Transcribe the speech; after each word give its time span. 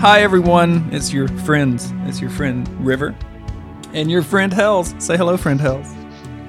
Hi, 0.00 0.20
everyone. 0.20 0.90
It's 0.92 1.10
your 1.10 1.26
friends. 1.26 1.90
It's 2.04 2.20
your 2.20 2.28
friend 2.28 2.68
River 2.84 3.14
and 3.94 4.10
your 4.10 4.22
friend 4.22 4.52
Hells. 4.52 4.94
Say 4.98 5.16
hello, 5.16 5.38
friend 5.38 5.58
Hells. 5.58 5.90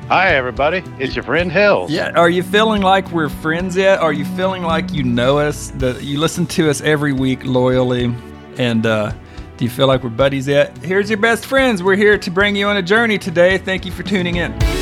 Hi, 0.09 0.35
everybody. 0.35 0.83
It's 0.99 1.15
your 1.15 1.23
friend 1.23 1.49
Hells. 1.49 1.89
Yeah. 1.89 2.11
Are 2.11 2.29
you 2.29 2.43
feeling 2.43 2.81
like 2.81 3.09
we're 3.11 3.29
friends 3.29 3.77
yet? 3.77 3.99
Are 3.99 4.11
you 4.11 4.25
feeling 4.25 4.63
like 4.63 4.91
you 4.91 5.03
know 5.03 5.39
us? 5.39 5.71
That 5.75 6.03
you 6.03 6.19
listen 6.19 6.45
to 6.47 6.69
us 6.69 6.81
every 6.81 7.13
week 7.13 7.45
loyally? 7.45 8.13
And 8.57 8.85
uh, 8.85 9.13
do 9.55 9.63
you 9.63 9.71
feel 9.71 9.87
like 9.87 10.03
we're 10.03 10.09
buddies 10.09 10.49
yet? 10.49 10.77
Here's 10.79 11.09
your 11.09 11.19
best 11.19 11.45
friends. 11.45 11.81
We're 11.81 11.95
here 11.95 12.17
to 12.17 12.29
bring 12.29 12.53
you 12.53 12.67
on 12.67 12.75
a 12.75 12.83
journey 12.83 13.17
today. 13.17 13.57
Thank 13.57 13.85
you 13.85 13.93
for 13.93 14.03
tuning 14.03 14.35
in. 14.35 14.76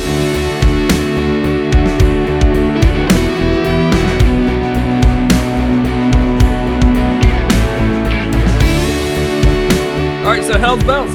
So 10.56 10.60
Hell's 10.60 10.84
Bells. 10.84 11.14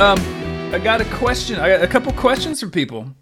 Um, 0.00 0.74
I 0.74 0.80
got 0.82 1.00
a 1.00 1.04
question. 1.04 1.60
I 1.60 1.68
got 1.68 1.84
a 1.84 1.86
couple 1.86 2.12
questions 2.14 2.58
from 2.58 2.72
people, 2.72 3.14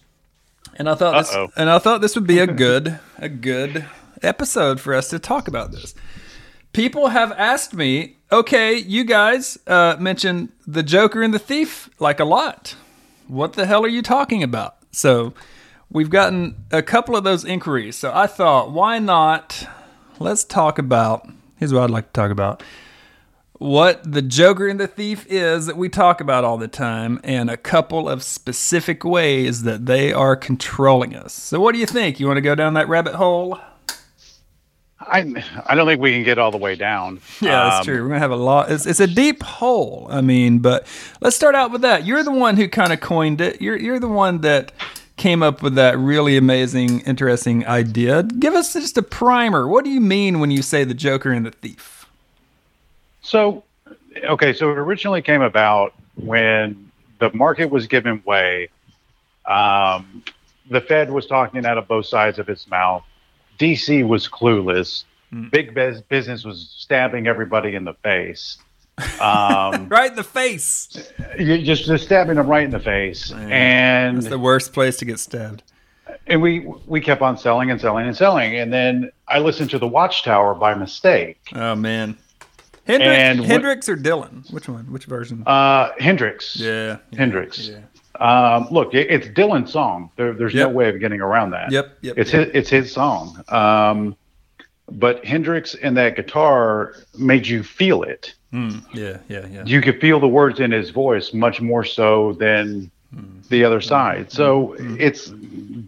and 0.77 0.89
I 0.89 0.95
thought 0.95 1.27
this, 1.27 1.37
and 1.55 1.69
I 1.69 1.79
thought 1.79 2.01
this 2.01 2.15
would 2.15 2.27
be 2.27 2.39
a 2.39 2.47
good, 2.47 2.99
a 3.19 3.29
good 3.29 3.85
episode 4.23 4.81
for 4.81 4.95
us 4.95 5.11
to 5.11 5.19
talk 5.19 5.49
about 5.49 5.71
this. 5.71 5.95
People 6.73 7.09
have 7.09 7.31
asked 7.33 7.75
me, 7.75 8.17
okay, 8.33 8.75
you 8.75 9.05
guys 9.05 9.59
uh, 9.67 9.97
mentioned 10.01 10.49
the 10.67 10.83
Joker 10.83 11.23
and 11.23 11.35
the 11.35 11.39
Thief 11.39 11.91
like 11.99 12.21
a 12.21 12.25
lot. 12.25 12.75
What 13.29 13.53
the 13.53 13.67
hell 13.67 13.85
are 13.85 13.89
you 13.89 14.01
talking 14.01 14.43
about? 14.43 14.77
So 14.93 15.35
we've 15.91 16.09
gotten 16.09 16.65
a 16.71 16.83
couple 16.83 17.17
of 17.17 17.25
those 17.25 17.45
inquiries. 17.45 17.97
So 17.97 18.11
I 18.15 18.29
thought, 18.29 18.71
why 18.71 18.99
not? 18.99 19.69
Let's 20.19 20.43
talk 20.43 20.79
about. 20.79 21.29
Here's 21.59 21.75
what 21.75 21.83
I'd 21.83 21.91
like 21.91 22.07
to 22.07 22.13
talk 22.15 22.31
about 22.31 22.63
what 23.61 24.11
the 24.11 24.23
Joker 24.23 24.67
and 24.67 24.81
the 24.81 24.87
Thief 24.87 25.27
is 25.29 25.67
that 25.67 25.77
we 25.77 25.91
talk 25.91 26.23
about 26.23 26.45
all 26.45 26.57
the 26.57 26.67
time, 26.67 27.21
and 27.23 27.51
a 27.51 27.59
couple 27.59 28.09
of 28.09 28.23
specific 28.23 29.05
ways 29.05 29.65
that 29.65 29.85
they 29.85 30.15
are 30.15 30.35
controlling 30.35 31.15
us. 31.15 31.35
So, 31.35 31.61
what 31.61 31.73
do 31.75 31.79
you 31.79 31.85
think? 31.87 32.19
You 32.19 32.27
want 32.27 32.39
to 32.39 32.43
go 32.43 32.55
down 32.55 32.73
that 32.75 32.89
rabbit 32.89 33.15
hole? 33.15 33.59
I, 34.99 35.45
I 35.67 35.75
don't 35.75 35.87
think 35.87 36.01
we 36.01 36.13
can 36.13 36.23
get 36.23 36.39
all 36.39 36.51
the 36.51 36.59
way 36.59 36.75
down. 36.75 37.21
Yeah, 37.41 37.65
that's 37.69 37.81
Um, 37.81 37.85
true. 37.85 38.03
We're 38.03 38.09
gonna 38.09 38.21
have 38.21 38.31
a 38.31 38.37
lot. 38.37 38.71
It's, 38.71 38.87
it's 38.87 39.01
a 39.01 39.07
deep 39.07 39.43
hole. 39.43 40.07
I 40.11 40.21
mean, 40.23 40.59
but 40.61 40.87
let's 41.21 41.37
start 41.37 41.55
out 41.55 41.71
with 41.71 41.83
that. 41.83 42.07
You're 42.07 42.23
the 42.23 42.31
one 42.33 42.57
who 42.57 42.67
kind 42.69 42.93
of 42.95 43.01
coined 43.01 43.41
it. 43.43 43.61
You're 43.61 43.77
you're 43.79 44.01
the 44.01 44.09
one 44.09 44.41
that 44.41 44.73
came 45.19 45.43
up 45.43 45.63
with 45.63 45.75
that 45.75 45.99
really 45.99 46.39
amazing, 46.39 47.01
interesting 47.01 47.67
idea. 47.67 48.23
Give 48.23 48.55
us 48.55 48.73
just 48.73 48.97
a 48.97 49.03
primer. 49.03 49.69
What 49.69 49.85
do 49.85 49.91
you 49.91 50.01
mean 50.01 50.41
when 50.41 50.51
you 50.51 50.63
say 50.63 50.85
the 50.85 50.95
Joker 50.95 51.31
and 51.31 51.45
the 51.45 51.51
Thief? 51.51 52.00
So, 53.23 53.65
okay, 54.25 54.53
so 54.53 54.71
it 54.71 54.79
originally 54.79 55.23
came 55.23 55.43
about 55.43 55.95
when 56.17 56.91
the 57.19 57.31
market 57.33 57.67
was 57.71 57.87
giving 57.87 58.23
way. 58.25 58.69
Um, 59.47 60.23
the 60.71 60.81
Fed 60.81 61.11
was 61.11 61.27
talking 61.27 61.67
out 61.67 61.79
of 61.79 61.89
both 61.89 62.07
sides 62.07 62.39
of 62.39 62.49
its 62.49 62.69
mouth. 62.69 63.03
DC 63.59 64.07
was 64.07 64.29
clueless. 64.29 65.05
Big 65.53 65.75
bus- 65.75 66.01
business 66.03 66.45
was 66.45 66.75
stabbing 66.77 67.27
everybody 67.29 67.75
in 67.77 67.85
the 67.85 67.95
face. 67.95 68.59
Um, 69.21 69.89
Right 69.91 70.11
in 70.11 70.17
the 70.17 70.25
face. 70.25 71.11
you 71.39 71.63
just, 71.63 71.85
just 71.85 72.05
stabbing 72.05 72.37
them 72.37 72.47
right 72.49 72.65
in 72.65 72.71
the 72.71 72.81
face. 72.81 73.31
And 73.33 74.19
It's 74.19 74.29
the 74.29 74.39
worst 74.39 74.73
place 74.73 74.97
to 74.99 75.05
get 75.05 75.19
stabbed. 75.21 75.63
and 76.27 76.43
we 76.43 76.67
we 76.87 77.01
kept 77.01 77.23
on 77.23 77.39
selling 77.39 77.71
and 77.71 77.81
selling 77.81 78.07
and 78.09 78.17
selling. 78.17 78.57
And 78.57 78.73
then 78.73 79.11
I 79.29 79.39
listened 79.39 79.71
to 79.71 79.79
the 79.79 79.87
Watchtower 79.87 80.55
by 80.55 80.75
mistake. 80.75 81.39
Oh 81.55 81.75
man. 81.77 82.17
Hendrick, 82.91 83.19
And 83.19 83.45
Hendrix 83.45 83.89
or 83.89 83.97
Dylan? 83.97 84.51
Which 84.53 84.69
one? 84.69 84.91
Which 84.93 85.05
version? 85.07 85.43
Uh, 85.47 85.91
Hendrix. 85.99 86.57
yeah, 86.57 86.99
yeah, 87.11 87.19
Hendrix. 87.19 87.69
Yeah. 87.69 87.81
Um, 88.17 88.69
look, 88.71 88.95
it, 88.95 89.11
it's 89.11 89.29
Dylan's 89.29 89.73
song. 89.73 90.11
There, 90.17 90.33
there's 90.35 90.55
no 90.55 90.69
way 90.69 90.89
of 90.89 91.01
getting 91.01 91.21
around 91.21 91.51
that. 91.51 91.73
Yep. 91.73 91.99
Yep. 92.03 92.19
It's 92.19 92.33
yep. 92.33 92.47
his, 92.47 92.55
it's 92.55 92.71
his 92.71 92.93
song. 92.93 93.43
Um, 93.49 94.17
but 94.91 95.25
Hendrix 95.25 95.75
and 95.75 95.97
that 95.97 96.17
guitar 96.17 96.95
made 97.19 97.47
you 97.47 97.63
feel 97.63 98.03
it. 98.03 98.35
Mm, 98.53 98.85
yeah. 98.93 99.19
Yeah. 99.29 99.47
Yeah. 99.47 99.63
You 99.65 99.81
could 99.81 100.01
feel 100.01 100.21
the 100.21 100.29
words 100.29 100.61
in 100.61 100.73
his 100.73 100.91
voice 100.91 101.33
much 101.33 101.61
more 101.61 101.85
so 101.85 102.33
than 102.35 102.91
the 103.51 103.65
other 103.65 103.81
side. 103.81 104.31
So 104.33 104.75
it's 104.79 105.33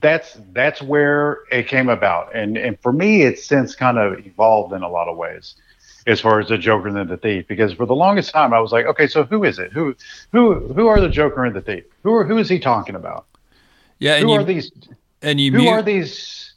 that's 0.00 0.38
that's 0.52 0.82
where 0.82 1.40
it 1.50 1.68
came 1.68 1.88
about. 1.88 2.34
And 2.34 2.58
and 2.58 2.78
for 2.80 2.92
me, 2.92 3.22
it's 3.22 3.44
since 3.44 3.74
kind 3.74 3.98
of 3.98 4.26
evolved 4.26 4.74
in 4.74 4.82
a 4.82 4.88
lot 4.88 5.08
of 5.08 5.16
ways. 5.16 5.54
As 6.06 6.20
far 6.20 6.40
as 6.40 6.48
the 6.48 6.58
Joker 6.58 6.88
and 6.88 7.08
the 7.08 7.16
Thief, 7.16 7.46
because 7.46 7.72
for 7.72 7.86
the 7.86 7.94
longest 7.94 8.32
time 8.32 8.52
I 8.52 8.58
was 8.58 8.72
like, 8.72 8.86
okay, 8.86 9.06
so 9.06 9.22
who 9.24 9.44
is 9.44 9.58
it? 9.60 9.70
Who, 9.72 9.94
who, 10.32 10.72
who 10.74 10.88
are 10.88 11.00
the 11.00 11.08
Joker 11.08 11.44
and 11.44 11.54
the 11.54 11.60
Thief? 11.60 11.84
Who 12.02 12.12
are, 12.14 12.24
who 12.24 12.38
is 12.38 12.48
he 12.48 12.58
talking 12.58 12.96
about? 12.96 13.26
yeah. 14.00 14.14
And 14.16 14.24
who 14.24 14.32
you, 14.32 14.40
are 14.40 14.44
these? 14.44 14.72
and 15.22 15.40
you 15.40 15.52
Who 15.52 15.58
mute- 15.58 15.70
are 15.70 15.82
these 15.82 16.54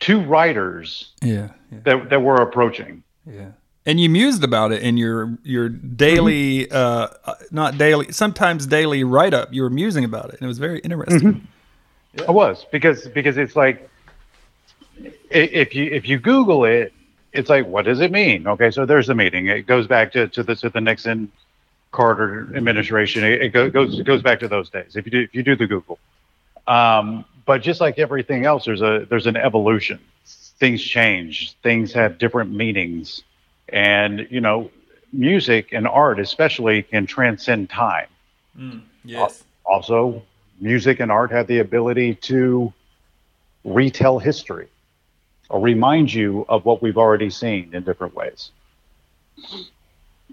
two 0.00 0.20
writers 0.22 1.12
Yeah. 1.22 1.50
Yeah. 1.70 1.78
that 1.84 2.08
that 2.10 2.20
we're 2.22 2.40
approaching? 2.40 3.02
Yeah. 3.26 3.50
And 3.84 3.98
you 4.00 4.08
mused 4.08 4.42
about 4.44 4.72
it 4.72 4.82
in 4.82 4.96
your 4.96 5.36
your 5.42 5.68
daily, 5.68 6.66
Mm-hmm. 6.66 6.74
uh, 6.74 7.08
uh, 7.30 7.34
not 7.50 7.76
daily, 7.78 8.10
sometimes 8.12 8.66
daily 8.66 9.04
write 9.04 9.34
up. 9.34 9.52
You 9.52 9.62
were 9.62 9.70
musing 9.70 10.04
about 10.04 10.26
it, 10.30 10.34
and 10.40 10.42
it 10.42 10.46
was 10.46 10.58
very 10.58 10.78
interesting. 10.80 11.46
I 12.26 12.30
was 12.30 12.64
because 12.72 13.06
because 13.08 13.36
it's 13.38 13.54
like 13.56 13.88
if 15.30 15.74
you 15.74 15.84
if 15.84 16.08
you 16.08 16.18
Google 16.18 16.64
it, 16.64 16.92
it's 17.38 17.48
like 17.48 17.66
what 17.66 17.84
does 17.84 18.00
it 18.00 18.10
mean? 18.12 18.46
Okay, 18.46 18.70
so 18.70 18.84
there's 18.84 19.08
a 19.08 19.14
meeting. 19.14 19.46
It 19.48 19.66
goes 19.66 19.86
back 19.86 20.12
to, 20.12 20.28
to 20.28 20.42
the 20.42 20.54
to 20.56 20.68
the 20.68 20.80
Nixon 20.80 21.30
Carter 21.92 22.48
administration. 22.54 23.24
It, 23.24 23.42
it 23.42 23.48
go- 23.50 23.70
goes 23.70 23.98
it 23.98 24.04
goes 24.04 24.22
back 24.22 24.40
to 24.40 24.48
those 24.48 24.68
days. 24.70 24.96
If 24.96 25.06
you 25.06 25.10
do 25.12 25.20
if 25.20 25.34
you 25.34 25.42
do 25.42 25.56
the 25.56 25.66
Google, 25.66 25.98
um, 26.66 27.24
but 27.46 27.62
just 27.62 27.80
like 27.80 27.98
everything 27.98 28.44
else, 28.44 28.64
there's 28.64 28.82
a 28.82 29.06
there's 29.08 29.26
an 29.26 29.36
evolution. 29.36 29.98
Things 30.60 30.82
change. 30.82 31.54
Things 31.62 31.92
have 31.92 32.18
different 32.18 32.50
meanings, 32.52 33.22
and 33.68 34.26
you 34.30 34.40
know, 34.40 34.70
music 35.12 35.72
and 35.72 35.86
art 35.86 36.18
especially 36.20 36.82
can 36.82 37.06
transcend 37.06 37.70
time 37.70 38.08
Yes. 39.04 39.44
also 39.64 40.22
music 40.60 40.98
and 41.00 41.10
art 41.12 41.30
have 41.30 41.46
the 41.46 41.60
ability 41.60 42.16
to 42.16 42.72
retell 43.64 44.18
history 44.18 44.66
or 45.48 45.60
remind 45.60 46.12
you 46.12 46.44
of 46.48 46.64
what 46.64 46.82
we've 46.82 46.98
already 46.98 47.30
seen 47.30 47.74
in 47.74 47.82
different 47.84 48.14
ways. 48.14 48.50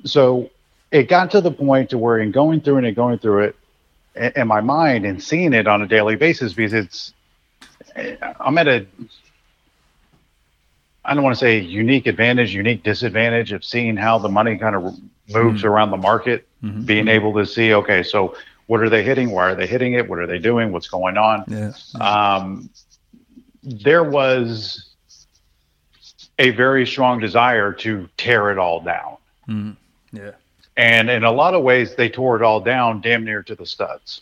So 0.03 0.49
it 0.91 1.07
got 1.09 1.31
to 1.31 1.41
the 1.41 1.51
point 1.51 1.91
to 1.91 1.97
where 1.97 2.19
in 2.19 2.31
going 2.31 2.61
through 2.61 2.79
it 2.79 2.85
and 2.85 2.95
going 2.95 3.19
through 3.19 3.43
it 3.43 3.55
in, 4.15 4.31
in 4.35 4.47
my 4.47 4.61
mind 4.61 5.05
and 5.05 5.21
seeing 5.21 5.53
it 5.53 5.67
on 5.67 5.81
a 5.81 5.87
daily 5.87 6.15
basis 6.15 6.53
because 6.53 6.73
it's 6.73 7.13
i'm 8.39 8.57
at 8.57 8.67
a 8.67 8.85
i 11.03 11.13
don't 11.13 11.23
want 11.23 11.35
to 11.35 11.39
say 11.39 11.59
unique 11.59 12.07
advantage 12.07 12.53
unique 12.53 12.83
disadvantage 12.83 13.51
of 13.51 13.63
seeing 13.63 13.95
how 13.95 14.17
the 14.17 14.29
money 14.29 14.57
kind 14.57 14.75
of 14.75 14.95
moves 15.29 15.63
around 15.63 15.91
the 15.91 15.97
market 15.97 16.47
being 16.85 17.07
able 17.07 17.33
to 17.33 17.45
see 17.45 17.73
okay 17.73 18.03
so 18.03 18.35
what 18.67 18.81
are 18.81 18.89
they 18.89 19.03
hitting? 19.03 19.31
Why 19.31 19.51
are 19.51 19.55
they 19.55 19.67
hitting 19.67 19.93
it? 19.93 20.09
What 20.09 20.19
are 20.19 20.27
they 20.27 20.39
doing? 20.39 20.71
What's 20.71 20.87
going 20.87 21.17
on? 21.17 21.43
Yeah. 21.47 21.71
um, 21.99 22.69
there 23.63 24.03
was 24.03 24.89
a 26.39 26.51
very 26.51 26.85
strong 26.85 27.19
desire 27.19 27.71
to 27.71 28.09
tear 28.17 28.51
it 28.51 28.57
all 28.57 28.81
down 28.81 29.17
mm-hmm. 29.47 29.71
Yeah. 30.15 30.31
and 30.77 31.09
in 31.09 31.23
a 31.23 31.31
lot 31.31 31.53
of 31.53 31.63
ways 31.63 31.95
they 31.95 32.09
tore 32.09 32.35
it 32.35 32.41
all 32.41 32.59
down 32.59 33.01
damn 33.01 33.23
near 33.23 33.43
to 33.43 33.55
the 33.55 33.65
studs 33.65 34.21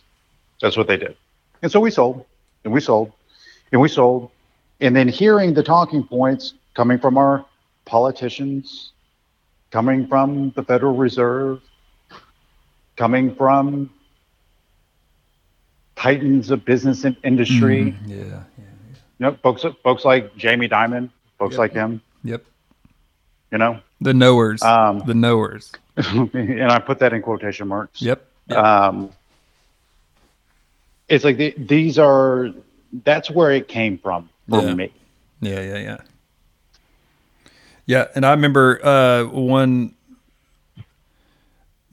that's 0.60 0.76
what 0.76 0.86
they 0.86 0.96
did 0.96 1.16
and 1.62 1.70
so 1.70 1.80
we 1.80 1.90
sold 1.90 2.24
and 2.64 2.72
we 2.72 2.80
sold 2.80 3.12
and 3.72 3.80
we 3.80 3.88
sold 3.88 4.30
and 4.80 4.94
then 4.94 5.08
hearing 5.08 5.54
the 5.54 5.62
talking 5.62 6.04
points 6.04 6.54
coming 6.74 6.98
from 6.98 7.16
our 7.16 7.44
politicians 7.84 8.92
coming 9.70 10.06
from 10.06 10.50
the 10.52 10.62
federal 10.62 10.96
reserve 10.96 11.60
coming 12.96 13.34
from 13.34 13.90
titans 15.96 16.50
of 16.50 16.64
business 16.64 17.04
and 17.04 17.16
industry 17.24 17.92
mm-hmm. 17.92 18.10
Yeah. 18.10 18.24
Yeah. 18.24 18.42
you 18.58 19.20
know 19.20 19.36
folks 19.42 19.64
folks 19.82 20.04
like 20.04 20.36
jamie 20.36 20.68
dimon 20.68 21.10
folks 21.38 21.52
Yep. 21.52 21.58
like 21.58 21.72
him 21.72 22.00
Yep. 22.24 22.44
you 23.52 23.58
know 23.58 23.80
The 24.00 24.14
knowers. 24.14 24.62
Um, 24.62 25.02
the 25.06 25.14
knowers. 25.14 25.72
and 25.96 26.72
i 26.72 26.78
put 26.78 26.98
that 26.98 27.12
in 27.12 27.22
quotation 27.22 27.68
marks 27.68 28.00
Yep. 28.02 28.24
yep. 28.48 28.58
um, 28.58 29.10
it's 31.08 31.24
like 31.24 31.36
the, 31.36 31.54
these 31.56 31.98
are 31.98 32.50
that's 33.04 33.30
where 33.30 33.50
it 33.52 33.68
came 33.68 33.98
from 33.98 34.28
for 34.48 34.62
Yeah. 34.62 34.74
me 34.74 34.92
Yeah, 35.40 35.60
yeah, 35.60 35.78
yeah. 35.78 35.96
Yeah, 37.86 38.06
and 38.14 38.24
I 38.24 38.30
remember 38.30 38.80
uh, 38.84 39.24
one 39.24 39.93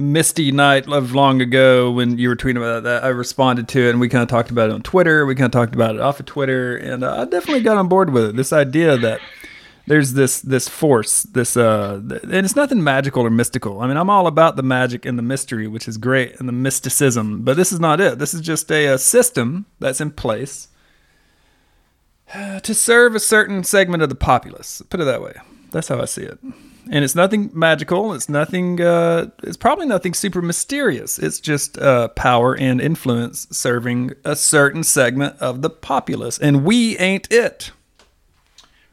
misty 0.01 0.51
night 0.51 0.87
of 0.87 1.13
long 1.13 1.41
ago 1.41 1.91
when 1.91 2.17
you 2.17 2.29
were 2.29 2.35
tweeting 2.35 2.57
about 2.57 2.83
that. 2.83 3.03
I 3.03 3.09
responded 3.09 3.67
to 3.69 3.87
it, 3.87 3.91
and 3.91 3.99
we 3.99 4.09
kind 4.09 4.23
of 4.23 4.29
talked 4.29 4.51
about 4.51 4.69
it 4.69 4.73
on 4.73 4.81
Twitter. 4.81 5.25
We 5.25 5.35
kind 5.35 5.45
of 5.45 5.51
talked 5.51 5.75
about 5.75 5.95
it 5.95 6.01
off 6.01 6.19
of 6.19 6.25
Twitter, 6.25 6.75
and 6.75 7.03
uh, 7.03 7.21
I 7.21 7.25
definitely 7.25 7.61
got 7.61 7.77
on 7.77 7.87
board 7.87 8.11
with 8.11 8.29
it. 8.29 8.35
This 8.35 8.51
idea 8.51 8.97
that 8.97 9.21
there's 9.87 10.13
this 10.13 10.41
this 10.41 10.67
force, 10.67 11.23
this 11.23 11.57
uh, 11.57 12.01
and 12.23 12.45
it's 12.45 12.55
nothing 12.55 12.83
magical 12.83 13.23
or 13.23 13.29
mystical. 13.29 13.81
I 13.81 13.87
mean, 13.87 13.97
I'm 13.97 14.09
all 14.09 14.27
about 14.27 14.55
the 14.55 14.63
magic 14.63 15.05
and 15.05 15.17
the 15.17 15.23
mystery, 15.23 15.67
which 15.67 15.87
is 15.87 15.97
great, 15.97 16.39
and 16.39 16.47
the 16.47 16.53
mysticism. 16.53 17.43
But 17.43 17.57
this 17.57 17.71
is 17.71 17.79
not 17.79 17.99
it. 17.99 18.19
This 18.19 18.33
is 18.33 18.41
just 18.41 18.71
a, 18.71 18.87
a 18.87 18.97
system 18.97 19.65
that's 19.79 20.01
in 20.01 20.11
place 20.11 20.67
to 22.63 22.73
serve 22.73 23.15
a 23.15 23.19
certain 23.19 23.63
segment 23.63 24.03
of 24.03 24.09
the 24.09 24.15
populace. 24.15 24.81
Put 24.89 24.99
it 24.99 25.05
that 25.05 25.21
way. 25.21 25.33
That's 25.71 25.87
how 25.87 26.01
I 26.01 26.05
see 26.05 26.23
it. 26.23 26.39
And 26.89 27.03
it's 27.05 27.15
nothing 27.15 27.51
magical. 27.53 28.13
It's 28.13 28.27
nothing. 28.27 28.81
Uh, 28.81 29.27
it's 29.43 29.57
probably 29.57 29.85
nothing 29.85 30.13
super 30.13 30.41
mysterious. 30.41 31.19
It's 31.19 31.39
just 31.39 31.77
uh, 31.77 32.07
power 32.09 32.55
and 32.57 32.81
influence 32.81 33.47
serving 33.51 34.13
a 34.25 34.35
certain 34.35 34.83
segment 34.83 35.37
of 35.39 35.61
the 35.61 35.69
populace, 35.69 36.39
and 36.39 36.65
we 36.65 36.97
ain't 36.97 37.31
it. 37.31 37.71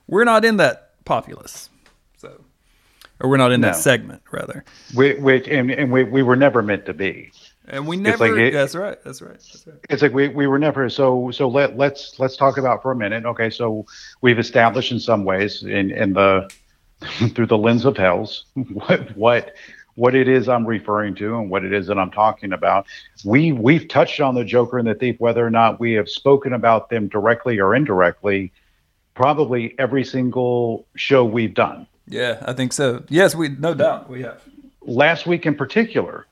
We're 0.07 0.25
not 0.25 0.45
in 0.45 0.59
that 0.59 0.93
populace, 1.05 1.71
so, 2.19 2.41
or 3.21 3.29
we're 3.31 3.37
not 3.39 3.53
in 3.53 3.61
No. 3.63 3.69
that 3.69 3.77
segment, 3.77 4.23
rather. 4.31 4.65
We, 4.95 5.15
we, 5.15 5.45
and, 5.47 5.71
and 5.71 5.91
we, 5.93 6.05
we 6.05 6.23
were 6.23 6.37
never 6.37 6.63
meant 6.63 6.87
to 6.87 6.95
be. 6.95 7.31
And 7.69 7.87
we 7.87 7.97
never. 7.99 8.29
like 8.31 8.39
it- 8.41 8.53
that's 8.53 8.75
right. 8.75 8.97
That's 9.05 9.21
right. 9.21 9.33
That's 9.35 9.67
right. 9.67 9.77
It's 9.91 10.01
like 10.03 10.13
we, 10.15 10.29
we 10.29 10.47
were 10.47 10.59
never 10.59 10.89
so 10.89 11.31
so 11.31 11.49
let 11.49 11.77
let's 11.77 12.19
let's 12.19 12.37
talk 12.37 12.57
about 12.57 12.81
for 12.83 12.91
a 12.93 12.97
minute. 12.97 13.27
Okay, 13.27 13.51
so 13.51 13.85
we've 14.23 14.39
established 14.39 14.91
in 14.93 14.99
some 15.01 15.25
ways 15.25 15.63
in 15.63 15.91
in 15.91 16.15
the 16.15 16.51
through 17.35 17.47
the 17.47 17.59
lens 17.59 17.85
of 17.85 17.97
hells 17.97 18.45
what 18.73 19.17
what 19.17 19.55
what 19.99 20.15
it 20.15 20.29
is 20.29 20.49
I'm 20.49 20.65
referring 20.65 21.17
to 21.17 21.37
and 21.39 21.51
what 21.51 21.65
it 21.65 21.73
is 21.73 21.89
that 21.89 21.99
I'm 21.99 22.13
talking 22.13 22.53
about. 22.53 22.87
We 23.25 23.51
we've 23.51 23.89
touched 23.89 24.21
on 24.21 24.37
the 24.37 24.45
Joker 24.45 24.79
and 24.79 24.87
the 24.87 24.95
Thief, 24.95 25.17
whether 25.19 25.45
or 25.45 25.51
not 25.51 25.81
we 25.81 25.95
have 25.95 26.09
spoken 26.09 26.53
about 26.53 26.89
them 26.89 27.09
directly 27.09 27.59
or 27.59 27.75
indirectly, 27.75 28.53
probably 29.15 29.75
every 29.77 30.05
single 30.05 30.87
show 30.95 31.25
we've 31.25 31.53
done. 31.53 31.89
Yeah, 32.07 32.41
I 32.47 32.53
think 32.53 32.73
so. 32.73 33.03
Yes, 33.09 33.35
we 33.35 33.49
no 33.49 33.75
doubt 33.75 34.09
we 34.09 34.23
have. 34.23 34.41
last 34.83 35.27
week 35.27 35.47
in 35.47 35.57
particular, 35.57 36.27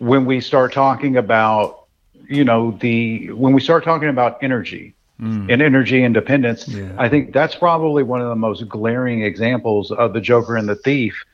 when 0.00 0.24
we 0.24 0.40
start 0.40 0.72
talking 0.72 1.16
about, 1.16 1.84
you 2.28 2.44
know, 2.44 2.72
the 2.80 3.30
when 3.30 3.52
we 3.52 3.60
start 3.60 3.84
talking 3.84 4.08
about 4.08 4.42
energy 4.42 4.96
and 5.22 5.62
energy 5.62 6.02
independence, 6.02 6.66
Yeah. 6.68 6.88
I 6.98 7.08
think 7.08 7.32
that's 7.32 7.54
probably 7.54 8.02
one 8.02 8.20
of 8.20 8.28
the 8.28 8.34
most 8.36 8.68
glaring 8.68 9.22
examples 9.22 9.92
of 9.92 10.12
the 10.14 10.20
Joker 10.20 10.56
and 10.56 10.68
the 10.68 10.74
Thief 10.74 11.24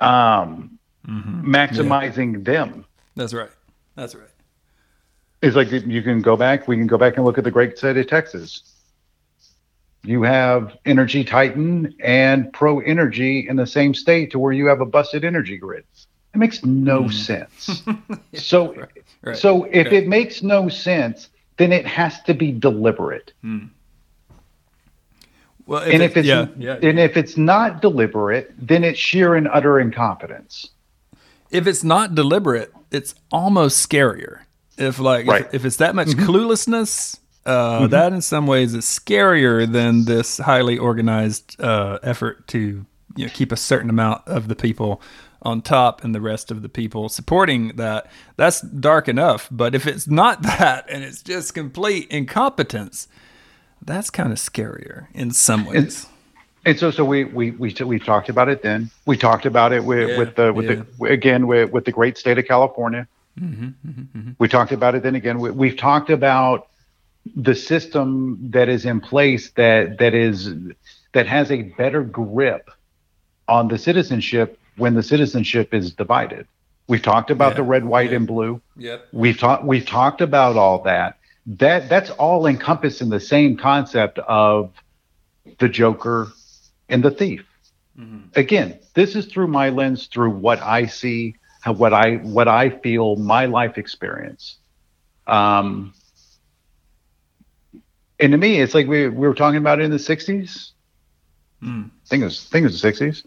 um, 0.00 0.78
maximizing 1.06 2.44
them. 2.44 2.84
That's 3.14 3.34
right. 3.34 3.50
That's 3.94 4.14
right. 4.14 4.28
It's 5.42 5.54
like 5.56 5.70
you 5.70 6.02
can 6.02 6.22
go 6.22 6.36
back, 6.36 6.66
we 6.68 6.76
can 6.76 6.86
go 6.86 6.96
back 6.96 7.16
and 7.16 7.24
look 7.24 7.36
at 7.36 7.44
the 7.44 7.50
great 7.50 7.76
state 7.76 7.96
of 7.96 8.06
Texas. 8.06 8.62
You 10.04 10.22
have 10.22 10.76
Energy 10.86 11.24
Titan 11.24 11.94
and 12.02 12.52
Pro 12.52 12.80
Energy 12.80 13.46
in 13.48 13.56
the 13.56 13.66
same 13.66 13.92
state 13.94 14.30
to 14.32 14.38
where 14.38 14.52
you 14.52 14.66
have 14.66 14.80
a 14.80 14.86
busted 14.86 15.24
energy 15.24 15.58
grid. 15.58 15.84
It 16.34 16.38
makes 16.38 16.64
no 16.64 17.08
sense. 17.08 17.82
so, 18.34 18.72
Hmm. 18.72 18.82
Right. 19.22 19.36
so 19.36 19.64
if 19.64 19.88
Okay. 19.88 19.98
it 19.98 20.08
makes 20.08 20.42
no 20.42 20.68
sense, 20.68 21.28
then 21.58 21.72
it 21.72 21.86
has 21.86 22.20
to 22.22 22.34
be 22.34 22.50
deliberate. 22.52 23.32
Well, 25.66 25.82
and 25.82 25.94
it- 25.94 26.00
if 26.02 26.16
it's 26.16 26.26
yeah, 26.26 26.46
yeah, 26.58 26.78
and 26.82 26.98
if 26.98 27.16
it's 27.16 27.36
not 27.36 27.80
deliberate, 27.80 28.52
then 28.58 28.84
it's 28.84 28.98
sheer 28.98 29.34
and 29.34 29.48
utter 29.48 29.78
incompetence. 29.78 30.68
if 31.50 31.66
it's 31.66 31.84
not 31.84 32.14
deliberate, 32.14 32.72
it's 32.90 33.14
almost 33.30 33.86
scarier. 33.88 34.38
If 34.78 34.98
like 34.98 35.26
Right. 35.26 35.44
if, 35.46 35.54
if 35.56 35.64
it's 35.66 35.76
that 35.76 35.94
much 35.94 36.08
cluelessness, 36.08 37.18
uh, 37.44 37.86
that 37.88 38.12
in 38.14 38.22
some 38.22 38.46
ways 38.46 38.72
is 38.74 38.84
scarier 38.86 39.70
than 39.70 40.06
this 40.06 40.38
highly 40.38 40.78
organized 40.78 41.60
uh, 41.60 41.98
effort 42.02 42.48
to 42.48 42.86
you 43.16 43.26
know 43.26 43.30
keep 43.34 43.52
a 43.52 43.56
certain 43.56 43.90
amount 43.90 44.26
of 44.26 44.48
the 44.48 44.56
people 44.56 45.02
on 45.42 45.60
top 45.60 46.04
and 46.04 46.14
the 46.14 46.20
rest 46.20 46.50
of 46.50 46.62
the 46.62 46.68
people 46.68 47.08
supporting 47.08 47.76
that. 47.76 48.10
That's 48.36 48.60
dark 48.60 49.08
enough. 49.08 49.48
But 49.50 49.74
if 49.74 49.86
it's 49.86 50.06
not 50.06 50.42
that 50.42 50.86
and 50.88 51.04
it's 51.04 51.22
just 51.22 51.54
complete 51.54 52.08
incompetence, 52.10 53.08
that's 53.84 54.10
kind 54.10 54.32
of 54.32 54.38
scarier 54.38 55.08
in 55.12 55.32
some 55.32 55.66
ways. 55.66 56.06
And 56.64 56.78
so, 56.78 56.92
so 56.92 57.04
we 57.04 57.24
we 57.24 57.50
we 57.52 57.74
we 57.84 57.98
talked 57.98 58.28
about 58.28 58.48
it 58.48 58.62
then. 58.62 58.90
We 59.04 59.16
talked 59.16 59.46
about 59.46 59.72
it 59.72 59.82
with 59.84 60.10
Yeah, 60.10 60.18
with 60.18 60.36
the 60.36 60.52
with 60.52 60.68
the 60.68 61.06
again 61.06 61.48
with 61.48 61.72
with 61.72 61.84
the 61.84 61.92
great 61.92 62.16
state 62.16 62.38
of 62.38 62.46
California. 62.46 63.08
Mm-hmm, 63.40 63.64
mm-hmm, 63.64 64.18
mm-hmm. 64.18 64.30
We 64.38 64.46
talked 64.46 64.70
about 64.70 64.94
it 64.94 65.02
then 65.02 65.16
again. 65.16 65.40
We, 65.40 65.50
we've 65.50 65.76
talked 65.76 66.10
about 66.10 66.68
the 67.34 67.54
system 67.54 68.38
that 68.50 68.68
is 68.68 68.84
in 68.84 69.00
place 69.00 69.50
that 69.52 69.98
that 69.98 70.14
is 70.14 70.54
that 71.14 71.26
has 71.26 71.50
a 71.50 71.62
better 71.62 72.02
grip 72.04 72.70
on 73.48 73.66
the 73.66 73.78
citizenship 73.78 74.58
when 74.76 74.94
the 74.94 75.02
citizenship 75.02 75.74
is 75.74 75.92
divided. 75.92 76.46
We've 76.88 77.02
talked 77.02 77.30
about 77.30 77.52
Yeah, 77.52 77.56
the 77.56 77.62
red, 77.64 77.84
white, 77.84 78.10
yeah. 78.10 78.16
and 78.16 78.26
blue. 78.26 78.60
Yep. 78.76 79.08
We've 79.12 79.38
talked 79.38 79.64
we've 79.64 79.86
talked 79.86 80.20
about 80.20 80.56
all 80.56 80.82
that. 80.82 81.18
That 81.46 81.88
that's 81.88 82.10
all 82.10 82.46
encompassed 82.46 83.00
in 83.00 83.08
the 83.08 83.20
same 83.20 83.56
concept 83.56 84.18
of 84.20 84.72
the 85.58 85.68
Joker 85.68 86.28
and 86.88 87.02
the 87.02 87.10
thief. 87.10 87.44
Again, 88.34 88.78
this 88.94 89.14
is 89.14 89.26
through 89.26 89.48
my 89.48 89.68
lens, 89.68 90.06
through 90.06 90.30
what 90.30 90.60
I 90.60 90.86
see, 90.86 91.36
how, 91.60 91.72
what 91.74 91.92
I 91.92 92.16
what 92.16 92.48
I 92.48 92.70
feel, 92.70 93.16
my 93.16 93.46
life 93.46 93.78
experience. 93.78 94.56
Um, 95.26 95.94
and 98.18 98.32
to 98.32 98.38
me, 98.38 98.60
it's 98.60 98.74
like 98.74 98.86
we, 98.86 99.08
we 99.08 99.28
were 99.28 99.34
talking 99.34 99.58
about 99.58 99.80
it 99.80 99.84
in 99.84 99.90
the 99.90 99.98
'60s. 99.98 100.70
I 101.62 102.08
think 102.08 102.22
it 102.22 102.24
was 102.24 102.46
I 102.48 102.50
think 102.50 102.64
it 102.64 102.72
was 102.72 102.82
the 102.82 102.90
'60s. 102.90 103.24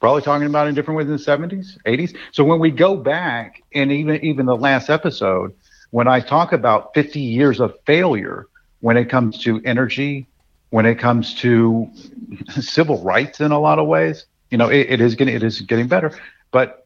Probably 0.00 0.22
talking 0.22 0.46
about 0.46 0.66
it 0.66 0.70
in 0.70 0.74
different 0.74 0.96
ways 0.98 1.06
in 1.06 1.12
the 1.12 1.18
'70s, 1.18 1.76
'80s. 1.86 2.16
So 2.32 2.44
when 2.44 2.60
we 2.60 2.70
go 2.70 2.96
back, 2.96 3.62
and 3.74 3.90
even 3.90 4.24
even 4.24 4.46
the 4.46 4.56
last 4.56 4.90
episode, 4.90 5.52
when 5.90 6.06
I 6.06 6.20
talk 6.20 6.52
about 6.52 6.94
50 6.94 7.20
years 7.20 7.60
of 7.60 7.74
failure 7.86 8.46
when 8.80 8.96
it 8.96 9.06
comes 9.08 9.38
to 9.42 9.60
energy, 9.64 10.26
when 10.70 10.86
it 10.86 10.96
comes 10.96 11.34
to 11.36 11.88
civil 12.50 13.02
rights 13.02 13.40
in 13.40 13.50
a 13.50 13.58
lot 13.58 13.78
of 13.78 13.86
ways, 13.88 14.26
you 14.50 14.58
know, 14.58 14.68
it, 14.68 14.86
it 14.90 15.00
is 15.00 15.14
getting 15.14 15.34
it 15.34 15.42
is 15.42 15.60
getting 15.62 15.88
better, 15.88 16.12
but 16.52 16.84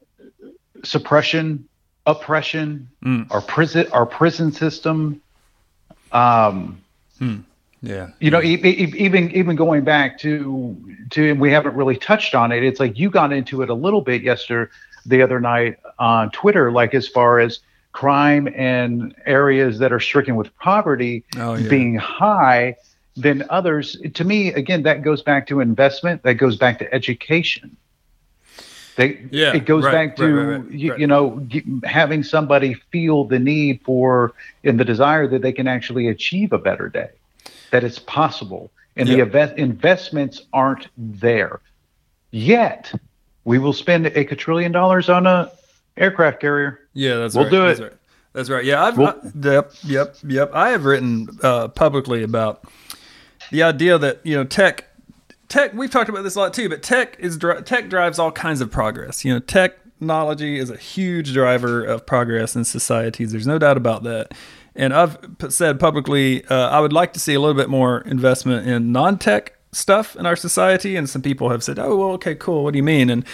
suppression, 0.83 1.67
oppression, 2.05 2.89
Mm. 3.03 3.27
our 3.31 3.41
prison 3.41 3.85
our 3.91 4.05
prison 4.05 4.51
system, 4.51 5.21
um, 6.11 6.81
Yeah. 7.83 8.11
you 8.21 8.31
know, 8.31 8.41
e- 8.41 8.55
e- 8.63 8.93
even 8.97 9.29
even 9.31 9.57
going 9.57 9.83
back 9.83 10.17
to 10.19 10.75
to 11.11 11.29
and 11.31 11.39
we 11.39 11.51
haven't 11.51 11.75
really 11.75 11.97
touched 11.97 12.33
on 12.33 12.51
it. 12.53 12.63
It's 12.63 12.79
like 12.79 12.97
you 12.97 13.09
got 13.09 13.33
into 13.33 13.61
it 13.61 13.69
a 13.69 13.73
little 13.73 13.99
bit 14.01 14.23
yesterday, 14.23 14.71
the 15.05 15.21
other 15.21 15.41
night 15.41 15.77
on 15.99 16.31
Twitter, 16.31 16.71
like 16.71 16.93
as 16.95 17.09
far 17.09 17.39
as 17.41 17.59
crime 17.91 18.47
and 18.55 19.13
areas 19.25 19.79
that 19.79 19.91
are 19.91 19.99
stricken 19.99 20.35
with 20.37 20.55
poverty 20.59 21.23
Oh, 21.37 21.55
yeah. 21.55 21.69
being 21.69 21.95
high 21.95 22.77
than 23.17 23.43
others. 23.49 23.97
To 24.13 24.23
me, 24.23 24.53
again, 24.53 24.83
that 24.83 25.03
goes 25.03 25.21
back 25.21 25.45
to 25.47 25.59
investment. 25.59 26.23
That 26.23 26.35
goes 26.35 26.55
back 26.55 26.79
to 26.79 26.91
education. 26.93 27.75
They, 28.95 29.27
Yeah, 29.31 29.55
it 29.55 29.65
goes 29.65 29.83
right, 29.83 29.91
back 29.91 30.15
to 30.17 30.25
right, 30.33 30.57
right, 30.59 30.71
you, 30.71 30.95
you 30.97 31.07
know 31.07 31.39
g- 31.47 31.63
having 31.83 32.23
somebody 32.23 32.75
feel 32.91 33.25
the 33.25 33.39
need 33.39 33.81
for 33.83 34.33
and 34.63 34.79
the 34.79 34.85
desire 34.85 35.27
that 35.27 35.41
they 35.41 35.51
can 35.51 35.67
actually 35.67 36.07
achieve 36.07 36.53
a 36.53 36.59
better 36.59 36.87
day 36.89 37.09
that 37.73 37.83
it's 37.83 37.99
possible 37.99 38.71
and 38.95 39.09
the 39.09 39.17
Yeah. 39.17 39.23
invest- 39.23 39.57
investments 39.57 40.41
aren't 40.53 40.87
there 40.97 41.59
yet 42.31 42.91
we 43.45 43.59
will 43.59 43.73
spend 43.73 44.05
a 44.07 44.23
quadrillion 44.23 44.71
dollars 44.71 45.09
on 45.09 45.27
a 45.27 45.51
aircraft 45.97 46.39
carrier 46.39 46.79
Yeah, 46.93 47.15
that's 47.17 47.35
We'll 47.35 47.45
right. 47.45 47.51
do 47.51 47.61
That's 47.67 47.79
it. 47.79 47.83
right. 47.83 47.93
That's 48.33 48.49
right. 48.49 48.63
Yeah, 48.65 48.83
I've 48.83 48.97
We'll- 48.97 49.07
I, 49.09 49.13
yep, 49.47 49.71
yep, 49.83 50.15
yep. 50.25 50.51
I 50.53 50.69
have 50.69 50.85
written 50.85 51.27
uh, 51.43 51.67
publicly 51.67 52.23
about 52.23 52.63
the 53.51 53.61
idea 53.63 53.97
that 53.99 54.21
you 54.23 54.35
know 54.35 54.43
tech, 54.43 54.85
tech. 55.49 55.73
We've 55.75 55.91
talked 55.91 56.09
about 56.09 56.23
this 56.23 56.35
a 56.35 56.39
lot 56.39 56.53
too, 56.53 56.67
but 56.69 56.81
tech 56.81 57.15
is 57.19 57.37
dri- 57.37 57.61
tech 57.63 57.89
drives 57.89 58.17
all 58.17 58.31
kinds 58.31 58.59
of 58.61 58.71
progress. 58.71 59.23
You 59.23 59.33
know, 59.35 59.39
technology 59.39 60.57
is 60.57 60.71
a 60.71 60.77
huge 60.77 61.33
driver 61.33 61.83
of 61.83 62.07
progress 62.07 62.55
in 62.55 62.63
societies. 62.63 63.31
There's 63.31 63.45
no 63.45 63.59
doubt 63.59 63.77
about 63.77 64.03
that. 64.03 64.31
And 64.75 64.93
I've 64.93 65.17
said 65.49 65.79
publicly, 65.79 66.45
uh, 66.45 66.69
I 66.69 66.79
would 66.79 66.93
like 66.93 67.13
to 67.13 67.19
see 67.19 67.33
a 67.33 67.39
little 67.39 67.55
bit 67.55 67.69
more 67.69 68.01
investment 68.01 68.67
in 68.67 68.91
non-tech 68.91 69.53
stuff 69.71 70.15
in 70.15 70.25
our 70.25 70.35
society. 70.35 70.95
And 70.95 71.09
some 71.09 71.21
people 71.21 71.49
have 71.49 71.63
said, 71.63 71.79
"Oh, 71.79 71.95
well, 71.95 72.09
okay, 72.13 72.35
cool. 72.35 72.63
What 72.63 72.73
do 72.73 72.77
you 72.77 72.83
mean?" 72.83 73.09
And 73.09 73.25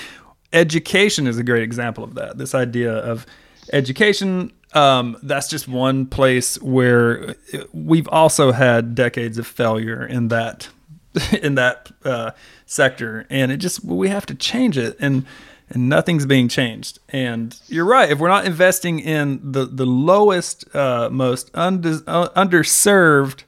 education 0.51 1.27
is 1.27 1.37
a 1.37 1.43
great 1.43 1.63
example 1.63 2.03
of 2.03 2.15
that. 2.15 2.37
This 2.37 2.53
idea 2.53 2.93
of 2.93 3.25
education. 3.71 4.51
Um, 4.73 5.17
that's 5.23 5.47
just 5.47 5.67
one 5.67 6.05
place 6.05 6.61
where 6.61 7.35
we've 7.73 8.07
also 8.09 8.51
had 8.51 8.93
decades 8.93 9.39
of 9.39 9.47
failure 9.47 10.05
in 10.05 10.27
that 10.27 10.69
in 11.41 11.55
that 11.55 11.91
uh, 12.03 12.31
sector, 12.65 13.25
and 13.29 13.51
it 13.51 13.57
just 13.57 13.83
we 13.83 14.09
have 14.09 14.25
to 14.27 14.35
change 14.35 14.77
it, 14.77 14.95
and 14.99 15.25
and 15.69 15.87
nothing's 15.89 16.25
being 16.25 16.47
changed. 16.47 16.99
And 17.09 17.59
you're 17.67 17.85
right. 17.85 18.09
If 18.09 18.19
we're 18.19 18.29
not 18.29 18.45
investing 18.45 18.99
in 18.99 19.39
the 19.51 19.65
the 19.65 19.85
lowest, 19.85 20.73
uh, 20.75 21.09
most 21.11 21.51
unde- 21.53 22.03
uh, 22.07 22.29
underserved 22.29 23.43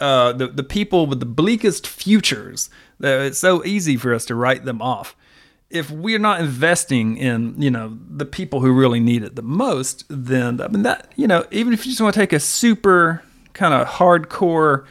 uh, 0.00 0.32
the 0.32 0.48
the 0.48 0.62
people 0.62 1.06
with 1.06 1.20
the 1.20 1.26
bleakest 1.26 1.86
futures. 1.86 2.70
It's 3.00 3.38
so 3.38 3.64
easy 3.64 3.96
for 3.96 4.14
us 4.14 4.24
to 4.26 4.34
write 4.34 4.64
them 4.64 4.82
off. 4.82 5.16
If 5.70 5.90
we're 5.90 6.18
not 6.18 6.40
investing 6.40 7.16
in 7.16 7.60
you 7.60 7.70
know 7.70 7.98
the 8.08 8.24
people 8.24 8.60
who 8.60 8.72
really 8.72 9.00
need 9.00 9.22
it 9.22 9.36
the 9.36 9.42
most, 9.42 10.04
then 10.08 10.60
I 10.60 10.68
mean 10.68 10.82
that 10.82 11.12
you 11.16 11.26
know 11.26 11.46
even 11.50 11.72
if 11.72 11.86
you 11.86 11.92
just 11.92 12.00
want 12.00 12.14
to 12.14 12.20
take 12.20 12.32
a 12.32 12.40
super 12.40 13.22
kind 13.52 13.74
of 13.74 13.86
hardcore. 13.86 14.84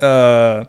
Uh, 0.00 0.66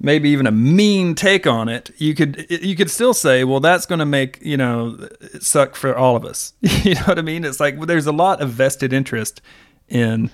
maybe 0.00 0.30
even 0.30 0.46
a 0.46 0.52
mean 0.52 1.14
take 1.14 1.46
on 1.46 1.68
it, 1.68 1.90
you 1.98 2.14
could 2.14 2.46
you 2.48 2.76
could 2.76 2.90
still 2.90 3.14
say, 3.14 3.44
well, 3.44 3.60
that's 3.60 3.86
going 3.86 3.98
to 3.98 4.06
make 4.06 4.38
you 4.42 4.56
know 4.56 5.08
suck 5.40 5.74
for 5.74 5.96
all 5.96 6.16
of 6.16 6.24
us. 6.24 6.52
you 6.60 6.94
know 6.94 7.02
what 7.02 7.18
I 7.18 7.22
mean? 7.22 7.44
It's 7.44 7.60
like 7.60 7.76
well, 7.76 7.86
there's 7.86 8.06
a 8.06 8.12
lot 8.12 8.40
of 8.40 8.50
vested 8.50 8.92
interest 8.92 9.40
in 9.88 10.30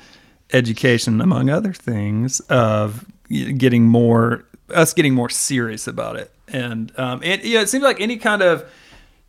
education, 0.53 1.21
among 1.21 1.51
other 1.51 1.73
things, 1.73 2.41
of 2.41 3.05
getting 3.29 3.85
more 3.85 4.45
us 4.71 4.93
getting 4.93 5.15
more 5.15 5.31
serious 5.31 5.87
about 5.87 6.17
it. 6.17 6.31
And 6.49 6.93
um, 6.99 7.23
it 7.23 7.45
yeah, 7.45 7.61
it 7.61 7.69
seems 7.69 7.85
like 7.85 8.01
any 8.01 8.17
kind 8.17 8.43
of 8.43 8.71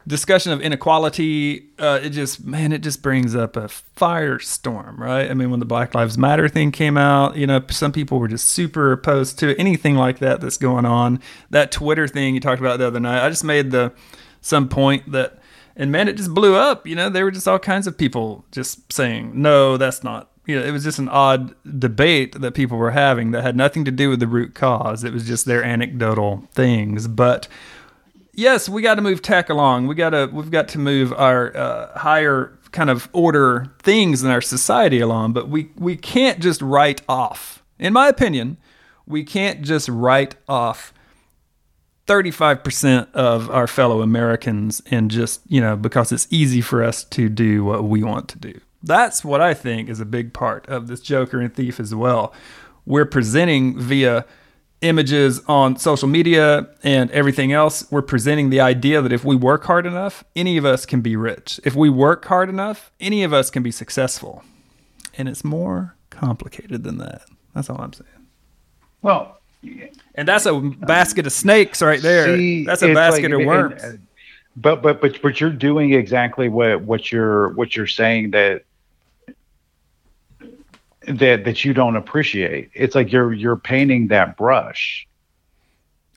discussion 0.07 0.51
of 0.51 0.61
inequality, 0.61 1.69
uh, 1.79 1.99
it 2.03 2.09
just 2.09 2.43
man, 2.45 2.71
it 2.71 2.79
just 2.79 3.01
brings 3.01 3.35
up 3.35 3.55
a 3.57 3.67
firestorm, 3.97 4.97
right? 4.97 5.29
I 5.29 5.33
mean, 5.33 5.49
when 5.49 5.59
the 5.59 5.65
Black 5.65 5.95
Lives 5.95 6.17
Matter 6.17 6.47
thing 6.47 6.71
came 6.71 6.97
out, 6.97 7.35
you 7.35 7.47
know, 7.47 7.61
some 7.69 7.91
people 7.91 8.19
were 8.19 8.27
just 8.27 8.47
super 8.47 8.91
opposed 8.91 9.39
to 9.39 9.57
anything 9.57 9.95
like 9.95 10.19
that 10.19 10.41
that's 10.41 10.57
going 10.57 10.85
on. 10.85 11.19
That 11.49 11.71
Twitter 11.71 12.07
thing 12.07 12.35
you 12.35 12.39
talked 12.39 12.61
about 12.61 12.79
the 12.79 12.87
other 12.87 12.99
night, 12.99 13.25
I 13.25 13.29
just 13.29 13.43
made 13.43 13.71
the 13.71 13.93
some 14.41 14.69
point 14.69 15.11
that, 15.11 15.39
and 15.75 15.91
man, 15.91 16.07
it 16.07 16.17
just 16.17 16.33
blew 16.33 16.55
up. 16.55 16.85
You 16.85 16.95
know, 16.95 17.09
there 17.09 17.25
were 17.25 17.31
just 17.31 17.47
all 17.47 17.59
kinds 17.59 17.87
of 17.87 17.97
people 17.97 18.45
just 18.51 18.91
saying, 18.93 19.31
no, 19.33 19.77
that's 19.77 20.03
not. 20.03 20.29
You 20.45 20.59
know, 20.59 20.65
it 20.65 20.69
was 20.69 20.83
just 20.83 20.99
an 20.99 21.09
odd 21.09 21.55
debate 21.79 22.39
that 22.39 22.53
people 22.53 22.77
were 22.77 22.91
having 22.91 23.31
that 23.31 23.41
had 23.41 23.57
nothing 23.57 23.83
to 23.85 23.91
do 23.91 24.11
with 24.11 24.19
the 24.19 24.27
root 24.27 24.53
cause. 24.53 25.03
It 25.03 25.11
was 25.11 25.25
just 25.25 25.47
their 25.47 25.63
anecdotal 25.63 26.47
things, 26.53 27.07
but 27.07 27.47
yes, 28.35 28.69
we 28.69 28.81
got 28.81 28.95
to 28.95 29.01
move 29.01 29.21
tech 29.21 29.49
along. 29.49 29.87
We 29.87 29.95
got 29.95 30.11
to 30.11 30.29
we've 30.31 30.51
got 30.51 30.67
to 30.69 30.79
move 30.79 31.13
our 31.13 31.55
uh, 31.55 31.97
higher 31.97 32.57
kind 32.71 32.89
of 32.89 33.09
order 33.13 33.73
things 33.79 34.23
in 34.23 34.29
our 34.29 34.41
society 34.41 34.99
along, 34.99 35.33
but 35.33 35.49
we 35.49 35.69
we 35.77 35.95
can't 35.95 36.39
just 36.39 36.61
write 36.61 37.01
off. 37.09 37.63
In 37.79 37.93
my 37.93 38.07
opinion, 38.07 38.57
we 39.05 39.23
can't 39.23 39.61
just 39.61 39.89
write 39.89 40.35
off 40.47 40.93
35% 42.07 43.11
of 43.13 43.49
our 43.49 43.67
fellow 43.67 44.01
Americans 44.01 44.81
and 44.91 45.09
just, 45.09 45.41
you 45.47 45.59
know, 45.59 45.75
because 45.75 46.11
it's 46.11 46.27
easy 46.29 46.61
for 46.61 46.83
us 46.83 47.03
to 47.03 47.29
do 47.29 47.63
what 47.63 47.83
we 47.85 48.03
want 48.03 48.29
to 48.29 48.37
do. 48.37 48.59
That's 48.83 49.25
what 49.25 49.41
I 49.41 49.55
think 49.55 49.89
is 49.89 49.99
a 49.99 50.05
big 50.05 50.31
part 50.31 50.67
of 50.67 50.87
this 50.87 51.01
Joker 51.01 51.39
and 51.39 51.53
Thief 51.53 51.79
as 51.79 51.95
well. 51.95 52.33
We're 52.85 53.05
presenting 53.05 53.79
via 53.79 54.25
images 54.85 55.41
on 55.47 55.77
social 55.77 56.07
media 56.07 56.67
and 56.83 57.11
everything 57.11 57.51
else, 57.51 57.89
we're 57.91 58.01
presenting 58.01 58.49
the 58.49 58.61
idea 58.61 59.01
that 59.01 59.11
if 59.11 59.25
we 59.25 59.35
work 59.35 59.65
hard 59.65 59.85
enough, 59.85 60.23
any 60.35 60.57
of 60.57 60.65
us 60.65 60.85
can 60.85 61.01
be 61.01 61.15
rich. 61.15 61.59
If 61.63 61.75
we 61.75 61.89
work 61.89 62.25
hard 62.25 62.49
enough, 62.49 62.91
any 62.99 63.23
of 63.23 63.33
us 63.33 63.49
can 63.49 63.63
be 63.63 63.71
successful. 63.71 64.43
And 65.17 65.27
it's 65.27 65.43
more 65.43 65.95
complicated 66.09 66.83
than 66.83 66.97
that. 66.99 67.23
That's 67.53 67.69
all 67.69 67.81
I'm 67.81 67.93
saying. 67.93 68.09
Well, 69.01 69.39
and 70.15 70.27
that's 70.27 70.45
a 70.45 70.59
basket 70.59 71.25
of 71.25 71.33
snakes 71.33 71.81
right 71.81 72.01
there. 72.01 72.35
See, 72.35 72.65
that's 72.65 72.83
a 72.83 72.93
basket 72.93 73.31
like, 73.31 73.41
of 73.41 73.45
worms. 73.45 73.83
And, 73.83 73.93
uh, 73.95 74.01
but 74.57 74.81
but 74.81 75.01
but 75.01 75.21
but 75.21 75.41
you're 75.41 75.49
doing 75.49 75.93
exactly 75.93 76.49
what 76.49 76.81
what 76.81 77.11
you're 77.11 77.49
what 77.53 77.75
you're 77.75 77.87
saying 77.87 78.31
that 78.31 78.63
that 81.07 81.45
that 81.45 81.65
you 81.65 81.73
don't 81.73 81.95
appreciate. 81.95 82.69
It's 82.73 82.95
like 82.95 83.11
you're 83.11 83.33
you're 83.33 83.57
painting 83.57 84.07
that 84.07 84.37
brush. 84.37 85.07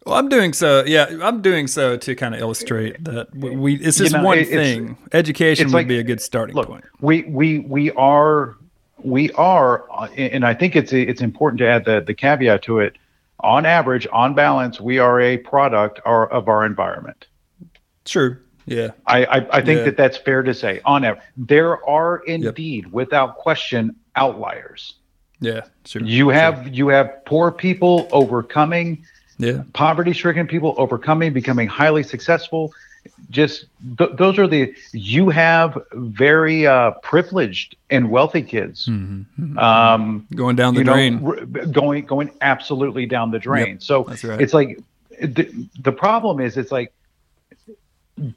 Well, 0.07 0.17
I'm 0.17 0.29
doing 0.29 0.55
so. 0.55 0.85
Yeah, 0.87 1.19
I'm 1.23 1.43
doing 1.43 1.67
so 1.67 1.97
to 1.99 2.15
kind 2.15 2.35
of 2.35 2.41
illustrate 2.41 3.05
that 3.05 3.35
we. 3.35 3.75
It's 3.75 3.99
just 3.99 4.13
you 4.13 4.19
know, 4.19 4.25
one 4.25 4.39
it, 4.39 4.49
thing. 4.49 4.97
Education 5.13 5.67
would 5.67 5.75
like, 5.75 5.89
be 5.89 5.99
a 5.99 6.03
good 6.03 6.23
starting 6.23 6.57
look, 6.57 6.67
point. 6.67 6.85
We 7.01 7.25
we 7.25 7.59
we 7.59 7.91
are 7.93 8.57
we 9.05 9.31
are, 9.33 9.85
uh, 9.93 10.09
and 10.17 10.47
I 10.47 10.55
think 10.55 10.77
it's 10.77 10.93
it's 10.93 11.21
important 11.21 11.59
to 11.59 11.67
add 11.67 11.85
the 11.85 12.01
the 12.01 12.15
caveat 12.15 12.63
to 12.63 12.79
it. 12.79 12.97
On 13.41 13.67
average, 13.67 14.07
on 14.11 14.35
balance, 14.35 14.81
we 14.81 14.99
are 14.99 15.21
a 15.21 15.37
product 15.37 16.01
of 16.07 16.49
our 16.49 16.65
environment. 16.65 17.27
True. 18.05 18.39
Yeah. 18.67 18.93
I 19.07 19.25
I, 19.25 19.59
I 19.59 19.61
think 19.63 19.79
yeah. 19.79 19.85
that 19.85 19.97
that's 19.97 20.17
fair 20.17 20.43
to 20.43 20.55
say. 20.55 20.81
On 20.85 21.05
average, 21.05 21.23
there 21.37 21.85
are 21.89 22.19
indeed, 22.27 22.85
yep. 22.85 22.93
without 22.93 23.37
question, 23.37 23.95
outliers. 24.19 24.95
Yeah, 25.41 25.63
sure. 25.85 26.03
You 26.03 26.29
have 26.31 26.65
sure. 26.65 26.73
you 26.73 26.89
have 26.89 27.25
poor 27.25 27.53
people 27.53 28.09
overcoming, 28.11 29.05
yeah, 29.39 29.63
poverty-stricken 29.73 30.49
people 30.49 30.75
overcoming, 30.77 31.33
becoming 31.33 31.69
highly 31.69 32.03
successful. 32.03 32.73
Just 33.31 33.67
th- 33.97 34.11
those 34.15 34.39
are 34.39 34.49
the 34.49 34.75
you 34.93 35.31
have 35.31 35.79
very 35.93 36.67
uh, 36.67 36.91
privileged 37.03 37.77
and 37.89 38.11
wealthy 38.11 38.43
kids 38.43 38.87
mm-hmm. 38.87 39.23
Mm-hmm. 39.41 39.59
Um, 39.59 40.27
going 40.35 40.57
down 40.57 40.75
the 40.75 40.85
drain, 40.85 41.21
know, 41.21 41.29
r- 41.29 41.67
going 41.67 42.05
going 42.05 42.31
absolutely 42.41 43.07
down 43.07 43.31
the 43.31 43.39
drain. 43.39 43.75
Yep, 43.75 43.83
so 43.83 44.05
right. 44.05 44.41
it's 44.41 44.53
like 44.53 44.81
the, 45.23 45.69
the 45.81 45.93
problem 45.93 46.41
is 46.41 46.57
it's 46.57 46.73
like 46.73 46.93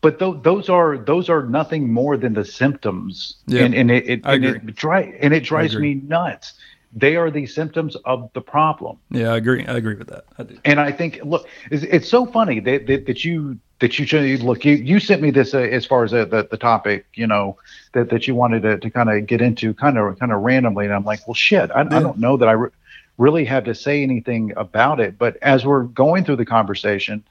but 0.02 0.20
th- 0.20 0.38
those 0.44 0.70
are 0.70 0.98
those 0.98 1.30
are 1.30 1.44
nothing 1.44 1.92
more 1.92 2.18
than 2.18 2.34
the 2.34 2.46
symptoms. 2.46 3.38
Yeah, 3.48 3.64
and, 3.64 3.74
and 3.74 3.92
it, 3.92 4.10
it, 4.10 4.22
and 4.24 4.46
it 4.46 4.76
dri- 4.76 5.18
and 5.20 5.34
it 5.34 5.44
drives 5.44 5.76
me 5.76 5.96
nuts. 5.96 6.54
They 6.94 7.16
are 7.16 7.32
the 7.32 7.46
symptoms 7.46 7.96
of 8.04 8.30
the 8.34 8.42
problem. 8.42 8.98
Yeah 9.12 9.32
i 9.32 9.38
agree. 9.38 9.66
I 9.66 9.78
agree 9.78 9.96
with 9.96 10.10
that. 10.10 10.26
I 10.38 10.46
and 10.66 10.80
i 10.80 10.92
think 10.92 11.22
look 11.24 11.48
it's, 11.70 11.84
it's 11.84 12.10
so 12.10 12.26
funny 12.26 12.60
that, 12.60 12.88
that, 12.88 13.06
that 13.06 13.24
you 13.24 13.58
that 13.80 13.98
you 13.98 14.38
look 14.38 14.66
you, 14.66 14.76
you 14.76 15.00
sent 15.00 15.22
me 15.22 15.32
this 15.32 15.54
uh, 15.54 15.60
as 15.60 15.86
far 15.86 16.04
as 16.04 16.14
uh, 16.14 16.26
the, 16.26 16.48
the 16.52 16.58
topic 16.58 17.06
you 17.14 17.28
know 17.28 17.58
that, 17.94 18.10
that 18.10 18.28
you 18.28 18.36
wanted 18.36 18.64
to, 18.64 18.78
to 18.78 18.90
kind 18.90 19.10
of 19.10 19.26
get 19.26 19.42
into 19.42 19.74
kind 19.74 19.98
of 19.98 20.20
kind 20.20 20.32
of 20.32 20.42
randomly. 20.42 20.86
And 20.86 20.94
i'm 20.94 21.06
like 21.06 21.26
well 21.28 21.34
shit 21.34 21.72
i, 21.72 21.82
yeah. 21.82 21.98
I 21.98 22.00
don't 22.02 22.20
know 22.20 22.36
that 22.38 22.50
i 22.50 22.54
re- 22.54 22.72
really 23.18 23.46
had 23.46 23.66
to 23.66 23.76
say 23.76 24.02
anything 24.02 24.52
about 24.58 25.00
it. 25.00 25.18
But 25.18 25.38
as 25.42 25.64
we're 25.64 25.84
going 25.84 26.26
through 26.26 26.38
the 26.38 26.46
conversation 26.46 27.24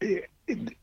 it, 0.00 0.30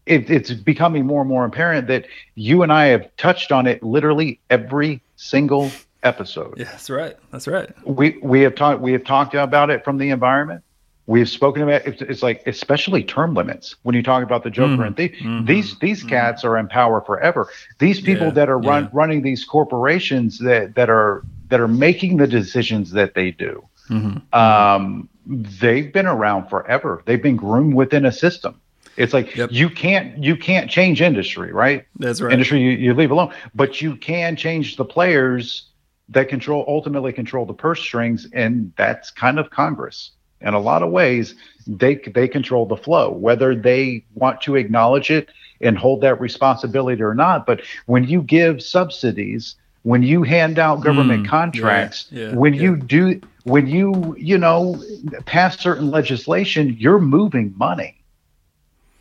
it's 0.06 0.52
becoming 0.52 1.06
more 1.06 1.22
and 1.22 1.30
more 1.30 1.46
apparent 1.46 1.88
that 1.88 2.06
you 2.36 2.64
and 2.64 2.74
I 2.74 2.86
have 2.88 3.16
touched 3.18 3.52
on 3.52 3.68
it 3.68 3.82
literally 3.82 4.40
every 4.50 5.02
single 5.16 5.72
episode. 6.04 6.56
Yeah, 6.58 6.66
that's 6.66 6.90
right. 6.90 7.16
That's 7.32 7.48
right. 7.48 7.70
We 7.88 8.18
we 8.22 8.42
have 8.42 8.56
talked 8.56 8.82
we 8.82 8.92
have 8.92 9.04
talked 9.04 9.34
about 9.34 9.70
it 9.70 9.84
from 9.84 9.98
the 9.98 10.10
environment. 10.10 10.64
We 11.06 11.20
have 11.20 11.30
spoken 11.30 11.64
about 11.64 11.86
it. 11.86 12.02
It's 12.02 12.24
like 12.24 12.46
especially 12.48 13.04
term 13.04 13.34
limits 13.34 13.76
when 13.84 13.96
you 13.96 14.04
talk 14.04 14.24
about 14.24 14.44
the 14.44 14.50
Joker 14.50 14.84
mm, 14.84 14.88
and 14.88 14.98
Thief. 14.98 15.12
Mm-hmm, 15.20 15.46
these 15.46 15.78
these 15.80 16.00
mm-hmm. 16.00 16.10
cats 16.10 16.44
are 16.44 16.58
in 16.58 16.68
power 16.68 17.02
forever. 17.02 17.50
These 17.80 18.02
people 18.02 18.28
yeah, 18.28 18.34
that 18.34 18.50
are 18.50 18.60
run, 18.60 18.84
yeah. 18.84 18.90
running 18.94 19.22
these 19.22 19.44
corporations 19.44 20.40
that 20.40 20.76
that 20.76 20.90
are 20.90 21.24
that 21.50 21.60
are 21.60 21.68
making 21.68 22.18
the 22.18 22.28
decisions 22.28 22.92
that 22.92 23.16
they 23.16 23.32
do. 23.32 23.68
Mm-hmm. 23.90 24.34
Um, 24.34 25.10
they've 25.26 25.92
been 25.92 26.06
around 26.06 26.50
forever. 26.50 27.04
They've 27.06 27.22
been 27.22 27.36
groomed 27.36 27.76
within 27.76 28.06
a 28.06 28.12
system. 28.12 28.60
It's 28.98 29.14
like 29.14 29.36
yep. 29.36 29.50
you 29.52 29.70
can't 29.70 30.24
you 30.24 30.36
can't 30.36 30.70
change 30.70 31.02
industry, 31.02 31.52
right? 31.52 31.86
That's 31.98 32.22
right. 32.22 32.32
Industry 32.32 32.62
you, 32.62 32.72
you 32.72 32.94
leave 32.94 33.12
alone, 33.12 33.34
but 33.56 33.82
you 33.82 33.96
can 33.96 34.36
change 34.36 34.76
the 34.76 34.86
players 34.86 35.70
that 36.10 36.30
control 36.30 36.66
ultimately 36.68 37.14
control 37.14 37.46
the 37.46 37.54
purse 37.54 37.82
strings, 37.82 38.28
and 38.34 38.72
that's 38.78 39.10
kind 39.10 39.40
of 39.40 39.50
Congress. 39.50 40.12
In 40.42 40.54
a 40.54 40.60
lot 40.60 40.84
of 40.84 40.92
ways, 40.92 41.36
they 41.66 41.96
they 41.96 42.28
control 42.28 42.66
the 42.66 42.78
flow, 42.78 43.12
whether 43.12 43.56
they 43.56 44.06
want 44.14 44.42
to 44.42 44.56
acknowledge 44.56 45.10
it 45.10 45.30
and 45.62 45.78
hold 45.78 46.02
that 46.02 46.20
responsibility 46.20 47.02
or 47.02 47.16
not. 47.16 47.46
But 47.46 47.62
when 47.86 48.04
you 48.04 48.22
give 48.22 48.62
subsidies, 48.62 49.56
when 49.84 50.04
you 50.04 50.24
hand 50.24 50.60
out 50.60 50.82
government 50.82 51.26
mm, 51.26 51.30
contracts, 51.30 52.08
yeah, 52.12 52.28
yeah, 52.28 52.36
when 52.36 52.54
yeah. 52.54 52.62
you 52.62 52.76
do 52.76 53.22
when 53.44 53.68
you 53.68 54.16
you 54.20 54.38
know 54.38 54.84
pass 55.26 55.58
certain 55.58 55.90
legislation, 55.90 56.76
you're 56.78 57.00
moving 57.00 57.54
money 57.58 58.03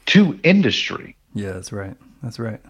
to 0.06 0.38
industry. 0.42 1.16
Yeah, 1.34 1.52
that's 1.52 1.72
right. 1.72 1.96
That's 2.22 2.38
right. 2.38 2.60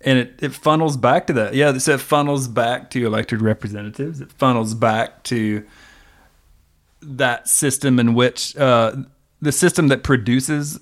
And 0.00 0.18
it, 0.18 0.34
it 0.40 0.52
funnels 0.52 0.96
back 0.96 1.28
to 1.28 1.32
that. 1.34 1.54
Yeah, 1.54 1.76
so 1.78 1.94
it 1.94 2.00
funnels 2.00 2.48
back 2.48 2.90
to 2.90 3.06
elected 3.06 3.40
representatives. 3.40 4.20
It 4.20 4.32
funnels 4.32 4.74
back 4.74 5.22
to 5.24 5.64
that 7.00 7.48
system 7.48 7.98
in 7.98 8.14
which 8.14 8.56
uh, 8.56 8.94
the 9.40 9.52
system 9.52 9.88
that 9.88 10.02
produces 10.02 10.78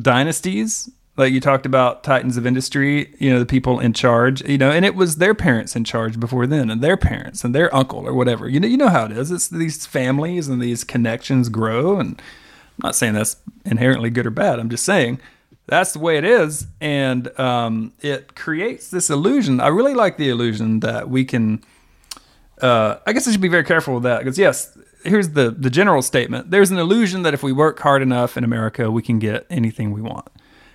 dynasties 0.00 0.90
like 1.16 1.32
you 1.32 1.40
talked 1.40 1.66
about 1.66 2.04
titans 2.04 2.36
of 2.36 2.46
industry 2.46 3.14
you 3.18 3.30
know 3.30 3.38
the 3.38 3.46
people 3.46 3.80
in 3.80 3.92
charge 3.92 4.40
you 4.48 4.56
know 4.56 4.70
and 4.70 4.84
it 4.84 4.94
was 4.94 5.16
their 5.16 5.34
parents 5.34 5.74
in 5.74 5.84
charge 5.84 6.18
before 6.18 6.46
then 6.46 6.70
and 6.70 6.80
their 6.80 6.96
parents 6.96 7.44
and 7.44 7.54
their 7.54 7.74
uncle 7.74 8.06
or 8.06 8.14
whatever 8.14 8.48
you 8.48 8.60
know 8.60 8.68
you 8.68 8.76
know 8.76 8.88
how 8.88 9.04
it 9.04 9.12
is 9.12 9.30
it's 9.30 9.48
these 9.48 9.84
families 9.84 10.48
and 10.48 10.62
these 10.62 10.84
connections 10.84 11.48
grow 11.48 11.98
and 11.98 12.22
I'm 12.82 12.88
not 12.88 12.96
saying 12.96 13.12
that's 13.12 13.36
inherently 13.66 14.08
good 14.08 14.26
or 14.26 14.30
bad. 14.30 14.58
I'm 14.58 14.70
just 14.70 14.84
saying 14.84 15.20
that's 15.66 15.92
the 15.92 15.98
way 15.98 16.16
it 16.16 16.24
is, 16.24 16.66
and 16.80 17.38
um, 17.38 17.92
it 18.00 18.34
creates 18.34 18.90
this 18.90 19.10
illusion. 19.10 19.60
I 19.60 19.68
really 19.68 19.94
like 19.94 20.16
the 20.16 20.28
illusion 20.30 20.80
that 20.80 21.10
we 21.10 21.24
can. 21.24 21.62
Uh, 22.60 22.96
I 23.06 23.12
guess 23.12 23.28
I 23.28 23.32
should 23.32 23.40
be 23.40 23.48
very 23.48 23.64
careful 23.64 23.94
with 23.94 24.02
that 24.04 24.18
because 24.18 24.38
yes, 24.38 24.76
here's 25.04 25.30
the 25.30 25.50
the 25.50 25.70
general 25.70 26.02
statement. 26.02 26.50
There's 26.50 26.70
an 26.70 26.78
illusion 26.78 27.22
that 27.22 27.34
if 27.34 27.42
we 27.42 27.52
work 27.52 27.78
hard 27.80 28.02
enough 28.02 28.36
in 28.36 28.44
America, 28.44 28.90
we 28.90 29.02
can 29.02 29.18
get 29.18 29.46
anything 29.50 29.92
we 29.92 30.00
want. 30.00 30.28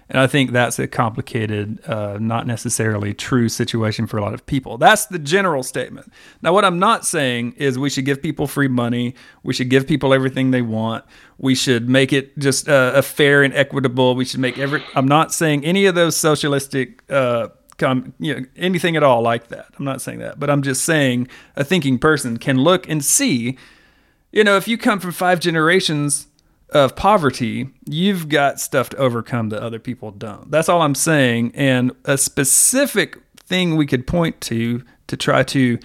And 0.08 0.20
I 0.20 0.28
think 0.28 0.52
that's 0.52 0.78
a 0.78 0.88
complicated, 0.88 1.80
uh, 1.88 2.18
not 2.20 2.46
necessarily 2.46 3.14
true 3.14 3.50
situation 3.50 4.06
for 4.06 4.18
a 4.18 4.22
lot 4.22 4.36
of 4.36 4.46
people. 4.46 4.78
That's 4.78 5.08
the 5.08 5.18
general 5.18 5.64
statement. 5.64 6.14
Now, 6.44 6.54
what 6.54 6.64
I'm 6.64 6.78
not 6.78 7.06
saying 7.06 7.54
is 7.58 7.80
we 7.80 7.90
should 7.90 8.06
give 8.06 8.22
people 8.22 8.46
free 8.46 8.68
money. 8.68 9.16
We 9.42 9.54
should 9.54 9.70
give 9.70 9.88
people 9.88 10.14
everything 10.14 10.52
they 10.52 10.62
want. 10.62 11.06
We 11.40 11.56
should 11.56 11.90
make 11.90 12.14
it 12.14 12.38
just 12.38 12.70
uh, 12.70 12.92
a 12.94 13.02
fair 13.02 13.42
and 13.42 13.54
equitable. 13.56 14.16
We 14.16 14.26
should 14.26 14.40
make 14.40 14.60
every. 14.60 14.84
I'm 14.94 15.08
not 15.08 15.34
saying 15.34 15.66
any 15.66 15.88
of 15.88 15.96
those 15.96 16.16
socialistic. 16.16 17.02
Uh, 17.10 17.50
come 17.78 18.14
you 18.20 18.34
know 18.34 18.46
anything 18.56 18.96
at 18.96 19.04
all 19.04 19.22
like 19.22 19.50
that 19.50 19.66
i'm 19.78 19.84
not 19.84 20.02
saying 20.02 20.20
that 20.20 20.40
but 20.40 20.50
i'm 20.50 20.62
just 20.62 20.86
saying 20.86 21.28
a 21.58 21.64
thinking 21.66 22.00
person 22.00 22.38
can 22.38 22.58
look 22.58 22.88
and 22.88 23.04
see 23.04 23.58
you 24.32 24.46
know 24.46 24.56
if 24.56 24.66
you 24.66 24.78
come 24.78 24.98
from 24.98 25.12
five 25.12 25.42
generations 25.42 26.28
of 26.76 26.96
poverty, 26.98 27.70
you've 27.86 28.28
got 28.28 28.60
stuff 28.60 28.90
to 28.90 28.98
overcome 28.98 29.48
that 29.50 29.62
other 29.62 29.80
people 29.80 30.12
don't. 30.12 30.52
That's 30.52 30.68
all 30.68 30.82
I'm 30.82 30.94
saying. 30.94 31.54
And 31.56 31.94
a 32.04 32.18
specific 32.18 33.18
thing 33.38 33.78
we 33.78 33.86
could 33.86 34.06
point 34.06 34.42
to 34.42 34.84
to 35.08 35.16
try 35.16 35.44
to 35.44 35.80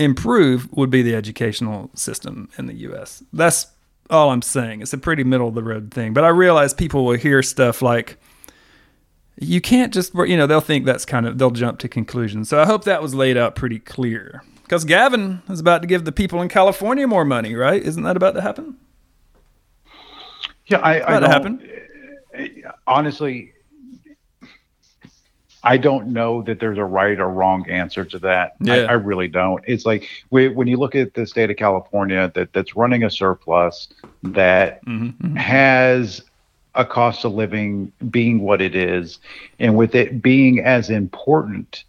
improve 0.00 0.70
would 0.72 0.90
be 0.90 1.02
the 1.02 1.14
educational 1.14 1.90
system 1.94 2.48
in 2.58 2.66
the 2.66 2.74
US. 2.74 3.22
That's 3.32 3.68
all 4.10 4.30
I'm 4.30 4.42
saying. 4.42 4.82
It's 4.82 4.92
a 4.92 4.98
pretty 4.98 5.22
middle 5.22 5.46
of 5.46 5.54
the 5.54 5.62
road 5.62 5.94
thing. 5.94 6.12
But 6.12 6.24
I 6.24 6.28
realize 6.28 6.74
people 6.74 7.04
will 7.04 7.16
hear 7.16 7.40
stuff 7.42 7.80
like, 7.80 8.18
you 9.38 9.60
can't 9.60 9.94
just, 9.94 10.14
you 10.14 10.36
know, 10.36 10.48
they'll 10.48 10.60
think 10.60 10.84
that's 10.84 11.04
kind 11.04 11.26
of, 11.26 11.38
they'll 11.38 11.50
jump 11.50 11.78
to 11.80 11.88
conclusions. 11.88 12.48
So 12.48 12.60
I 12.60 12.66
hope 12.66 12.84
that 12.84 13.02
was 13.02 13.14
laid 13.14 13.36
out 13.36 13.54
pretty 13.54 13.78
clear. 13.78 14.42
Because 14.62 14.84
Gavin 14.84 15.42
is 15.48 15.60
about 15.60 15.82
to 15.82 15.86
give 15.86 16.04
the 16.04 16.10
people 16.12 16.42
in 16.42 16.48
California 16.48 17.06
more 17.06 17.24
money, 17.24 17.54
right? 17.54 17.80
Isn't 17.80 18.02
that 18.02 18.16
about 18.16 18.34
to 18.34 18.40
happen? 18.40 18.78
Yeah, 20.66 20.78
I, 20.78 21.16
I 21.16 21.20
That 21.20 21.30
happen. 21.30 21.60
honestly, 22.86 23.52
I 25.62 25.76
don't 25.78 26.08
know 26.12 26.42
that 26.42 26.60
there's 26.60 26.78
a 26.78 26.84
right 26.84 27.18
or 27.18 27.28
wrong 27.28 27.68
answer 27.68 28.04
to 28.04 28.18
that. 28.20 28.52
I, 28.66 28.80
Yeah. 28.80 28.86
I 28.88 28.92
really 28.92 29.28
don't. 29.28 29.62
It's 29.66 29.84
like 29.84 30.08
we, 30.30 30.48
when 30.48 30.66
you 30.68 30.76
look 30.76 30.94
at 30.94 31.14
the 31.14 31.26
state 31.26 31.50
of 31.50 31.56
California 31.56 32.30
that, 32.34 32.52
that's 32.52 32.76
running 32.76 33.04
a 33.04 33.10
surplus 33.10 33.88
that 34.22 34.84
Mm-hmm. 34.86 35.34
has 35.36 36.22
a 36.74 36.84
cost 36.84 37.24
of 37.24 37.32
living 37.32 37.92
being 38.10 38.40
what 38.42 38.60
it 38.60 38.74
is, 38.74 39.18
and 39.58 39.76
with 39.76 39.94
it 39.94 40.22
being 40.22 40.60
as 40.60 40.90
important 40.90 41.84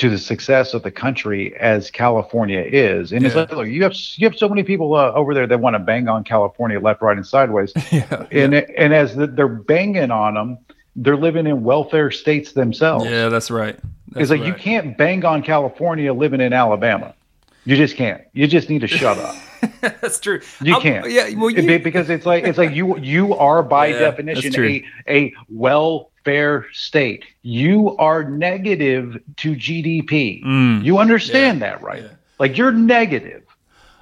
to 0.00 0.08
the 0.08 0.18
success 0.18 0.72
of 0.72 0.82
the 0.82 0.90
country 0.90 1.54
as 1.58 1.90
California 1.90 2.62
is, 2.66 3.12
and 3.12 3.26
it's 3.26 3.34
like 3.34 3.52
look, 3.52 3.68
you 3.68 3.82
have 3.82 3.94
you 4.16 4.26
have 4.26 4.36
so 4.36 4.48
many 4.48 4.62
people 4.62 4.94
uh, 4.94 5.12
over 5.12 5.34
there 5.34 5.46
that 5.46 5.60
want 5.60 5.74
to 5.74 5.78
bang 5.78 6.08
on 6.08 6.24
California 6.24 6.80
left, 6.80 7.02
right, 7.02 7.18
and 7.18 7.26
sideways 7.26 7.70
yeah. 7.92 8.26
and 8.30 8.54
and 8.54 8.94
as 8.94 9.14
the, 9.14 9.26
they're 9.26 9.46
banging 9.46 10.10
on 10.10 10.34
them, 10.34 10.56
they're 10.96 11.18
living 11.18 11.46
in 11.46 11.64
welfare 11.64 12.10
states 12.10 12.52
themselves. 12.52 13.04
Yeah, 13.04 13.28
that's 13.28 13.50
right. 13.50 13.78
That's 14.08 14.22
it's 14.22 14.30
like 14.30 14.42
you 14.42 14.54
can't 14.54 14.96
bang 14.96 15.22
on 15.26 15.42
California 15.42 16.14
living 16.14 16.40
in 16.40 16.54
Alabama. 16.54 17.14
You 17.66 17.76
just 17.76 17.94
can't. 17.94 18.22
You 18.32 18.46
just 18.46 18.70
need 18.70 18.80
to 18.80 18.88
shut 18.88 19.18
up. 19.18 19.36
that's 20.00 20.18
true. 20.18 20.40
You 20.62 20.76
I'll- 20.76 20.80
can't. 20.80 21.10
Yeah, 21.10 21.28
well, 21.36 21.50
you, 21.50 21.78
because 21.78 22.08
it's 22.08 22.24
like 22.24 22.44
it's 22.44 22.56
like 22.56 22.74
you 22.74 22.96
you 22.96 23.34
are 23.34 23.62
by 23.62 23.86
Yeah, 23.88 23.98
definition 23.98 24.64
a 24.64 24.84
a 25.06 25.34
welfare 26.26 26.66
state. 26.72 27.24
You 27.42 27.96
are 27.98 28.24
negative 28.24 29.18
to 29.36 29.54
GDP. 29.54 30.42
Mm, 30.44 30.84
you 30.84 30.98
understand 30.98 31.62
that, 31.62 31.82
right? 31.82 32.02
yeah. 32.02 32.08
Like 32.38 32.56
you're 32.56 32.72
negative. 32.72 33.42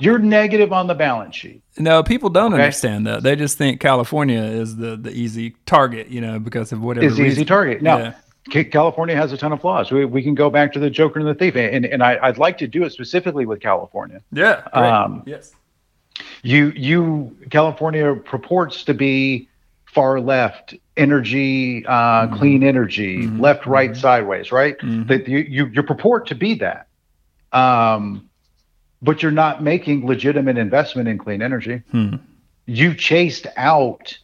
You're 0.01 0.19
negative 0.21 0.73
on 0.73 0.87
the 0.87 0.95
balance 0.95 1.35
sheet. 1.35 1.63
no, 1.77 2.03
people 2.05 2.31
don't 2.31 2.55
Okay. 2.55 2.63
understand 2.63 3.07
that. 3.09 3.25
They 3.25 3.35
just 3.35 3.59
think 3.59 3.81
California 3.81 4.41
is 4.41 4.77
the 4.77 4.97
the 4.97 5.11
easy 5.11 5.57
target, 5.67 6.09
you 6.09 6.21
know, 6.21 6.39
because 6.39 6.71
of 6.73 6.81
whatever. 6.81 7.05
is 7.07 7.17
the 7.17 7.25
easy 7.25 7.45
target. 7.45 7.83
Now, 7.83 7.99
Yeah. 7.99 8.63
California 8.65 9.15
has 9.15 9.33
a 9.33 9.37
ton 9.37 9.53
of 9.53 9.61
flaws. 9.61 9.91
We, 9.91 10.07
we 10.07 10.23
can 10.23 10.35
go 10.35 10.49
back 10.49 10.73
to 10.73 10.79
the 10.79 10.89
Joker 10.89 11.19
and 11.19 11.29
the 11.29 11.35
Thief, 11.35 11.55
and, 11.55 11.85
and 11.85 12.03
I, 12.03 12.19
I'd 12.23 12.39
like 12.39 12.57
to 12.59 12.67
do 12.67 12.83
it 12.85 12.93
specifically 12.93 13.45
with 13.45 13.61
California. 13.61 14.23
Yeah. 14.33 14.63
Um, 14.73 15.23
yes. 15.27 15.53
You, 16.43 16.73
you, 16.75 17.37
California 17.51 18.15
purports 18.15 18.85
to 18.85 18.95
be 18.95 19.49
far 19.93 20.21
left, 20.21 20.75
energy, 20.97 21.85
uh, 21.87 22.27
Mm-hmm. 22.27 22.37
clean 22.37 22.63
energy, 22.63 23.27
left, 23.27 23.67
right, 23.67 23.97
sideways, 23.97 24.53
right? 24.53 24.79
Mhm. 24.79 25.09
That 25.09 25.27
you, 25.29 25.39
you, 25.39 25.67
you 25.67 25.83
purport 25.83 26.27
to 26.29 26.35
be 26.35 26.55
that, 26.55 26.89
um, 27.53 28.29
but 29.03 29.23
you're 29.23 29.33
not 29.33 29.63
making 29.63 30.07
legitimate 30.07 30.59
investment 30.59 31.09
in 31.09 31.19
clean 31.19 31.41
energy. 31.43 31.83
Hmm. 31.91 32.17
You 32.67 32.95
chased 32.95 33.47
out 33.57 34.19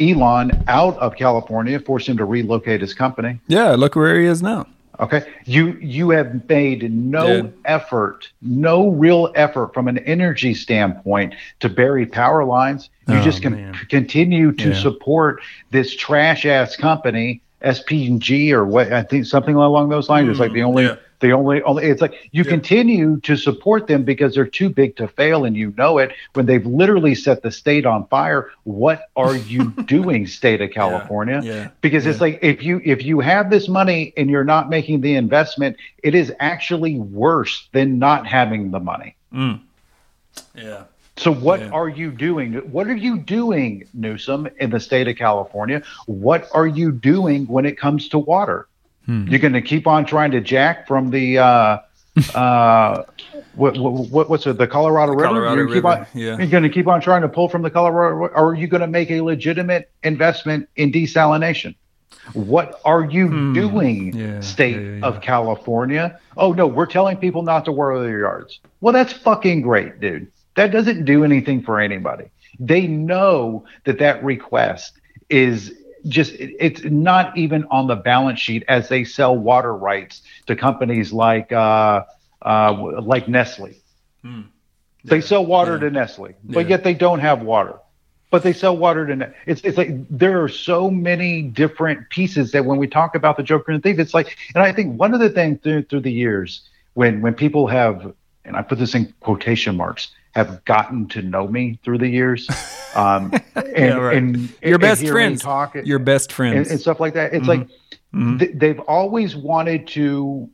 Elon 0.00 0.64
out 0.68 0.96
of 0.98 1.16
California, 1.16 1.80
forced 1.80 2.08
him 2.08 2.16
to 2.18 2.24
relocate 2.24 2.80
his 2.80 2.94
company. 2.94 3.40
Yeah. 3.48 3.70
Look 3.70 3.96
where 3.96 4.20
he 4.20 4.26
is 4.26 4.42
now. 4.42 4.66
Okay. 5.00 5.24
You 5.44 5.72
you 5.80 6.10
have 6.10 6.48
made 6.48 6.92
no 6.92 7.26
Yeah. 7.26 7.42
effort, 7.64 8.28
no 8.42 8.88
real 8.90 9.32
effort 9.34 9.72
from 9.74 9.88
an 9.88 9.98
energy 9.98 10.54
standpoint 10.54 11.34
to 11.60 11.68
bury 11.68 12.04
power 12.06 12.44
lines. 12.44 12.90
You 13.08 13.16
Oh, 13.16 13.22
just 13.22 13.40
can 13.42 13.54
man. 13.54 13.74
continue 13.88 14.52
to 14.52 14.68
Yeah. 14.70 14.74
support 14.74 15.40
this 15.70 15.96
trash 15.96 16.44
ass 16.44 16.76
company, 16.76 17.40
SPG 17.62 18.52
or 18.52 18.64
what 18.64 18.92
I 18.92 19.02
think 19.02 19.24
something 19.24 19.54
along 19.54 19.88
those 19.88 20.08
lines. 20.08 20.28
it's 20.28 20.38
like 20.38 20.52
the 20.52 20.62
only 20.62 20.84
Mm, 20.84 20.88
yeah. 20.90 20.96
the 21.20 21.32
only 21.32 21.60
only 21.62 21.84
it's 21.86 22.00
like 22.02 22.12
you 22.30 22.44
Yeah. 22.44 22.50
continue 22.50 23.18
to 23.20 23.34
support 23.34 23.86
them 23.88 24.02
because 24.04 24.34
they're 24.34 24.44
too 24.46 24.68
big 24.68 24.94
to 24.96 25.08
fail 25.08 25.44
and 25.44 25.56
you 25.56 25.72
know 25.76 25.98
it 25.98 26.12
when 26.34 26.46
they've 26.46 26.64
literally 26.64 27.14
set 27.16 27.42
the 27.42 27.50
state 27.50 27.84
on 27.86 28.06
fire. 28.06 28.50
What 28.64 29.08
are 29.16 29.34
you 29.34 29.70
doing, 29.86 30.26
state 30.28 30.60
of 30.60 30.70
California? 30.70 31.40
Yeah. 31.42 31.68
because 31.80 32.06
it's 32.06 32.20
like 32.20 32.38
if 32.42 32.62
you 32.62 32.80
if 32.84 33.02
you 33.04 33.18
have 33.20 33.50
this 33.50 33.68
money 33.68 34.12
and 34.16 34.28
you're 34.30 34.44
not 34.44 34.68
making 34.70 35.00
the 35.00 35.16
investment 35.16 35.76
it 36.04 36.14
is 36.14 36.32
actually 36.40 36.96
worse 36.98 37.68
than 37.72 37.98
not 37.98 38.26
having 38.26 38.70
the 38.70 38.80
money 38.80 39.14
Mm. 39.34 39.60
Yeah. 40.54 40.82
So 41.18 41.32
what 41.32 41.60
Yeah. 41.60 41.68
are 41.70 41.88
you 41.88 42.10
doing? 42.10 42.54
What 42.70 42.86
are 42.86 42.96
you 42.96 43.18
doing 43.18 43.84
newsom 43.94 44.48
in 44.58 44.70
the 44.70 44.80
state 44.80 45.08
of 45.08 45.16
california? 45.16 45.82
What 46.06 46.48
are 46.54 46.66
you 46.66 46.92
doing 46.92 47.46
when 47.46 47.64
it 47.66 47.78
comes 47.78 48.08
to 48.10 48.18
water? 48.18 48.66
Hmm. 49.06 49.26
you're 49.26 49.38
going 49.40 49.54
to 49.54 49.62
keep 49.62 49.86
on 49.86 50.04
trying 50.04 50.32
to 50.32 50.40
jack 50.42 50.86
from 50.86 51.08
the 51.10 51.38
uh 51.38 51.78
uh 52.34 53.04
what, 53.54 53.76
what 53.78 54.28
what's 54.28 54.46
it 54.46 54.58
the 54.58 54.66
colorado 54.66 55.12
river? 55.12 55.24
Colorado 55.24 55.56
you're, 55.62 55.68
River, 55.68 55.88
on, 55.88 56.06
yeah. 56.14 56.36
you're 56.36 56.46
going 56.46 56.62
to 56.62 56.68
keep 56.68 56.86
on 56.86 57.00
trying 57.00 57.22
to 57.22 57.28
pull 57.28 57.48
from 57.48 57.62
the 57.62 57.70
colorado 57.70 58.14
River, 58.14 58.34
or 58.34 58.50
are 58.50 58.54
you 58.54 58.66
going 58.66 58.80
to 58.82 58.86
make 58.86 59.10
a 59.10 59.20
legitimate 59.22 59.90
investment 60.02 60.68
in 60.76 60.92
desalination? 60.92 61.74
What 62.34 62.80
are 62.84 63.04
you 63.04 63.28
Hmm. 63.28 63.52
doing 63.54 64.12
Yeah, 64.14 64.40
state 64.40 64.76
yeah, 64.76 65.06
of 65.06 65.20
california? 65.22 66.18
Oh 66.36 66.52
no 66.52 66.66
we're 66.66 66.86
telling 66.86 67.16
people 67.16 67.42
not 67.42 67.64
to 67.64 67.72
water 67.72 68.00
their 68.02 68.18
yards. 68.18 68.60
Well 68.82 68.92
that's 68.92 69.12
fucking 69.12 69.62
great 69.62 70.00
dude 70.00 70.26
that 70.58 70.72
doesn't 70.72 71.04
do 71.04 71.24
anything 71.24 71.62
for 71.62 71.80
anybody 71.80 72.26
they 72.60 72.86
know 72.86 73.64
that 73.86 73.98
that 74.00 74.22
request 74.24 74.92
is 75.30 75.72
just 76.08 76.34
it's 76.38 76.84
not 76.84 77.36
even 77.36 77.64
on 77.70 77.86
the 77.88 77.96
balance 77.96 78.40
sheet 78.40 78.64
as 78.68 78.88
they 78.88 79.04
sell 79.04 79.36
water 79.36 79.74
rights 79.74 80.22
to 80.46 80.56
companies 80.56 81.12
like 81.12 81.52
uh, 81.52 82.02
uh, 82.42 82.72
like 83.02 83.28
Nestle. 83.28 83.74
Hmm. 84.22 84.42
They 85.04 85.20
sell 85.20 85.44
water 85.44 85.74
Yeah. 85.74 85.78
to 85.78 85.90
Nestle, 85.90 86.34
but 86.54 86.66
Yeah. 86.66 86.70
yet 86.70 86.84
they 86.84 86.94
don't 86.94 87.20
have 87.20 87.42
water. 87.42 87.74
But 88.30 88.42
they 88.42 88.52
sell 88.52 88.76
water 88.76 89.06
to 89.06 89.16
Ne- 89.16 89.32
it's 89.46 89.62
it's 89.62 89.78
like 89.78 89.90
there 90.10 90.42
are 90.42 90.48
so 90.48 90.90
many 90.90 91.42
different 91.42 92.10
pieces 92.10 92.52
that 92.52 92.64
when 92.64 92.78
we 92.78 92.86
talk 92.86 93.14
about 93.14 93.36
the 93.36 93.42
Joker 93.42 93.72
and 93.72 93.82
the 93.82 93.90
Thief, 93.90 93.98
it's 93.98 94.14
like, 94.14 94.36
and 94.54 94.62
I 94.62 94.72
think 94.72 94.98
one 94.98 95.14
of 95.14 95.20
the 95.20 95.30
things 95.30 95.60
through 95.62 95.82
through 95.84 96.00
the 96.02 96.12
years 96.12 96.62
when 96.94 97.20
when 97.22 97.34
people 97.34 97.66
have, 97.68 98.12
and 98.44 98.56
I 98.56 98.62
put 98.62 98.78
this 98.78 98.94
in 98.94 99.12
quotation 99.20 99.76
marks, 99.76 100.08
have 100.34 100.64
gotten 100.64 101.08
to 101.08 101.22
know 101.22 101.48
me 101.48 101.78
through 101.84 101.98
the 101.98 102.08
years, 102.08 102.48
um, 102.94 103.32
and, 103.54 103.66
Yeah, 103.76 103.94
right. 103.96 104.16
and 104.16 104.48
Your 104.62 104.78
best 104.78 105.02
me 105.02 105.08
friends. 105.08 105.42
talk, 105.42 105.74
Your 105.84 105.98
best 105.98 106.30
and, 106.30 106.34
friends. 106.36 106.70
and 106.70 106.80
stuff 106.80 107.00
like 107.00 107.14
that. 107.14 107.32
It's 107.34 107.44
Mhm. 107.44 107.48
like 107.48 107.68
Mhm. 108.14 108.38
th- 108.38 108.52
they've 108.54 108.80
always 108.80 109.36
wanted 109.36 109.86
to 109.88 110.48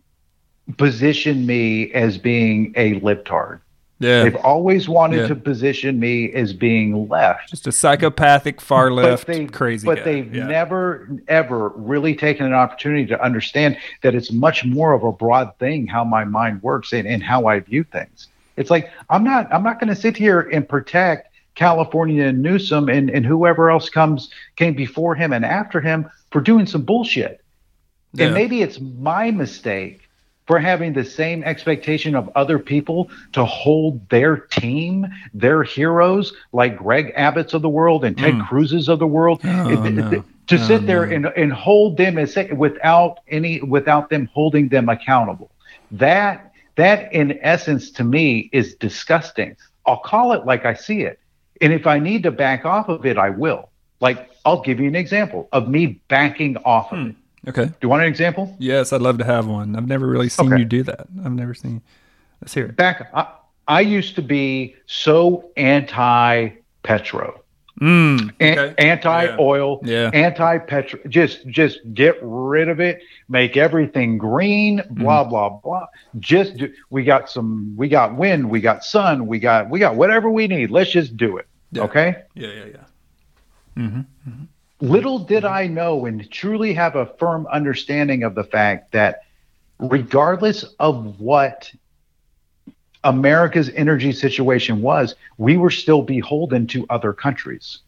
position 0.77 1.47
me 1.47 1.93
as 1.93 2.19
being 2.19 2.73
a 2.77 2.99
libtard. 3.01 3.61
yeah. 4.01 4.25
They've 4.25 4.37
always 4.37 4.89
wanted 4.89 5.21
Yeah. 5.21 5.27
to 5.29 5.37
position 5.37 6.01
me 6.01 6.33
as 6.33 6.53
being 6.53 7.09
left. 7.09 7.51
Just 7.51 7.67
a 7.67 7.73
psychopathic, 7.73 8.61
far 8.61 8.91
left, 8.91 9.27
but 9.27 9.33
they, 9.35 9.47
crazy 9.47 9.87
But 9.87 9.99
guy. 9.99 10.03
they've 10.05 10.35
yeah. 10.35 10.47
never, 10.47 11.09
ever 11.29 11.69
really 11.77 12.15
taken 12.15 12.45
an 12.47 12.53
opportunity 12.55 13.07
to 13.07 13.23
understand 13.23 13.77
that 14.03 14.15
it's 14.15 14.33
much 14.33 14.65
more 14.65 14.93
of 14.93 15.05
a 15.05 15.13
broad 15.13 15.57
thing 15.59 15.87
how 15.87 16.03
my 16.05 16.25
mind 16.25 16.63
works 16.63 16.93
and, 16.93 17.07
and 17.07 17.23
how 17.23 17.47
I 17.47 17.61
view 17.61 17.85
things. 17.85 18.29
It's 18.57 18.71
like 18.71 18.91
I'm 19.11 19.25
not 19.25 19.53
I'm 19.53 19.63
not 19.63 19.81
going 19.81 19.95
to 19.95 20.01
sit 20.01 20.17
here 20.17 20.41
and 20.41 20.69
protect 20.69 21.35
California 21.55 22.25
and 22.25 22.43
Newsom 22.43 22.89
and, 22.89 23.11
and 23.11 23.25
whoever 23.25 23.71
else 23.71 23.89
comes 23.89 24.31
came 24.57 24.75
before 24.75 25.15
him 25.15 25.33
and 25.33 25.45
after 25.45 25.81
him 25.81 26.11
for 26.31 26.41
doing 26.41 26.67
some 26.67 26.83
bullshit. 26.83 27.41
Yeah. 28.13 28.27
And 28.27 28.35
maybe 28.35 28.63
it's 28.63 28.81
my 28.81 29.31
mistake 29.31 30.01
for 30.47 30.59
having 30.59 30.93
the 30.93 31.05
same 31.05 31.43
expectation 31.43 32.15
of 32.15 32.31
other 32.35 32.59
people 32.59 33.11
to 33.33 33.45
hold 33.45 34.07
their 34.11 34.37
team, 34.37 35.07
their 35.33 35.63
heroes 35.63 36.33
like 36.53 36.77
Greg 36.77 37.13
Abbott's 37.17 37.55
of 37.55 37.63
the 37.63 37.69
world 37.69 38.05
and 38.05 38.17
Ted 38.17 38.35
hmm. 38.35 38.43
Cruz's 38.43 38.89
of 38.89 38.99
the 38.99 39.07
world, 39.07 39.41
Oh, 39.45 39.71
it- 39.71 39.87
it- 39.87 39.93
no. 39.93 40.11
to 40.49 40.57
Oh, 40.57 40.59
sit 40.59 40.87
there 40.87 41.07
no. 41.07 41.15
and, 41.15 41.27
and 41.37 41.53
hold 41.53 41.97
them 41.97 42.19
as 42.19 42.35
say, 42.35 42.53
without 42.53 43.21
any 43.29 43.61
without 43.63 44.11
them 44.11 44.29
holding 44.35 44.69
them 44.69 44.89
accountable. 44.89 45.51
That 45.93 46.53
that 46.77 47.13
in 47.13 47.39
essence 47.43 47.91
to 47.93 48.05
me 48.05 48.51
is 48.53 48.75
disgusting. 48.77 49.57
I'll 49.87 49.99
call 49.99 50.33
it 50.33 50.45
like 50.47 50.65
I 50.65 50.75
see 50.75 51.03
it. 51.03 51.19
And 51.61 51.73
if 51.73 51.87
I 51.87 51.99
need 51.99 52.23
to 52.25 52.31
back 52.31 52.65
off 52.65 52.89
of 52.89 53.07
it, 53.07 53.17
I 53.17 53.31
will. 53.31 53.71
Like 54.01 54.31
I'll 54.45 54.61
give 54.61 54.81
you 54.81 54.89
an 54.89 54.97
example 54.97 55.49
of 55.53 55.69
me 55.69 56.01
backing 56.09 56.57
off 56.59 56.93
of 56.93 56.99
hmm. 56.99 57.07
it. 57.11 57.17
Okay. 57.47 57.67
Do 57.67 57.75
you 57.83 57.89
want 57.89 58.03
an 58.03 58.09
example? 58.09 58.57
Yes, 58.59 58.93
I'd 58.93 59.03
love 59.03 59.19
to 59.19 59.25
have 59.25 59.47
one. 59.47 59.77
I've 59.77 59.87
never 59.87 60.07
really 60.07 60.31
seen 60.31 60.53
Okay. 60.53 60.61
you 60.61 60.65
do 60.65 60.83
that. 60.85 61.07
I've 61.25 61.33
never 61.33 61.53
seen. 61.53 61.83
Let's 62.41 62.55
hear 62.55 62.67
it. 62.67 62.77
Back 62.77 63.11
I, 63.15 63.27
I 63.69 63.81
used 63.81 64.15
to 64.17 64.23
be 64.23 64.75
so 64.87 65.51
anti 65.57 66.51
petro. 66.83 67.44
Mm, 67.81 68.33
An- 68.39 68.59
okay. 68.59 68.75
anti-oil, 68.79 69.81
Yeah. 69.85 70.11
anti-petro. 70.15 71.01
Just, 71.09 71.47
just 71.49 71.81
get 71.93 72.17
rid 72.23 72.69
of 72.69 72.79
it. 72.81 73.01
Make 73.29 73.57
everything 73.57 74.17
green. 74.17 74.79
Mm-hmm. 74.79 75.03
Blah 75.03 75.25
blah 75.25 75.49
blah. 75.49 75.87
Just 76.21 76.57
do, 76.57 76.73
we 76.91 77.03
got 77.03 77.29
some. 77.29 77.75
We 77.77 77.89
got 77.89 78.17
wind. 78.17 78.49
We 78.49 78.61
got 78.61 78.85
sun. 78.85 79.27
We 79.27 79.41
got 79.41 79.71
we 79.71 79.81
got 79.81 79.97
whatever 79.97 80.31
we 80.31 80.47
need. 80.47 80.71
Let's 80.71 80.91
just 80.93 81.17
do 81.17 81.37
it. 81.39 81.49
Yeah. 81.73 81.83
Okay. 81.83 82.23
Yeah, 82.35 82.49
yeah, 82.49 82.65
yeah. 83.77 84.03
Little 84.81 85.19
did 85.19 85.45
I 85.45 85.67
know 85.67 86.07
and 86.07 86.31
truly 86.31 86.75
have 86.75 86.95
a 86.95 87.07
firm 87.19 87.47
understanding 87.49 88.23
of 88.23 88.35
the 88.35 88.45
fact 88.45 88.93
that 88.93 89.21
regardless 89.79 90.63
of 90.79 91.19
what 91.19 91.73
America's 93.05 93.71
energy 93.71 94.13
situation 94.13 94.81
was, 94.83 95.15
we 95.39 95.57
were 95.57 95.71
still 95.71 96.03
beholden 96.03 96.67
to 96.69 96.87
other 96.91 97.13
countries. 97.13 97.79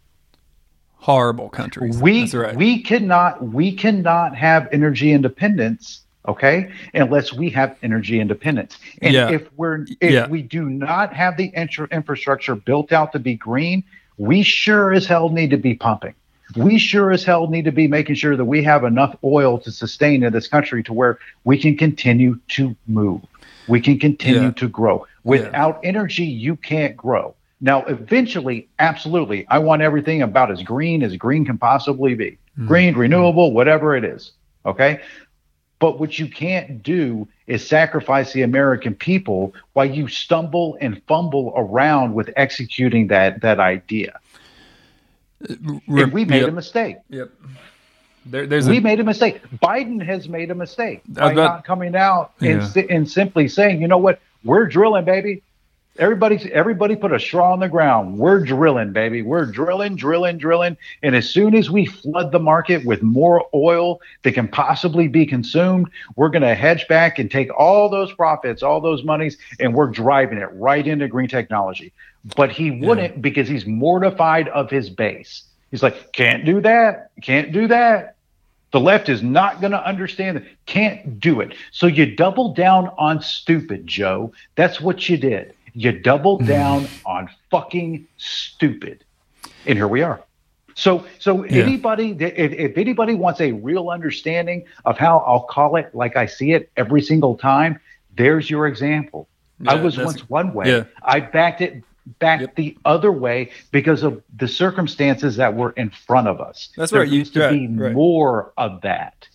Horrible 0.98 1.48
countries. 1.48 1.98
we 2.00 2.20
That's 2.22 2.34
right. 2.34 2.56
we 2.56 2.82
cannot 2.82 3.42
we 3.42 3.72
cannot 3.72 4.34
have 4.34 4.68
energy 4.72 5.12
independence 5.12 6.00
okay 6.26 6.72
unless 6.94 7.32
we 7.32 7.48
have 7.50 7.76
energy 7.84 8.18
independence 8.18 8.76
and 9.02 9.14
Yeah. 9.14 9.30
if 9.30 9.46
we're 9.56 9.82
if 10.00 10.10
Yeah. 10.12 10.26
we 10.26 10.42
do 10.42 10.68
not 10.68 11.12
have 11.12 11.36
the 11.36 11.44
infra- 11.54 11.86
infrastructure 11.92 12.56
built 12.56 12.90
out 12.92 13.12
to 13.12 13.20
be 13.20 13.34
green 13.36 13.84
we 14.18 14.42
sure 14.42 14.92
as 14.92 15.06
hell 15.06 15.28
need 15.28 15.50
to 15.50 15.56
be 15.58 15.74
pumping 15.74 16.14
we 16.56 16.76
sure 16.78 17.12
as 17.12 17.22
hell 17.22 17.46
need 17.46 17.66
to 17.66 17.72
be 17.72 17.86
making 17.86 18.16
sure 18.16 18.36
that 18.36 18.44
we 18.44 18.64
have 18.64 18.82
enough 18.82 19.14
oil 19.22 19.58
to 19.58 19.70
sustain 19.70 20.24
in 20.24 20.32
this 20.32 20.48
country 20.48 20.82
to 20.82 20.92
where 20.92 21.18
we 21.44 21.56
can 21.56 21.76
continue 21.76 22.40
to 22.48 22.74
move 22.88 23.20
we 23.68 23.80
can 23.80 23.98
continue 23.98 24.42
Yeah. 24.42 24.50
to 24.52 24.68
grow. 24.68 25.06
Without 25.24 25.80
energy 25.82 26.24
you 26.24 26.56
can't 26.56 26.96
grow. 26.96 27.34
Now 27.60 27.84
eventually 27.84 28.68
absolutely 28.78 29.46
i 29.48 29.58
want 29.58 29.82
everything 29.82 30.22
about 30.22 30.50
as 30.50 30.62
green 30.62 31.02
as 31.02 31.16
green 31.16 31.44
can 31.44 31.58
possibly 31.58 32.14
be. 32.14 32.38
Hmm. 32.56 32.66
Green 32.66 32.94
renewable 32.96 33.52
whatever 33.52 33.96
it 33.96 34.04
is 34.04 34.32
okay? 34.64 35.00
But 35.78 36.00
what 36.00 36.18
you 36.18 36.26
can't 36.26 36.82
do 36.82 37.28
is 37.46 37.66
sacrifice 37.66 38.32
the 38.32 38.42
american 38.42 38.94
people 38.94 39.54
while 39.74 39.86
you 39.86 40.08
stumble 40.08 40.76
and 40.80 41.02
fumble 41.06 41.52
around 41.56 42.14
with 42.14 42.30
executing 42.36 43.08
that 43.08 43.40
that 43.42 43.60
idea. 43.60 44.18
Uh, 45.48 45.54
re- 45.86 46.02
and 46.02 46.12
we 46.12 46.24
made 46.24 46.40
yep, 46.40 46.48
a 46.48 46.52
mistake. 46.52 46.96
Yep. 47.10 47.30
There, 48.26 48.46
there's 48.46 48.68
we 48.68 48.78
a, 48.78 48.80
made 48.80 49.00
a 49.00 49.04
mistake. 49.04 49.40
Biden 49.62 50.04
has 50.04 50.28
made 50.28 50.50
a 50.50 50.54
mistake 50.54 51.02
by 51.08 51.28
bet- 51.28 51.36
not 51.36 51.64
coming 51.64 51.94
out 51.94 52.32
and, 52.40 52.60
Yeah. 52.60 52.66
si- 52.66 52.86
and 52.90 53.08
simply 53.10 53.48
saying, 53.48 53.80
you 53.80 53.88
know 53.88 53.98
what, 53.98 54.20
we're 54.44 54.66
drilling, 54.66 55.04
baby. 55.04 55.42
Everybody, 55.98 56.52
everybody 56.52 56.94
put 56.94 57.12
a 57.12 57.18
straw 57.18 57.54
on 57.54 57.60
the 57.60 57.70
ground. 57.70 58.18
We're 58.18 58.40
drilling, 58.44 58.92
baby. 58.92 59.22
We're 59.22 59.46
drilling, 59.46 59.96
drilling, 59.96 60.36
drilling. 60.36 60.76
And 61.02 61.16
as 61.16 61.30
soon 61.30 61.54
as 61.54 61.70
we 61.70 61.86
flood 61.86 62.32
the 62.32 62.38
market 62.38 62.84
with 62.84 63.02
more 63.02 63.46
oil 63.54 64.02
that 64.22 64.32
can 64.32 64.46
possibly 64.46 65.08
be 65.08 65.24
consumed, 65.24 65.86
we're 66.14 66.28
going 66.28 66.42
to 66.42 66.54
hedge 66.54 66.86
back 66.86 67.18
and 67.18 67.30
take 67.30 67.48
all 67.58 67.88
those 67.88 68.12
profits, 68.12 68.62
all 68.62 68.82
those 68.82 69.04
monies, 69.04 69.38
and 69.58 69.72
we're 69.74 69.86
driving 69.88 70.36
it 70.36 70.50
right 70.52 70.86
into 70.86 71.08
green 71.08 71.28
technology. 71.28 71.92
But 72.36 72.50
he 72.50 72.72
wouldn't 72.72 73.22
because 73.22 73.48
he's 73.48 73.64
mortified 73.64 74.48
of 74.48 74.68
his 74.68 74.90
base. 74.90 75.44
He's 75.70 75.82
like, 75.82 76.12
can't 76.12 76.44
do 76.44 76.60
that, 76.60 77.10
can't 77.22 77.52
do 77.52 77.68
that. 77.68 78.15
The 78.76 78.80
left 78.80 79.08
is 79.08 79.22
not 79.22 79.62
going 79.62 79.70
to 79.70 79.82
understand 79.82 80.36
it. 80.36 80.44
Can't 80.66 81.18
do 81.18 81.40
it. 81.40 81.54
So 81.72 81.86
you 81.86 82.14
double 82.14 82.52
down 82.52 82.90
on 82.98 83.22
stupid, 83.22 83.86
Joe. 83.86 84.34
That's 84.54 84.82
what 84.82 85.08
you 85.08 85.16
did. 85.16 85.54
You 85.72 85.92
doubled 85.92 86.40
mm-hmm. 86.40 86.50
down 86.50 86.88
on 87.06 87.30
fucking 87.50 88.06
stupid. 88.18 89.02
And 89.64 89.78
here 89.78 89.88
we 89.88 90.02
are. 90.02 90.22
So, 90.74 91.06
so 91.18 91.46
Yeah. 91.46 91.62
anybody, 91.62 92.10
if, 92.20 92.52
if 92.52 92.76
anybody 92.76 93.14
wants 93.14 93.40
a 93.40 93.52
real 93.52 93.88
understanding 93.88 94.66
of 94.84 94.98
how 94.98 95.20
I'll 95.26 95.44
call 95.44 95.76
it 95.76 95.94
like 95.94 96.18
I 96.18 96.26
see 96.26 96.52
it 96.52 96.70
every 96.76 97.00
single 97.00 97.34
time, 97.34 97.80
there's 98.14 98.50
your 98.50 98.66
example. 98.66 99.26
I 99.66 99.76
was 99.76 99.96
once 99.96 100.28
one 100.28 100.52
way. 100.52 100.68
yeah. 100.68 100.84
I 101.02 101.20
backed 101.20 101.62
it 101.62 101.82
back 102.18 102.40
Yep. 102.40 102.56
the 102.56 102.76
other 102.84 103.10
way 103.12 103.50
because 103.72 104.02
of 104.02 104.22
the 104.38 104.48
circumstances 104.48 105.36
that 105.36 105.54
were 105.54 105.70
in 105.72 105.90
front 105.90 106.28
of 106.28 106.40
us. 106.40 106.70
That's 106.76 106.92
there 106.92 107.00
right, 107.00 107.08
you- 107.10 107.18
used 107.20 107.34
to 107.34 107.40
right, 107.40 107.50
be 107.52 107.66
right. 107.68 107.92
more 107.92 108.52
of 108.56 108.80
that. 108.82 109.28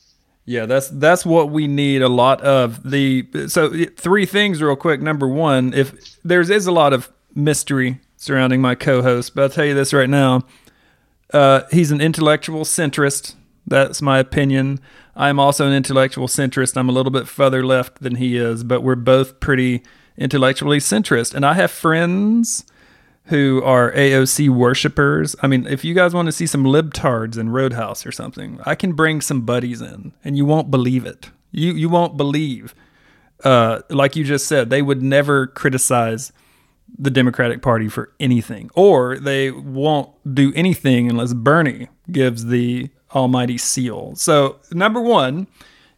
Yeah, 0.46 0.66
that's 0.66 0.90
that's 0.90 1.26
what 1.26 1.52
we 1.52 1.68
need 1.68 2.02
a 2.02 2.10
lot 2.10 2.42
of. 2.42 2.90
The 2.90 3.28
so 3.48 3.72
three 3.96 4.26
things 4.26 4.62
real 4.62 4.76
quick. 4.76 5.00
Number 5.02 5.28
one, 5.28 5.74
if 5.74 6.18
there's 6.24 6.50
is 6.50 6.66
a 6.66 6.72
lot 6.72 6.94
of 6.94 7.10
mystery 7.36 8.00
surrounding 8.18 8.60
my 8.62 8.76
co-host, 8.76 9.36
but 9.36 9.44
I'll 9.44 9.50
tell 9.50 9.66
you 9.66 9.74
this 9.76 9.94
right 9.94 10.10
now. 10.10 10.42
Uh, 11.34 11.62
he's 11.72 11.92
an 11.92 12.02
intellectual 12.02 12.66
centrist. 12.66 13.36
That's 13.68 14.02
my 14.02 14.20
opinion. 14.20 14.80
I'm 15.16 15.40
also 15.40 15.68
an 15.68 15.74
intellectual 15.74 16.28
centrist. 16.28 16.76
I'm 16.76 16.90
a 16.90 16.92
little 16.92 17.12
bit 17.12 17.28
further 17.28 17.66
left 17.66 18.02
than 18.02 18.16
he 18.16 18.36
is, 18.38 18.64
but 18.64 18.82
we're 18.82 18.96
both 18.96 19.40
pretty 19.40 19.84
intellectually 20.18 20.80
centrist. 20.80 21.34
And 21.34 21.46
I 21.46 21.54
have 21.54 21.72
friends 21.72 22.66
who 23.26 23.62
are 23.64 23.92
AOC 23.94 24.50
worshippers. 24.50 25.36
I 25.42 25.48
mean, 25.48 25.68
if 25.68 25.86
you 25.86 25.94
guys 25.94 26.14
want 26.14 26.28
to 26.28 26.32
see 26.32 26.48
some 26.48 26.64
libtards 26.64 27.38
in 27.38 27.50
Roadhouse 27.50 28.06
or 28.06 28.12
something, 28.12 28.60
I 28.66 28.76
can 28.76 28.94
bring 28.94 29.22
some 29.22 29.42
buddies 29.42 29.82
in, 29.82 30.14
and 30.24 30.36
you 30.36 30.46
won't 30.46 30.72
believe 30.72 31.06
it. 31.06 31.30
You 31.52 31.74
you 31.74 31.90
won't 31.90 32.18
believe. 32.18 32.74
Uh, 33.44 33.82
like 33.90 34.16
you 34.16 34.24
just 34.24 34.48
said, 34.48 34.70
they 34.70 34.82
would 34.82 35.02
never 35.02 35.48
criticize 35.48 36.32
the 36.98 37.10
Democratic 37.10 37.62
Party 37.62 37.88
for 37.88 38.12
anything, 38.20 38.70
or 38.76 39.18
they 39.18 39.50
won't 39.50 40.10
do 40.36 40.52
anything 40.56 41.10
unless 41.10 41.34
Bernie 41.34 41.88
gives 42.12 42.46
the 42.46 42.90
almighty 43.16 43.58
seal. 43.58 44.14
So, 44.16 44.60
number 44.72 45.02
one, 45.02 45.48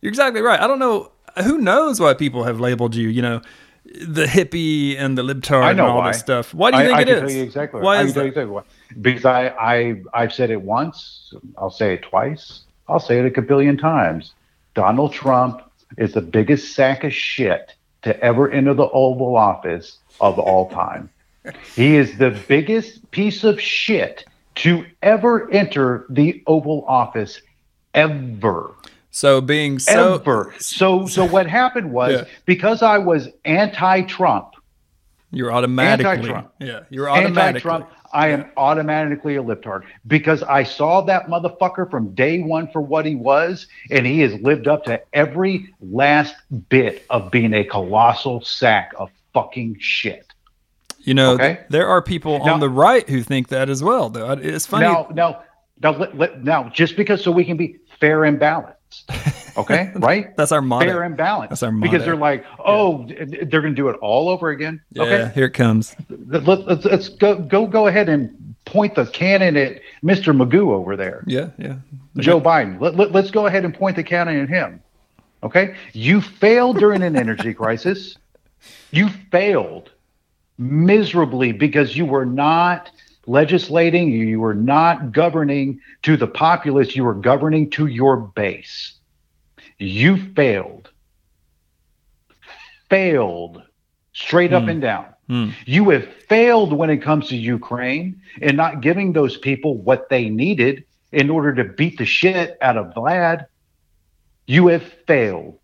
you're 0.01 0.09
exactly 0.09 0.41
right. 0.41 0.59
I 0.59 0.67
don't 0.67 0.79
know 0.79 1.11
who 1.43 1.57
knows 1.57 1.99
why 1.99 2.13
people 2.13 2.43
have 2.43 2.59
labeled 2.59 2.95
you, 2.95 3.09
you 3.09 3.21
know, 3.21 3.41
the 3.85 4.25
hippie 4.25 4.97
and 4.97 5.17
the 5.17 5.23
libtard 5.23 5.63
I 5.63 5.73
know 5.73 5.83
and 5.83 5.91
all 5.91 5.97
why. 5.99 6.11
this 6.11 6.19
stuff. 6.19 6.53
Why 6.53 6.71
do 6.71 6.77
you 6.77 6.83
I, 6.83 6.85
think 6.85 6.97
I 6.97 7.01
it 7.01 7.05
can 7.05 7.15
is? 7.15 7.21
tell 7.21 7.31
you 7.31 7.43
exactly. 7.43 7.81
Why 7.81 7.95
I 7.95 7.97
can 7.99 8.07
is 8.07 8.13
tell 8.13 8.25
you 8.25 8.31
that? 8.31 8.41
exactly 8.41 8.53
why. 8.53 8.63
Because 9.01 9.25
I, 9.25 9.47
I, 9.47 10.01
I've 10.13 10.33
said 10.33 10.49
it 10.51 10.61
once. 10.61 11.33
I'll 11.57 11.69
say 11.69 11.93
it 11.95 12.03
twice. 12.03 12.61
I'll 12.87 12.99
say 12.99 13.19
it 13.19 13.37
a 13.37 13.41
billion 13.41 13.77
times. 13.77 14.33
Donald 14.73 15.13
Trump 15.13 15.61
is 15.97 16.13
the 16.13 16.21
biggest 16.21 16.73
sack 16.75 17.03
of 17.03 17.13
shit 17.13 17.75
to 18.03 18.19
ever 18.23 18.49
enter 18.49 18.73
the 18.73 18.89
Oval 18.89 19.35
Office 19.35 19.97
of 20.19 20.39
all 20.39 20.69
time. 20.69 21.09
He 21.75 21.97
is 21.97 22.17
the 22.17 22.29
biggest 22.47 23.11
piece 23.11 23.43
of 23.43 23.59
shit 23.59 24.23
to 24.55 24.85
ever 25.01 25.51
enter 25.51 26.05
the 26.09 26.41
Oval 26.47 26.85
Office 26.87 27.41
ever 27.93 28.71
So 29.15 29.41
being 29.41 29.77
so 29.77 30.15
ever. 30.15 30.55
So 30.57 31.05
so 31.05 31.23
what 31.25 31.45
happened 31.47 31.91
was 31.99 32.11
Yeah. 32.13 32.23
because 32.45 32.81
I 32.81 32.97
was 32.97 33.29
anti-Trump, 33.45 34.55
you're 35.31 35.51
automatically 35.53 36.09
Anti-Trump. 36.11 36.51
yeah, 36.59 36.79
you're 36.89 37.07
automatically 37.09 37.41
anti-Trump, 37.47 37.89
I 38.11 38.29
am 38.29 38.45
automatically 38.57 39.35
a 39.35 39.43
libtard 39.43 39.83
because 40.07 40.41
I 40.41 40.63
saw 40.63 41.01
that 41.01 41.27
motherfucker 41.27 41.89
from 41.91 42.13
day 42.15 42.41
one 42.41 42.67
for 42.71 42.81
what 42.81 43.05
he 43.05 43.13
was, 43.15 43.67
and 43.91 44.05
he 44.05 44.19
has 44.21 44.33
lived 44.41 44.67
up 44.67 44.83
to 44.85 44.99
every 45.13 45.73
last 45.79 46.33
bit 46.69 47.05
of 47.11 47.29
being 47.29 47.53
a 47.53 47.63
colossal 47.63 48.41
sack 48.43 48.93
of 48.97 49.09
fucking 49.33 49.77
shit. 49.79 50.25
You 51.01 51.13
know, 51.13 51.33
Okay. 51.33 51.59
there 51.69 51.87
are 51.87 52.01
people 52.01 52.43
Now- 52.45 52.53
on 52.55 52.59
the 52.59 52.69
right 52.69 53.07
who 53.07 53.21
think 53.21 53.49
that 53.49 53.69
as 53.69 53.83
well. 53.83 54.09
Though 54.09 54.31
it's 54.31 54.65
funny. 54.65 54.85
Now, 54.85 55.07
now, 55.13 55.43
now, 55.81 56.07
now, 56.41 56.69
just 56.69 56.95
because 56.97 57.23
so 57.23 57.31
we 57.31 57.43
can 57.43 57.57
be 57.57 57.77
fair 57.99 58.23
and 58.25 58.39
balanced, 58.39 58.77
okay, 59.57 59.91
right? 59.95 60.35
That's 60.37 60.51
our 60.51 60.61
motto. 60.61 60.85
Fair 60.85 61.03
and 61.03 61.15
balanced. 61.17 61.49
That's 61.49 61.63
our 61.63 61.71
Because 61.71 62.03
they're 62.05 62.15
like, 62.15 62.45
oh, 62.59 63.05
they're 63.07 63.61
going 63.61 63.73
to 63.73 63.75
do 63.75 63.89
it 63.89 63.95
all 64.01 64.29
over 64.29 64.49
again. 64.49 64.81
yeah, 64.91 65.03
Okay, 65.03 65.31
here 65.33 65.45
it 65.45 65.51
comes. 65.51 65.95
Let, 66.09 66.43
let, 66.43 66.59
let's, 66.67 66.85
let's 66.85 67.09
go, 67.09 67.37
go, 67.39 67.67
go 67.67 67.87
ahead 67.87 68.09
and 68.09 68.55
point 68.65 68.95
the 68.95 69.05
cannon 69.05 69.57
at 69.57 69.81
Mr. 70.03 70.35
Magoo 70.35 70.71
over 70.71 70.95
there, 70.95 71.23
Yeah, 71.27 71.49
yeah. 71.57 71.75
Joe 72.17 72.39
Biden. 72.39 72.79
Let, 72.79 72.95
let, 72.95 73.11
let's 73.11 73.31
go 73.31 73.45
ahead 73.47 73.65
and 73.65 73.73
point 73.73 73.95
the 73.95 74.03
cannon 74.03 74.39
at 74.39 74.49
him. 74.49 74.81
Okay? 75.43 75.75
You 75.93 76.21
failed 76.21 76.77
during 76.77 77.03
an 77.03 77.15
energy 77.15 77.53
crisis. 77.53 78.17
You 78.91 79.09
failed 79.31 79.91
miserably 80.57 81.51
because 81.51 81.97
you 81.97 82.05
were 82.05 82.25
not 82.25 82.91
legislating, 83.25 84.11
you 84.11 84.39
were 84.39 84.53
not 84.53 85.11
governing 85.11 85.79
to 86.03 86.17
the 86.17 86.27
populace, 86.27 86.95
you 86.95 87.03
were 87.03 87.13
governing 87.13 87.69
to 87.71 87.87
your 87.87 88.17
base. 88.17 88.95
You 89.77 90.17
failed. 90.33 90.89
Failed 92.89 93.63
straight 94.13 94.53
up 94.53 94.63
hmm. 94.63 94.69
and 94.69 94.81
down. 94.81 95.05
Hmm. 95.27 95.49
You 95.65 95.89
have 95.89 96.07
failed 96.27 96.73
when 96.73 96.89
it 96.89 96.97
comes 96.97 97.29
to 97.29 97.37
Ukraine 97.37 98.21
and 98.41 98.57
not 98.57 98.81
giving 98.81 99.13
those 99.13 99.37
people 99.37 99.77
what 99.77 100.09
they 100.09 100.29
needed 100.29 100.83
in 101.11 101.29
order 101.29 101.53
to 101.55 101.63
beat 101.63 101.97
the 101.97 102.05
shit 102.05 102.57
out 102.61 102.77
of 102.77 102.93
Vlad. 102.93 103.45
You 104.45 104.67
have 104.67 104.83
failed. 105.07 105.59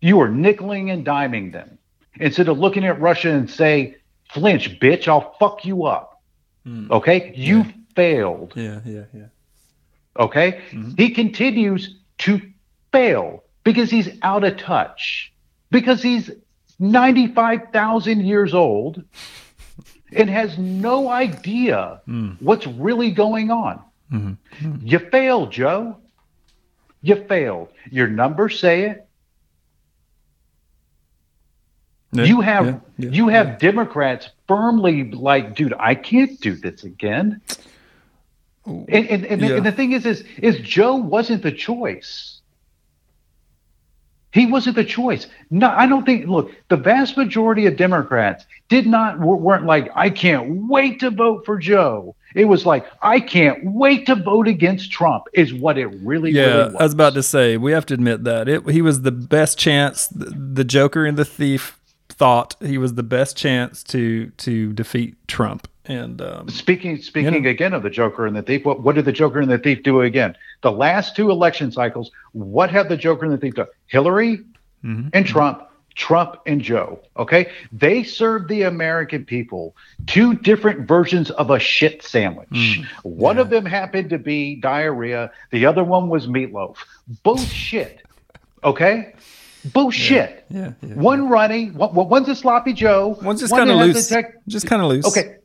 You 0.00 0.20
are 0.20 0.28
nickeling 0.28 0.90
and 0.90 1.04
diming 1.04 1.52
them 1.52 1.78
instead 2.18 2.48
of 2.48 2.58
looking 2.58 2.84
at 2.84 3.00
Russia 3.00 3.30
and 3.30 3.50
say, 3.50 3.96
"Flinch, 4.32 4.80
bitch! 4.80 5.06
I'll 5.08 5.34
fuck 5.38 5.66
you 5.66 5.84
up." 5.84 6.09
Mm. 6.66 6.90
Okay, 6.90 7.32
you 7.34 7.64
failed. 7.94 8.52
Yeah, 8.56 8.80
yeah, 8.84 9.04
yeah. 9.12 9.26
Okay, 10.18 10.60
mm-hmm. 10.70 10.90
he 10.96 11.10
continues 11.10 11.96
to 12.18 12.40
fail 12.92 13.44
because 13.64 13.90
he's 13.90 14.08
out 14.22 14.44
of 14.44 14.56
touch, 14.56 15.32
because 15.70 16.02
he's 16.02 16.30
ninety-five 16.78 17.68
thousand 17.72 18.26
years 18.26 18.54
old 18.54 19.02
and 20.12 20.28
has 20.28 20.58
no 20.58 21.08
idea 21.08 22.00
mm. 22.08 22.36
what's 22.40 22.66
really 22.66 23.12
going 23.12 23.50
on. 23.50 23.80
Mm-hmm. 24.12 24.66
Mm. 24.66 24.80
You 24.82 24.98
failed, 24.98 25.52
Joe. 25.52 25.96
You 27.00 27.24
failed. 27.28 27.68
Your 27.90 28.08
numbers 28.08 28.58
say 28.58 28.90
it. 28.90 29.06
Yeah, 32.12 32.24
you 32.24 32.40
have 32.40 32.66
yeah, 32.66 32.78
yeah, 32.98 33.10
you 33.10 33.28
have 33.28 33.58
Democrats 33.58 34.30
firmly 34.48 35.10
like, 35.12 35.54
dude, 35.54 35.74
I 35.78 35.94
can't 35.94 36.40
do 36.40 36.54
this 36.54 36.82
again. 36.84 37.40
And 38.66 38.88
and, 38.88 39.24
and, 39.26 39.40
Yeah. 39.40 39.56
and 39.56 39.66
the 39.66 39.72
thing 39.72 39.92
is, 39.92 40.04
is 40.06 40.24
is 40.38 40.58
Joe 40.58 40.96
wasn't 40.96 41.42
the 41.42 41.52
choice. 41.52 42.36
He 44.32 44.46
wasn't 44.46 44.76
the 44.76 44.84
choice. 44.84 45.26
No, 45.50 45.70
I 45.70 45.86
don't 45.88 46.04
think. 46.06 46.28
Look, 46.28 46.52
the 46.68 46.76
vast 46.76 47.16
majority 47.16 47.66
of 47.66 47.76
Democrats 47.76 48.44
did 48.68 48.86
not 48.86 49.18
weren't 49.18 49.66
like, 49.66 49.88
I 49.96 50.08
can't 50.08 50.68
wait 50.68 51.00
to 51.00 51.10
vote 51.10 51.44
for 51.44 51.58
Joe. 51.58 52.14
It 52.36 52.44
was 52.44 52.64
like, 52.64 52.86
I 53.02 53.18
can't 53.18 53.58
wait 53.64 54.06
to 54.06 54.14
vote 54.14 54.46
against 54.46 54.92
Trump. 54.92 55.24
Is 55.32 55.52
what 55.52 55.78
it 55.78 55.86
really, 56.04 56.30
Yeah, 56.30 56.42
really 56.44 56.64
was. 56.66 56.74
I 56.76 56.82
was 56.84 56.92
about 56.92 57.14
to 57.14 57.24
say 57.24 57.56
we 57.56 57.72
have 57.72 57.86
to 57.86 57.94
admit 57.94 58.22
that 58.22 58.48
it, 58.48 58.68
he 58.70 58.82
was 58.82 59.02
the 59.02 59.10
best 59.10 59.58
chance. 59.58 60.06
The, 60.06 60.26
the 60.26 60.64
Joker 60.64 61.04
and 61.04 61.16
the 61.16 61.24
Thief 61.24 61.79
thought 62.20 62.54
he 62.60 62.76
was 62.76 62.92
the 62.96 63.02
best 63.02 63.34
chance 63.34 63.82
to 63.82 64.28
to 64.36 64.74
defeat 64.74 65.16
Trump, 65.26 65.66
and 65.86 66.20
um, 66.20 66.50
Speaking 66.50 67.00
speaking 67.00 67.44
know. 67.44 67.48
again 67.48 67.72
of 67.72 67.82
the 67.82 67.88
Joker 67.88 68.26
and 68.26 68.36
the 68.36 68.42
Thief, 68.42 68.62
what, 68.62 68.82
what 68.82 68.94
did 68.94 69.06
the 69.06 69.12
Joker 69.12 69.40
and 69.40 69.50
the 69.50 69.56
Thief 69.56 69.82
do 69.82 70.02
again? 70.02 70.36
The 70.60 70.70
last 70.70 71.16
two 71.16 71.30
election 71.30 71.72
cycles, 71.72 72.10
what 72.32 72.68
have 72.68 72.90
the 72.90 72.96
Joker 72.98 73.24
and 73.24 73.32
the 73.32 73.38
Thief 73.38 73.54
done? 73.54 73.68
Hillary 73.86 74.40
and 75.14 75.24
Trump, 75.24 75.62
Trump 75.94 76.36
and 76.44 76.60
Joe. 76.60 77.00
Okay, 77.16 77.50
they 77.72 78.02
served 78.02 78.50
the 78.50 78.62
American 78.64 79.24
people 79.24 79.74
two 80.06 80.34
different 80.34 80.86
versions 80.86 81.30
of 81.30 81.50
a 81.50 81.58
shit 81.58 82.02
sandwich. 82.02 82.82
One 83.02 83.38
of 83.38 83.48
them 83.48 83.64
happened 83.64 84.10
to 84.10 84.18
be 84.18 84.56
diarrhea. 84.56 85.30
The 85.52 85.64
other 85.64 85.84
one 85.84 86.10
was 86.10 86.26
meatloaf. 86.26 86.76
Both 87.22 87.50
shit. 87.50 88.02
Okay, 88.62 89.14
bullshit. 89.64 90.44
yeah, 90.50 90.72
yeah. 90.80 90.94
One 90.94 91.28
runny, 91.28 91.70
one, 91.70 92.08
one's 92.08 92.28
a 92.28 92.34
sloppy 92.34 92.72
Joe. 92.72 93.18
one's 93.22 93.40
just 93.40 93.52
one 93.52 93.60
kind 93.60 93.70
of 93.70 93.76
loose, 93.78 94.08
tech- 94.08 94.34
just 94.48 94.66
kind 94.66 94.82
of 94.82 94.88
loose. 94.88 95.06
Okay. 95.06 95.36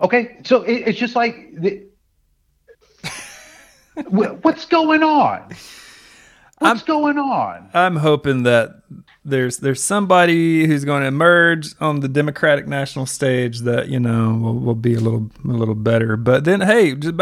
Okay. 0.00 0.38
So 0.44 0.62
it, 0.62 0.88
it's 0.88 0.98
just 0.98 1.14
like, 1.16 1.50
the, 1.56 1.86
Wh- 4.10 4.44
what's 4.44 4.64
going 4.66 5.02
on? 5.02 5.54
What's 6.58 6.82
going 6.82 7.18
on? 7.18 7.68
I'm 7.74 7.96
hoping 7.96 8.44
that 8.44 8.70
there's 9.24 9.58
there's 9.58 9.82
somebody 9.82 10.66
who's 10.66 10.84
going 10.84 11.02
to 11.02 11.08
emerge 11.08 11.74
on 11.80 12.00
the 12.00 12.08
Democratic 12.08 12.66
national 12.66 13.06
stage 13.06 13.60
that 13.60 13.88
you 13.88 13.98
know 13.98 14.38
will, 14.40 14.58
will 14.58 14.74
be 14.74 14.94
a 14.94 15.00
little 15.00 15.30
a 15.44 15.48
little 15.48 15.74
better. 15.74 16.16
But 16.16 16.44
then, 16.44 16.60
hey, 16.60 16.94
just 16.94 17.14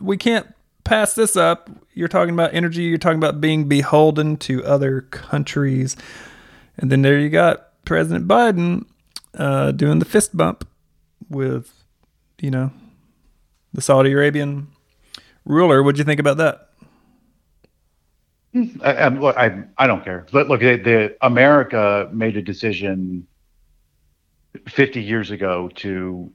we 0.00 0.16
can't 0.16 0.46
pass 0.86 1.14
this 1.14 1.36
up. 1.36 1.68
You're 1.94 2.08
talking 2.08 2.34
about 2.34 2.54
energy. 2.54 2.84
You're 2.84 2.98
talking 2.98 3.18
about 3.18 3.40
being 3.40 3.68
beholden 3.68 4.36
to 4.38 4.64
other 4.64 5.02
countries, 5.02 5.96
and 6.78 6.90
then 6.90 7.02
there 7.02 7.18
you 7.18 7.28
got 7.28 7.84
President 7.84 8.26
Biden 8.26 8.86
uh, 9.34 9.72
doing 9.72 9.98
the 9.98 10.04
fist 10.04 10.36
bump 10.36 10.66
with 11.28 11.84
you 12.40 12.50
know 12.50 12.70
the 13.72 13.82
Saudi 13.82 14.12
Arabian 14.12 14.68
ruler. 15.44 15.82
What'd 15.82 15.98
you 15.98 16.04
think 16.04 16.20
about 16.20 16.36
that? 16.38 16.66
I, 18.82 18.94
I'm, 18.94 19.24
I, 19.24 19.64
I 19.76 19.86
don't 19.86 20.02
care. 20.04 20.26
But 20.32 20.48
look, 20.48 20.60
the, 20.60 20.76
the 20.76 21.16
America 21.20 22.08
made 22.12 22.36
a 22.36 22.42
decision 22.42 23.26
50 24.68 25.02
years 25.02 25.30
ago 25.30 25.68
to, 25.76 26.32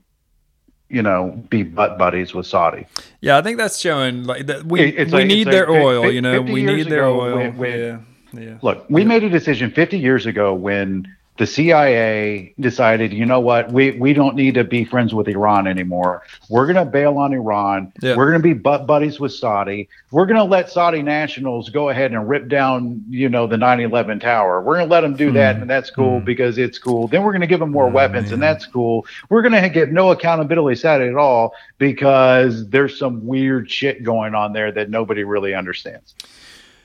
you 0.91 1.01
know, 1.01 1.41
be 1.49 1.63
butt 1.63 1.97
buddies 1.97 2.33
with 2.33 2.45
Saudi. 2.45 2.85
Yeah, 3.21 3.37
I 3.37 3.41
think 3.41 3.57
that's 3.57 3.79
showing 3.79 4.23
like 4.25 4.45
that 4.47 4.65
we 4.65 4.81
it's 4.81 5.11
we 5.11 5.19
like- 5.19 5.27
need 5.27 5.47
their 5.47 5.65
fif- 5.67 5.75
oil. 5.75 6.11
You 6.11 6.21
know, 6.21 6.41
we 6.41 6.63
need 6.63 6.87
their 6.87 7.03
ago 7.05 7.21
oil. 7.21 7.35
when- 7.37 7.57
when- 7.57 7.79
yeah, 7.79 7.97
yeah. 8.41 8.57
Look, 8.61 8.85
we 8.89 9.03
made 9.05 9.23
a 9.23 9.29
decision 9.29 9.71
50 9.71 9.97
years 9.97 10.25
ago 10.25 10.53
when 10.53 11.07
the 11.37 11.47
CIA 11.47 12.53
decided, 12.59 13.13
you 13.13 13.25
know 13.25 13.39
what, 13.39 13.71
we, 13.71 13.91
we 13.91 14.13
don't 14.13 14.35
need 14.35 14.53
to 14.55 14.63
be 14.63 14.83
friends 14.83 15.13
with 15.13 15.27
Iran 15.27 15.65
anymore. 15.65 16.23
We're 16.49 16.71
going 16.71 16.85
to 16.85 16.89
bail 16.89 17.17
on 17.17 17.33
Iran. 17.33 17.93
Yeah. 18.01 18.15
We're 18.15 18.29
going 18.29 18.41
to 18.41 18.47
be 18.47 18.53
butt 18.53 18.85
buddies 18.85 19.19
with 19.19 19.33
Saudi. 19.33 19.87
We're 20.11 20.25
going 20.25 20.37
to 20.37 20.43
let 20.43 20.69
Saudi 20.69 21.01
nationals 21.01 21.69
go 21.69 21.89
ahead 21.89 22.11
and 22.11 22.27
rip 22.27 22.47
down, 22.47 23.03
you 23.09 23.29
know, 23.29 23.47
the 23.47 23.55
9/11 23.55 24.19
tower. 24.19 24.61
We're 24.61 24.75
going 24.75 24.87
to 24.87 24.91
let 24.91 25.01
them 25.01 25.15
do 25.15 25.31
that, 25.31 25.55
hmm. 25.55 25.61
and 25.63 25.69
that's 25.69 25.89
cool 25.89 26.19
hmm. 26.19 26.25
because 26.25 26.57
it's 26.57 26.77
cool. 26.77 27.07
Then 27.07 27.23
we're 27.23 27.31
going 27.31 27.41
to 27.41 27.47
give 27.47 27.61
them 27.61 27.71
more 27.71 27.87
hmm. 27.87 27.95
weapons, 27.95 28.31
and 28.31 28.43
that's 28.43 28.65
cool. 28.65 29.05
We're 29.29 29.41
going 29.41 29.59
to 29.59 29.69
get 29.69 29.91
no 29.91 30.11
accountability 30.11 30.75
Saudi 30.75 31.05
at 31.05 31.15
all 31.15 31.55
because 31.77 32.67
there's 32.69 32.99
some 32.99 33.25
weird 33.25 33.71
shit 33.71 34.03
going 34.03 34.35
on 34.35 34.53
there 34.53 34.71
that 34.73 34.89
nobody 34.89 35.23
really 35.23 35.55
understands. 35.55 36.13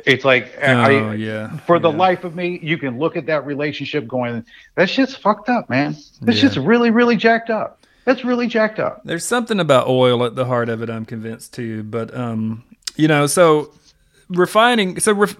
It's 0.06 0.24
like 0.24 0.56
Oh 0.62 0.66
I, 0.66 1.14
yeah. 1.14 1.56
for 1.58 1.78
the 1.78 1.90
yeah. 1.90 1.96
life 1.98 2.24
of 2.24 2.34
me, 2.36 2.60
you 2.62 2.78
can 2.78 2.98
look 2.98 3.16
at 3.16 3.26
that 3.26 3.44
relationship 3.44 4.06
going, 4.06 4.44
that 4.76 4.88
shit's 4.88 5.16
fucked 5.16 5.48
up, 5.48 5.68
man. 5.68 5.94
This 6.22 6.36
Yeah. 6.36 6.42
shit's 6.42 6.58
really, 6.58 6.90
really 6.90 7.16
jacked 7.16 7.50
up. 7.50 7.80
That's 8.04 8.24
really 8.24 8.46
jacked 8.46 8.78
up. 8.78 9.02
There's 9.04 9.24
something 9.24 9.58
about 9.58 9.88
oil 9.88 10.24
at 10.24 10.36
the 10.36 10.44
heart 10.44 10.68
of 10.68 10.80
it. 10.80 10.88
I'm 10.88 11.04
convinced 11.04 11.52
too. 11.54 11.82
But 11.82 12.16
um, 12.16 12.62
you 12.94 13.08
know, 13.08 13.26
so 13.26 13.72
refining. 14.28 15.00
So 15.00 15.12
ref, 15.12 15.36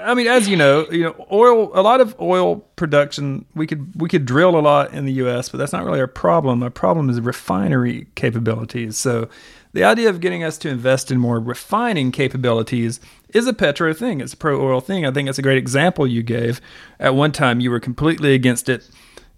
I 0.00 0.14
mean, 0.14 0.26
as 0.26 0.48
you 0.48 0.56
know, 0.56 0.86
you 0.90 1.04
know, 1.04 1.26
oil. 1.30 1.70
A 1.78 1.82
lot 1.82 2.00
of 2.00 2.20
oil 2.20 2.56
production. 2.74 3.44
We 3.54 3.68
could 3.68 3.92
we 4.00 4.08
could 4.08 4.24
drill 4.24 4.58
a 4.58 4.60
lot 4.60 4.92
in 4.92 5.06
the 5.06 5.12
U.S., 5.12 5.48
but 5.48 5.58
that's 5.58 5.72
not 5.72 5.84
really 5.84 6.00
our 6.00 6.08
problem. 6.08 6.60
Our 6.64 6.70
problem 6.70 7.08
is 7.08 7.20
refinery 7.20 8.08
capabilities. 8.16 8.96
So 8.96 9.28
the 9.72 9.84
idea 9.84 10.08
of 10.08 10.20
getting 10.20 10.42
us 10.42 10.58
to 10.58 10.68
invest 10.68 11.10
in 11.10 11.18
more 11.18 11.40
refining 11.40 12.12
capabilities 12.12 13.00
is 13.30 13.46
a 13.46 13.52
petro 13.52 13.92
thing. 13.92 14.20
It's 14.20 14.32
a 14.32 14.36
pro 14.36 14.60
oil 14.64 14.80
thing. 14.80 15.04
I 15.04 15.10
think 15.10 15.26
that's 15.26 15.38
a 15.38 15.42
great 15.42 15.58
example 15.58 16.06
you 16.06 16.22
gave. 16.22 16.60
At 16.98 17.14
one 17.14 17.32
time, 17.32 17.60
you 17.60 17.70
were 17.70 17.80
completely 17.80 18.34
against 18.34 18.68
it 18.68 18.88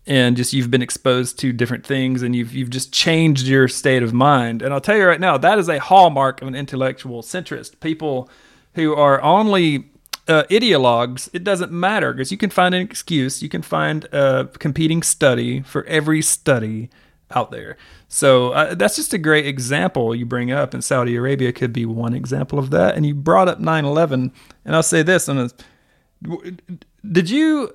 and 0.07 0.37
just 0.37 0.53
you've 0.53 0.71
been 0.71 0.83
exposed 0.83 1.39
to 1.39 1.53
different 1.53 1.85
things 1.85 2.23
and 2.23 2.35
you've 2.35 2.55
you've 2.55 2.71
just 2.71 2.93
changed 2.93 3.47
your 3.47 3.69
state 3.69 4.03
of 4.03 4.13
mind. 4.13 4.63
And 4.63 4.73
I'll 4.73 4.81
tell 4.81 4.97
you 4.97 5.07
right 5.07 5.21
now, 5.21 5.37
that 5.37 5.59
is 5.59 5.69
a 5.69 5.79
hallmark 5.79 6.41
of 6.43 6.49
an 6.49 6.55
intellectual 6.55 7.23
centrist. 7.23 7.81
People 7.81 8.31
who 8.75 8.95
are 8.95 9.21
only 9.23 9.91
uh, 10.29 10.45
ideologues, 10.45 11.29
it 11.33 11.45
doesn't 11.45 11.73
matter 11.73 12.13
because 12.13 12.31
you 12.31 12.39
can 12.39 12.51
find 12.51 12.75
an 12.75 12.83
excuse, 12.83 13.43
you 13.43 13.49
can 13.49 13.63
find 13.63 14.05
a 14.07 14.49
competing 14.59 15.03
study 15.03 15.61
for 15.63 15.85
every 15.85 16.23
study 16.23 16.89
out 17.31 17.51
there. 17.51 17.77
So 18.09 18.51
uh, 18.51 18.75
that's 18.75 18.97
just 18.97 19.13
a 19.15 19.19
great 19.19 19.47
example 19.47 20.15
you 20.15 20.27
bring 20.27 20.51
up, 20.51 20.75
and 20.75 20.83
Saudi 20.83 21.17
Arabia 21.17 21.53
could 21.53 21.73
be 21.73 21.87
one 21.87 22.15
example 22.15 22.59
of 22.59 22.71
that. 22.71 22.97
And 22.97 23.07
you 23.07 23.15
brought 23.15 23.49
up 23.49 23.61
9/11, 23.61 24.33
and 24.65 24.75
I'll 24.77 24.83
say 24.83 25.03
this: 25.03 25.29
on 25.29 25.39
a, 25.39 25.51
did 27.11 27.31
you 27.31 27.75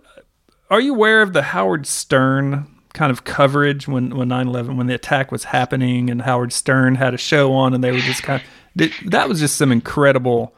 are 0.69 0.79
you 0.79 0.93
aware 0.93 1.21
of 1.21 1.33
the 1.33 1.41
Howard 1.41 1.85
Stern 1.87 2.67
kind 2.93 3.11
of 3.11 3.23
coverage 3.23 3.87
when 3.87 4.15
when 4.15 4.29
9/11 4.29 4.77
when 4.77 4.87
the 4.87 4.95
attack 4.95 5.31
was 5.31 5.45
happening 5.45 6.09
and 6.09 6.21
Howard 6.21 6.53
Stern 6.53 6.95
had 6.95 7.13
a 7.13 7.17
show 7.17 7.53
on 7.53 7.73
and 7.73 7.83
they 7.83 7.91
were 7.91 7.99
just 7.99 8.23
kind 8.23 8.41
of 8.41 8.47
did, 8.75 8.91
that 9.07 9.29
was 9.29 9.39
just 9.39 9.57
some 9.57 9.71
incredible 9.71 10.55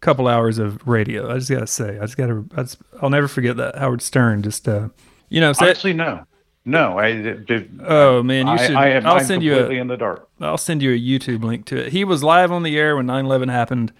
couple 0.00 0.28
hours 0.28 0.58
of 0.58 0.86
radio. 0.86 1.30
I 1.30 1.38
just 1.38 1.50
got 1.50 1.60
to 1.60 1.66
say. 1.66 1.98
I 1.98 2.02
just 2.02 2.16
got 2.16 2.26
to 2.26 2.48
I 2.56 2.62
just, 2.62 2.78
I'll 3.00 3.10
never 3.10 3.28
forget 3.28 3.56
that 3.56 3.76
Howard 3.76 4.02
Stern 4.02 4.42
just 4.42 4.68
uh 4.68 4.88
you 5.30 5.40
know, 5.40 5.52
Honestly, 5.58 5.92
no. 5.92 6.24
No, 6.64 6.98
I 6.98 7.12
did. 7.12 7.80
oh 7.84 8.22
man, 8.22 8.46
you 8.46 8.52
I, 8.52 8.56
should 8.56 8.76
I 8.76 8.88
am 8.88 9.06
I'll 9.06 9.16
I'm 9.16 9.24
send 9.24 9.42
you 9.42 9.52
completely 9.52 9.78
a 9.78 9.80
in 9.82 9.88
the 9.88 9.96
dark. 9.96 10.28
I'll 10.40 10.56
send 10.56 10.82
you 10.82 10.92
a 10.92 10.98
YouTube 10.98 11.44
link 11.44 11.66
to 11.66 11.76
it. 11.76 11.92
He 11.92 12.04
was 12.04 12.22
live 12.22 12.50
on 12.50 12.62
the 12.62 12.78
air 12.78 12.96
when 12.96 13.06
9/11 13.06 13.50
happened 13.50 13.92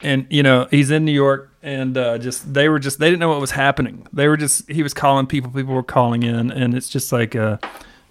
and 0.00 0.26
you 0.30 0.42
know 0.42 0.68
he's 0.70 0.90
in 0.90 1.04
New 1.04 1.12
York, 1.12 1.50
and 1.62 1.96
uh, 1.96 2.18
just 2.18 2.52
they 2.52 2.68
were 2.68 2.78
just 2.78 2.98
they 2.98 3.06
didn't 3.08 3.20
know 3.20 3.30
what 3.30 3.40
was 3.40 3.52
happening. 3.52 4.06
They 4.12 4.28
were 4.28 4.36
just 4.36 4.70
he 4.70 4.82
was 4.82 4.94
calling 4.94 5.26
people, 5.26 5.50
people 5.50 5.74
were 5.74 5.82
calling 5.82 6.22
in, 6.22 6.50
and 6.50 6.74
it's 6.74 6.88
just 6.88 7.12
like 7.12 7.34
a, 7.34 7.58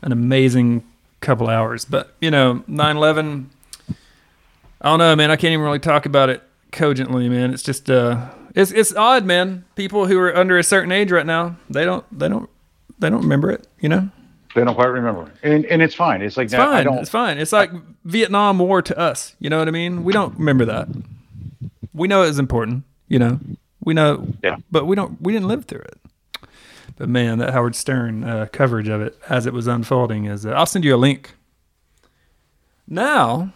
an 0.01 0.11
amazing 0.11 0.83
couple 1.21 1.47
hours. 1.47 1.85
But 1.85 2.13
you 2.19 2.31
know, 2.31 2.63
9/11. 2.67 3.45
I 4.81 4.89
don't 4.89 4.99
know, 4.99 5.15
man. 5.15 5.31
I 5.31 5.37
can't 5.37 5.53
even 5.53 5.63
really 5.63 5.79
talk 5.79 6.05
about 6.05 6.29
it 6.29 6.43
cogently, 6.71 7.29
man. 7.29 7.53
It's 7.53 7.63
just 7.63 7.89
uh, 7.89 8.29
it's 8.55 8.71
it's 8.71 8.93
odd, 8.93 9.25
man. 9.25 9.65
People 9.75 10.07
who 10.07 10.19
are 10.19 10.35
under 10.35 10.57
a 10.57 10.63
certain 10.63 10.91
age 10.91 11.11
right 11.11 11.25
now, 11.25 11.57
they 11.69 11.85
don't 11.85 12.05
they 12.17 12.27
don't 12.27 12.49
they 12.99 13.09
don't 13.09 13.21
remember 13.21 13.51
it. 13.51 13.67
You 13.79 13.89
know. 13.89 14.09
They 14.55 14.63
don't 14.63 14.75
quite 14.75 14.89
remember, 14.89 15.31
and 15.41 15.65
and 15.65 15.81
it's 15.81 15.95
fine. 15.95 16.21
It's 16.21 16.37
like 16.37 16.45
It's 16.45 16.53
now, 16.53 16.69
I 16.69 16.73
fine. 16.75 16.83
don't. 16.85 16.97
It's 16.99 17.09
fine. 17.09 17.37
It's 17.39 17.51
like 17.51 17.71
Vietnam 18.05 18.59
War 18.59 18.83
to 18.83 18.97
us. 18.97 19.35
You 19.39 19.49
know 19.49 19.57
what 19.57 19.67
I 19.67 19.71
mean? 19.71 20.03
We 20.03 20.13
don't 20.13 20.37
remember 20.37 20.65
that. 20.65 20.87
We 21.93 22.07
know 22.07 22.21
it 22.23 22.27
was 22.27 22.37
important. 22.39 22.83
You 23.07 23.17
know, 23.17 23.39
we 23.83 23.95
know. 23.95 24.27
Yeah. 24.43 24.57
But 24.69 24.85
we 24.85 24.95
don't. 24.95 25.19
We 25.19 25.33
didn't 25.33 25.47
live 25.47 25.65
through 25.65 25.81
it. 25.81 25.99
But 26.97 27.09
man, 27.09 27.39
that 27.39 27.51
Howard 27.53 27.75
Stern 27.75 28.23
uh, 28.23 28.45
coverage 28.51 28.87
of 28.87 29.01
it 29.01 29.17
as 29.27 29.47
it 29.47 29.53
was 29.53 29.65
unfolding 29.65 30.25
is. 30.25 30.45
Uh, 30.45 30.51
I'll 30.51 30.67
send 30.67 30.85
you 30.85 30.93
a 30.93 30.97
link. 30.97 31.33
Now, 32.87 33.51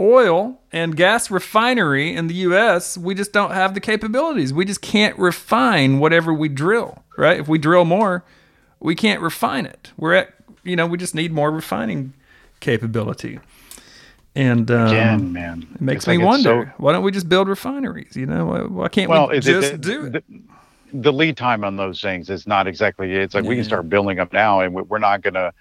oil 0.00 0.58
and 0.72 0.96
gas 0.96 1.30
refinery 1.30 2.14
in 2.14 2.26
the 2.26 2.34
U.S. 2.34 2.96
We 2.96 3.14
just 3.14 3.32
don't 3.32 3.50
have 3.52 3.74
the 3.74 3.80
capabilities. 3.80 4.52
We 4.52 4.64
just 4.64 4.80
can't 4.80 5.16
refine 5.18 5.98
whatever 5.98 6.32
we 6.32 6.48
drill. 6.48 7.04
Right? 7.18 7.38
If 7.38 7.48
we 7.48 7.58
drill 7.58 7.84
more, 7.84 8.24
we 8.80 8.94
can't 8.94 9.20
refine 9.20 9.66
it. 9.66 9.92
We're 9.98 10.14
at, 10.14 10.34
you 10.64 10.74
know, 10.74 10.86
we 10.86 10.96
just 10.96 11.14
need 11.14 11.32
more 11.32 11.50
refining 11.50 12.14
capability. 12.60 13.38
And 14.34 14.70
um, 14.70 14.86
Again, 14.86 15.32
man, 15.32 15.66
it 15.74 15.80
makes 15.80 15.98
It's 16.04 16.08
me 16.08 16.16
like 16.18 16.26
wonder 16.26 16.72
so- 16.76 16.82
why 16.82 16.92
don't 16.92 17.02
we 17.02 17.10
just 17.10 17.28
build 17.28 17.48
refineries? 17.48 18.16
You 18.16 18.26
know, 18.26 18.46
why, 18.46 18.60
why 18.62 18.88
can't 18.88 19.10
well, 19.10 19.28
we 19.28 19.36
it- 19.38 19.42
just 19.42 19.72
the, 19.72 19.78
do 19.78 20.06
it? 20.06 20.12
the, 20.12 20.22
the 20.92 21.12
lead 21.12 21.36
time 21.36 21.62
on 21.64 21.76
those 21.76 22.00
things 22.00 22.30
is 22.30 22.46
not 22.46 22.66
exactly. 22.66 23.12
It's 23.12 23.34
like 23.34 23.44
we 23.44 23.54
can 23.56 23.64
start 23.64 23.88
building 23.88 24.18
up 24.18 24.32
now, 24.32 24.60
and 24.60 24.72
we're 24.74 24.98
not 24.98 25.20
gonna. 25.22 25.52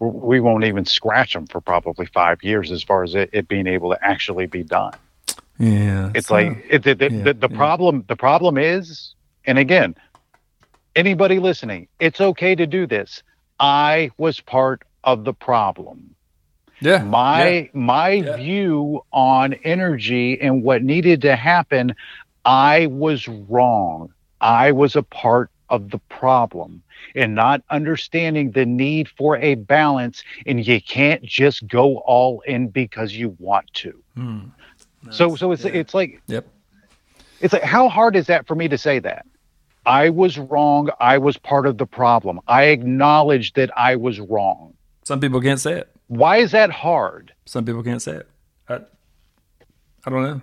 We 0.00 0.38
won't 0.40 0.64
even 0.64 0.84
scratch 0.84 1.32
them 1.32 1.46
for 1.46 1.60
probably 1.60 2.06
five 2.06 2.42
years 2.44 2.70
as 2.70 2.82
far 2.82 3.02
as 3.02 3.14
it, 3.14 3.30
it 3.32 3.48
being 3.48 3.66
able 3.66 3.90
to 3.90 3.98
actually 4.04 4.46
be 4.46 4.62
done. 4.62 4.92
yeah, 5.58 6.12
It's 6.14 6.28
so- 6.28 6.34
like 6.34 6.64
it, 6.70 6.84
the, 6.84 6.94
the, 6.94 7.10
yeah, 7.12 7.22
the, 7.24 7.34
the 7.34 7.48
yeah. 7.50 7.56
problem. 7.56 8.04
The 8.08 8.16
problem 8.16 8.58
is, 8.58 9.14
and 9.44 9.58
again, 9.58 9.96
anybody 10.94 11.38
listening, 11.38 11.88
it's 11.98 12.20
okay 12.20 12.54
to 12.54 12.66
do 12.66 12.86
this. 12.86 13.22
I 13.58 14.10
was 14.18 14.40
part 14.40 14.82
of 15.04 15.24
the 15.24 15.32
problem. 15.32 16.14
yeah, 16.80 16.98
My 17.02 17.48
yeah. 17.48 17.66
my 17.72 18.10
Yeah. 18.10 18.36
view 18.36 19.04
on 19.12 19.54
energy 19.64 20.40
and 20.40 20.62
what 20.62 20.82
needed 20.84 21.22
to 21.22 21.34
happen, 21.34 21.94
I 22.44 22.86
was 22.86 23.26
wrong. 23.26 24.12
I 24.40 24.70
was 24.70 24.94
a 24.94 25.02
part 25.02 25.50
of 25.70 25.90
the 25.90 25.98
problem 26.08 26.82
and 27.18 27.34
not 27.34 27.62
understanding 27.70 28.52
the 28.52 28.64
need 28.64 29.08
for 29.08 29.36
a 29.36 29.56
balance 29.56 30.22
and 30.46 30.66
you 30.66 30.80
can't 30.80 31.22
just 31.22 31.66
go 31.66 31.98
all 31.98 32.40
in 32.46 32.68
because 32.68 33.12
you 33.14 33.36
want 33.38 33.72
to. 33.74 34.02
Hmm. 34.14 34.38
So 35.10 35.36
so 35.36 35.52
it's 35.52 35.64
yeah. 35.64 35.72
it's 35.72 35.94
like 35.94 36.22
Yep. 36.26 36.46
it's 37.40 37.52
like 37.52 37.62
how 37.62 37.88
hard 37.88 38.16
is 38.16 38.26
that 38.26 38.46
for 38.46 38.54
me 38.54 38.68
to 38.68 38.78
say 38.78 38.98
that? 39.00 39.26
I 39.86 40.10
was 40.10 40.38
wrong. 40.38 40.90
I 41.00 41.18
was 41.18 41.38
part 41.38 41.66
of 41.66 41.78
the 41.78 41.86
problem. 41.86 42.40
I 42.46 42.64
acknowledge 42.64 43.54
that 43.54 43.70
I 43.76 43.96
was 43.96 44.20
wrong. 44.20 44.74
Some 45.04 45.20
people 45.20 45.40
can't 45.40 45.60
say 45.60 45.78
it. 45.78 45.88
Why 46.08 46.36
is 46.38 46.50
that 46.52 46.70
hard? 46.70 47.32
Some 47.46 47.64
people 47.64 47.82
can't 47.82 48.02
say 48.02 48.16
it. 48.16 48.28
I, 48.68 48.80
I 50.04 50.10
don't 50.10 50.22
know. 50.22 50.40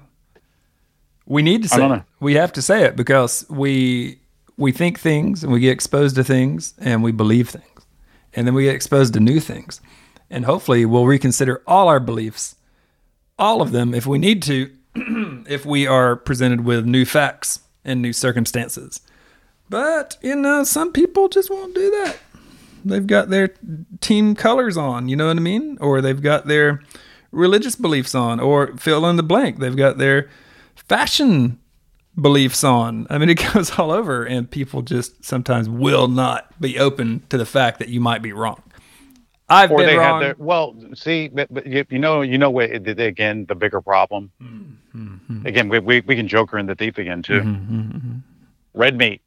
We 1.28 1.42
need 1.42 1.64
to 1.64 1.70
say 1.70 1.86
it. 1.86 2.04
We 2.20 2.36
have 2.36 2.54
to 2.54 2.62
say 2.62 2.84
it 2.84 2.96
because 2.96 3.46
we 3.50 4.20
we 4.58 4.72
think 4.72 5.00
things 5.00 5.44
and 5.44 5.52
we 5.52 5.60
get 5.60 5.72
exposed 5.72 6.16
to 6.16 6.24
things 6.24 6.74
and 6.78 7.04
we 7.04 7.12
believe 7.12 7.50
things. 7.50 7.86
And 8.34 8.46
then 8.46 8.54
we 8.54 8.64
get 8.64 8.76
exposed 8.76 9.14
to 9.14 9.20
new 9.20 9.40
things. 9.40 9.82
And 10.30 10.46
hopefully 10.46 10.86
we'll 10.86 11.06
reconsider 11.06 11.62
all 11.68 11.88
our 11.88 12.00
beliefs, 12.00 12.56
all 13.38 13.62
of 13.62 13.72
them 13.72 13.94
if 13.94 14.06
we 14.06 14.18
need 14.18 14.42
to, 14.44 14.72
if 15.48 15.66
we 15.66 15.88
are 15.88 16.16
presented 16.16 16.66
with 16.66 16.86
new 16.86 17.06
facts 17.06 17.62
and 17.84 18.02
new 18.02 18.14
circumstances. 18.14 19.02
But, 19.70 20.18
you 20.22 20.36
know, 20.36 20.64
some 20.64 20.92
people 20.92 21.28
just 21.30 21.50
won't 21.50 21.76
do 21.76 21.90
that 21.92 22.18
they've 22.86 23.08
got 23.08 23.30
their 23.30 23.50
team 24.00 24.36
colors 24.36 24.78
on, 24.78 25.10
you 25.10 25.16
know 25.16 25.28
what 25.28 25.38
I 25.38 25.42
mean? 25.42 25.78
Or 25.82 26.00
they've 26.00 26.22
got 26.22 26.48
their 26.48 26.84
religious 27.32 27.76
beliefs 27.76 28.16
on, 28.16 28.40
or 28.40 28.78
fill 28.78 29.06
in 29.08 29.18
the 29.18 29.24
blank. 29.24 29.60
They've 29.60 29.76
got 29.76 29.98
their 29.98 30.30
fashion 30.76 31.60
beliefs 32.20 32.64
on. 32.64 33.08
I 33.10 33.18
mean, 33.18 33.30
it 33.30 33.36
goes 33.54 33.78
all 33.78 33.92
over, 33.92 34.24
and 34.26 34.50
people 34.50 34.82
just 34.82 35.24
sometimes 35.24 35.68
will 35.70 36.08
not 36.08 36.60
be 36.62 36.80
open 36.80 37.24
to 37.30 37.38
the 37.38 37.46
fact 37.46 37.80
that 37.80 37.90
you 37.90 38.00
might 38.00 38.22
be 38.22 38.32
wrong. 38.34 38.62
I've 39.48 39.70
or 39.72 39.78
been 39.78 39.98
wrong. 39.98 40.22
their 40.22 40.36
well 40.40 40.76
see 40.96 41.28
but, 41.28 41.54
but 41.54 41.68
you, 41.68 41.86
you 41.92 42.00
know 42.00 42.22
you 42.24 42.36
know 42.40 42.58
it- 42.58 42.88
it- 42.88 43.00
again 43.00 43.46
the 43.48 43.54
bigger 43.54 43.80
problem 43.80 44.32
Mm-hmm. 44.42 45.46
again 45.46 45.70
we, 45.70 45.78
we, 45.78 46.00
we 46.02 46.16
can 46.16 46.28
joker 46.28 46.58
and 46.58 46.68
the 46.68 46.74
thief 46.74 46.98
again 46.98 47.22
too 47.22 47.42
Mm-hmm. 47.42 48.18
red 48.74 48.98
meat 48.98 49.22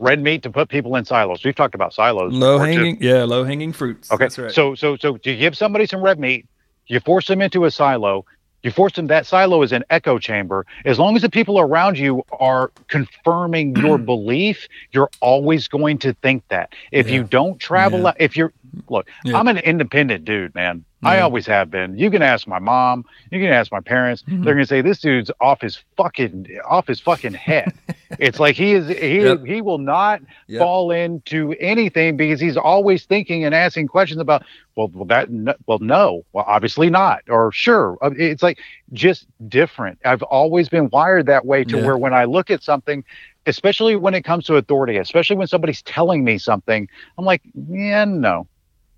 red 0.00 0.20
meat 0.20 0.42
to 0.42 0.50
put 0.50 0.68
people 0.68 0.96
in 0.96 1.04
silos 1.04 1.44
we've 1.44 1.54
talked 1.54 1.76
about 1.76 1.94
silos 1.94 2.32
low 2.32 2.58
too. 2.58 2.64
hanging, 2.64 2.98
yeah, 3.00 3.22
low 3.22 3.44
hanging 3.44 3.72
fruits. 3.72 4.10
okay 4.10 4.28
right. 4.42 4.50
so 4.52 4.74
so 4.74 4.96
so 4.96 5.16
you 5.22 5.36
give 5.36 5.56
somebody 5.56 5.86
some 5.86 6.02
red 6.02 6.18
meat 6.18 6.48
you 6.86 6.98
force 6.98 7.28
them 7.28 7.40
into 7.40 7.66
a 7.66 7.70
silo 7.70 8.24
you 8.62 8.70
force 8.70 8.92
them 8.94 9.06
that 9.06 9.26
silo 9.26 9.62
is 9.62 9.72
an 9.72 9.84
echo 9.90 10.18
chamber 10.18 10.66
as 10.84 10.98
long 10.98 11.16
as 11.16 11.22
the 11.22 11.30
people 11.30 11.58
around 11.58 11.98
you 11.98 12.22
are 12.38 12.70
confirming 12.88 13.74
your 13.84 13.98
belief 13.98 14.68
you're 14.92 15.10
always 15.20 15.68
going 15.68 15.98
to 15.98 16.12
think 16.22 16.42
that 16.48 16.72
if 16.92 17.08
Yeah. 17.08 17.14
you 17.16 17.24
don't 17.24 17.58
travel 17.58 18.00
Yeah. 18.00 18.12
if 18.18 18.36
you're 18.36 18.52
look 18.88 19.08
Yeah. 19.24 19.38
i'm 19.38 19.48
an 19.48 19.58
independent 19.58 20.24
dude 20.24 20.54
man 20.54 20.84
i 21.04 21.20
always 21.20 21.46
have 21.46 21.70
been 21.70 21.96
you 21.98 22.10
can 22.10 22.22
ask 22.22 22.46
my 22.46 22.58
mom 22.58 23.04
you 23.30 23.40
can 23.40 23.50
ask 23.52 23.70
my 23.72 23.80
parents 23.80 24.22
Mhm. 24.28 24.44
they're 24.44 24.54
gonna 24.54 24.66
say 24.66 24.80
this 24.82 25.00
dude's 25.00 25.30
off 25.40 25.60
his 25.60 25.82
fucking 25.96 26.46
off 26.68 26.86
his 26.86 27.00
fucking 27.00 27.34
head 27.34 27.72
it's 28.18 28.38
like 28.38 28.54
he 28.56 28.72
is 28.72 28.88
he 28.88 29.20
Yep. 29.22 29.44
he 29.46 29.60
will 29.62 29.78
not 29.78 30.20
Yep. 30.48 30.58
fall 30.60 30.90
into 30.90 31.54
anything 31.60 32.16
because 32.16 32.40
he's 32.40 32.56
always 32.56 33.04
thinking 33.06 33.44
and 33.44 33.54
asking 33.54 33.86
questions 33.88 34.20
about 34.20 34.42
well, 34.76 34.88
well 34.92 35.04
that 35.06 35.28
n- 35.28 35.54
well 35.66 35.78
no 35.80 36.22
well 36.32 36.44
obviously 36.46 36.90
not 36.90 37.20
or 37.28 37.50
sure 37.52 37.96
Uh, 38.02 38.10
it's 38.16 38.42
like 38.42 38.58
just 38.92 39.26
different 39.48 39.98
i've 40.04 40.22
always 40.24 40.68
been 40.68 40.88
wired 40.90 41.26
that 41.26 41.46
way 41.46 41.64
to 41.64 41.78
Yeah. 41.78 41.84
where 41.86 41.96
when 41.98 42.12
i 42.12 42.24
look 42.24 42.50
at 42.50 42.62
something 42.62 43.04
especially 43.46 43.96
when 43.96 44.14
it 44.14 44.22
comes 44.22 44.44
to 44.46 44.56
authority 44.56 44.96
especially 44.98 45.36
when 45.36 45.46
somebody's 45.46 45.82
telling 45.82 46.24
me 46.24 46.36
something 46.38 46.88
i'm 47.16 47.24
like 47.24 47.40
yeah 47.70 48.04
no 48.04 48.46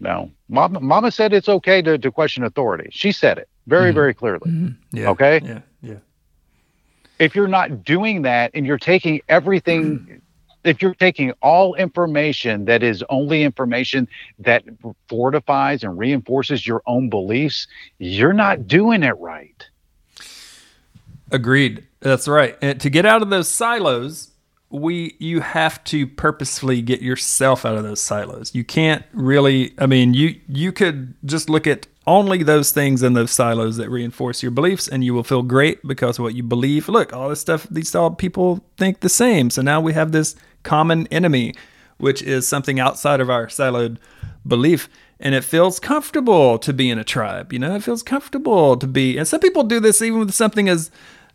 no 0.01 0.31
mama, 0.53 0.79
mama 0.81 1.11
said 1.11 1.33
it's 1.33 1.49
okay 1.49 1.83
to, 1.83 1.99
to 1.99 2.11
question 2.13 2.45
authority 2.45 2.89
she 2.93 3.11
said 3.11 3.39
it 3.39 3.49
very 3.67 3.91
Mhm. 3.91 3.95
very 3.95 4.15
clearly 4.15 4.49
Mhm. 4.51 4.77
Yeah. 4.93 5.11
Okay. 5.11 5.41
Yeah. 5.45 5.61
Yeah. 5.83 5.95
if 7.19 7.35
you're 7.35 7.49
not 7.49 7.85
doing 7.85 8.23
that 8.23 8.51
and 8.55 8.67
you're 8.67 8.79
taking 8.79 9.21
everything 9.29 10.21
if 10.65 10.81
you're 10.81 10.95
taking 10.95 11.33
all 11.43 11.75
information 11.75 12.67
that 12.67 12.83
is 12.85 13.03
only 13.09 13.43
information 13.43 14.07
that 14.39 14.63
fortifies 15.09 15.83
and 15.83 15.99
reinforces 15.99 16.65
your 16.67 16.83
own 16.87 17.09
beliefs 17.09 17.67
you're 17.99 18.33
not 18.35 18.69
doing 18.69 19.03
it 19.03 19.17
right 19.19 19.69
Agreed. 21.31 21.85
That's 22.01 22.29
right. 22.29 22.59
And 22.61 22.79
to 22.83 22.91
get 22.91 23.07
out 23.07 23.23
of 23.23 23.31
those 23.31 23.49
silos, 23.49 24.32
we 24.73 25.15
you 25.19 25.41
have 25.41 25.83
to 25.85 26.07
purposefully 26.07 26.83
get 26.83 27.03
yourself 27.03 27.65
out 27.65 27.77
of 27.77 27.85
those 27.85 28.01
silos. 28.01 28.55
You 28.55 28.65
can't 28.65 29.05
really 29.13 29.75
I 29.79 29.87
mean, 29.87 30.15
you 30.15 30.41
you 30.49 30.73
could 30.73 31.15
just 31.25 31.49
look 31.49 31.67
at 31.67 31.87
only 32.07 32.43
those 32.43 32.73
things 32.73 33.03
in 33.03 33.13
those 33.13 33.31
silos 33.31 33.77
that 33.77 33.89
reinforce 33.89 34.43
your 34.43 34.51
beliefs 34.51 34.89
and 34.89 35.05
you 35.05 35.15
will 35.15 35.23
feel 35.23 35.43
great 35.43 35.87
because 35.87 36.19
what 36.19 36.35
you 36.35 36.43
believe. 36.43 36.89
Look, 36.89 37.13
all 37.13 37.29
this 37.29 37.41
stuff 37.41 37.67
these 37.71 37.95
all 37.95 38.11
people 38.11 38.65
think 38.77 39.01
the 39.01 39.09
same. 39.09 39.51
So 39.51 39.63
now 39.63 39.81
we 39.81 39.93
have 39.93 40.13
this 40.13 40.35
common 40.63 41.07
enemy 41.09 41.55
which 41.99 42.21
is 42.21 42.49
something 42.49 42.81
outside 42.81 43.21
of 43.21 43.31
our 43.31 43.47
siloed 43.47 43.97
belief. 44.47 44.89
And 45.21 45.37
it 45.37 45.45
feels 45.45 45.79
comfortable 45.79 46.59
to 46.59 46.73
be 46.73 46.91
in 46.91 46.99
a 46.99 47.05
tribe. 47.05 47.53
You 47.53 47.61
know, 47.61 47.77
it 47.77 47.85
feels 47.85 48.03
comfortable 48.03 48.77
to 48.77 48.89
be. 48.89 49.17
And 49.17 49.29
some 49.29 49.39
people 49.39 49.63
do 49.63 49.79
this 49.79 50.03
even 50.03 50.19
with 50.19 50.35
something 50.35 50.69
as 50.69 50.91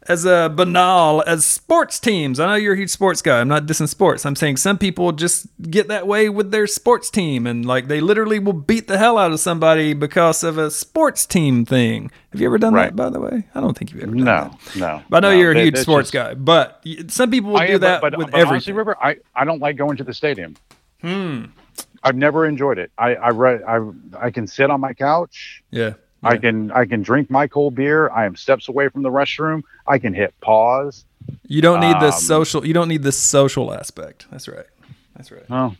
as 0.10 0.26
uh, 0.26 0.49
banal 0.49 1.22
as 1.28 1.45
sports 1.45 1.99
teams. 1.99 2.39
I 2.39 2.47
know 2.47 2.55
you're 2.55 2.74
a 2.74 2.78
huge 2.78 2.89
sports 2.89 3.22
guy. 3.22 3.39
I'm 3.41 3.47
not 3.47 3.66
dissing 3.66 3.88
sports. 3.88 4.26
I'm 4.26 4.36
saying 4.36 4.58
some 4.58 4.78
people 4.78 5.12
just 5.12 5.47
get 5.70 5.88
that 5.89 6.08
way 6.08 6.30
with 6.30 6.51
their 6.51 6.68
sports 6.68 7.10
team, 7.10 7.45
and 7.47 7.66
like 7.66 7.88
they 7.88 7.99
literally 8.01 8.39
will 8.39 8.53
beat 8.53 8.88
the 8.88 8.97
hell 8.97 9.18
out 9.18 9.32
of 9.32 9.39
somebody 9.39 9.93
because 9.93 10.43
of 10.43 10.58
a 10.58 10.72
sports 10.72 11.26
team 11.26 11.66
thing. 11.66 12.10
Have 12.32 12.41
you 12.41 12.47
ever 12.47 12.58
done 12.58 12.74
Right. 12.74 12.86
that? 12.88 12.95
By 12.95 13.10
the 13.10 13.20
way, 13.20 13.45
I 13.55 13.60
don't 13.62 13.78
think 13.78 13.91
you've 13.91 14.03
ever 14.03 14.16
done 14.16 14.24
no 14.24 14.58
that. 14.66 14.76
no 14.76 14.88
no. 15.10 15.18
I 15.18 15.20
know 15.20 15.32
no, 15.32 15.38
you're 15.38 15.51
a 15.51 15.62
huge 15.64 15.78
sports 15.78 16.12
just- 16.12 16.14
guy, 16.14 16.34
but 16.36 16.84
some 17.08 17.30
people 17.32 17.51
will 17.51 17.58
I 17.60 17.68
do 17.68 17.74
am, 17.76 17.80
that 17.82 18.01
but, 18.01 18.18
with 18.18 18.32
but 18.32 18.36
honestly 18.36 18.49
everything. 18.74 18.76
river 18.76 18.97
I, 19.01 19.18
I 19.36 19.45
don't 19.45 19.60
like 19.60 19.76
going 19.78 19.97
to 19.97 20.03
the 20.03 20.14
stadium 20.14 20.55
Hmm. 21.01 21.45
i've 22.03 22.16
never 22.16 22.45
enjoyed 22.47 22.80
it 22.80 22.91
i 22.97 23.14
i 23.16 23.30
read 23.30 23.62
i 23.68 23.80
i 24.20 24.32
can 24.32 24.47
sit 24.47 24.72
on 24.72 24.82
my 24.82 24.93
couch 24.93 25.64
Yeah. 25.70 25.93
I 26.24 26.38
can 26.38 26.72
I 26.72 26.86
can 26.86 27.01
drink 27.03 27.30
my 27.30 27.47
cold 27.47 27.76
beer. 27.76 28.09
I 28.09 28.26
am 28.26 28.36
steps 28.36 28.68
away 28.68 28.89
from 28.89 29.03
the 29.03 29.09
restroom. 29.11 29.61
I 29.86 29.99
can 29.99 30.13
hit 30.13 30.34
pause. 30.41 31.05
You 31.47 31.61
don't 31.61 31.80
need 31.80 31.99
the 31.99 32.07
Um, 32.07 32.11
social. 32.11 32.65
You 32.65 32.74
don't 32.74 32.88
need 32.88 33.03
the 33.03 33.11
social 33.11 33.74
aspect. 33.74 34.26
That's 34.32 34.47
right. 34.47 34.65
That's 35.15 35.32
right. 35.32 35.43
Oh, 35.49 35.76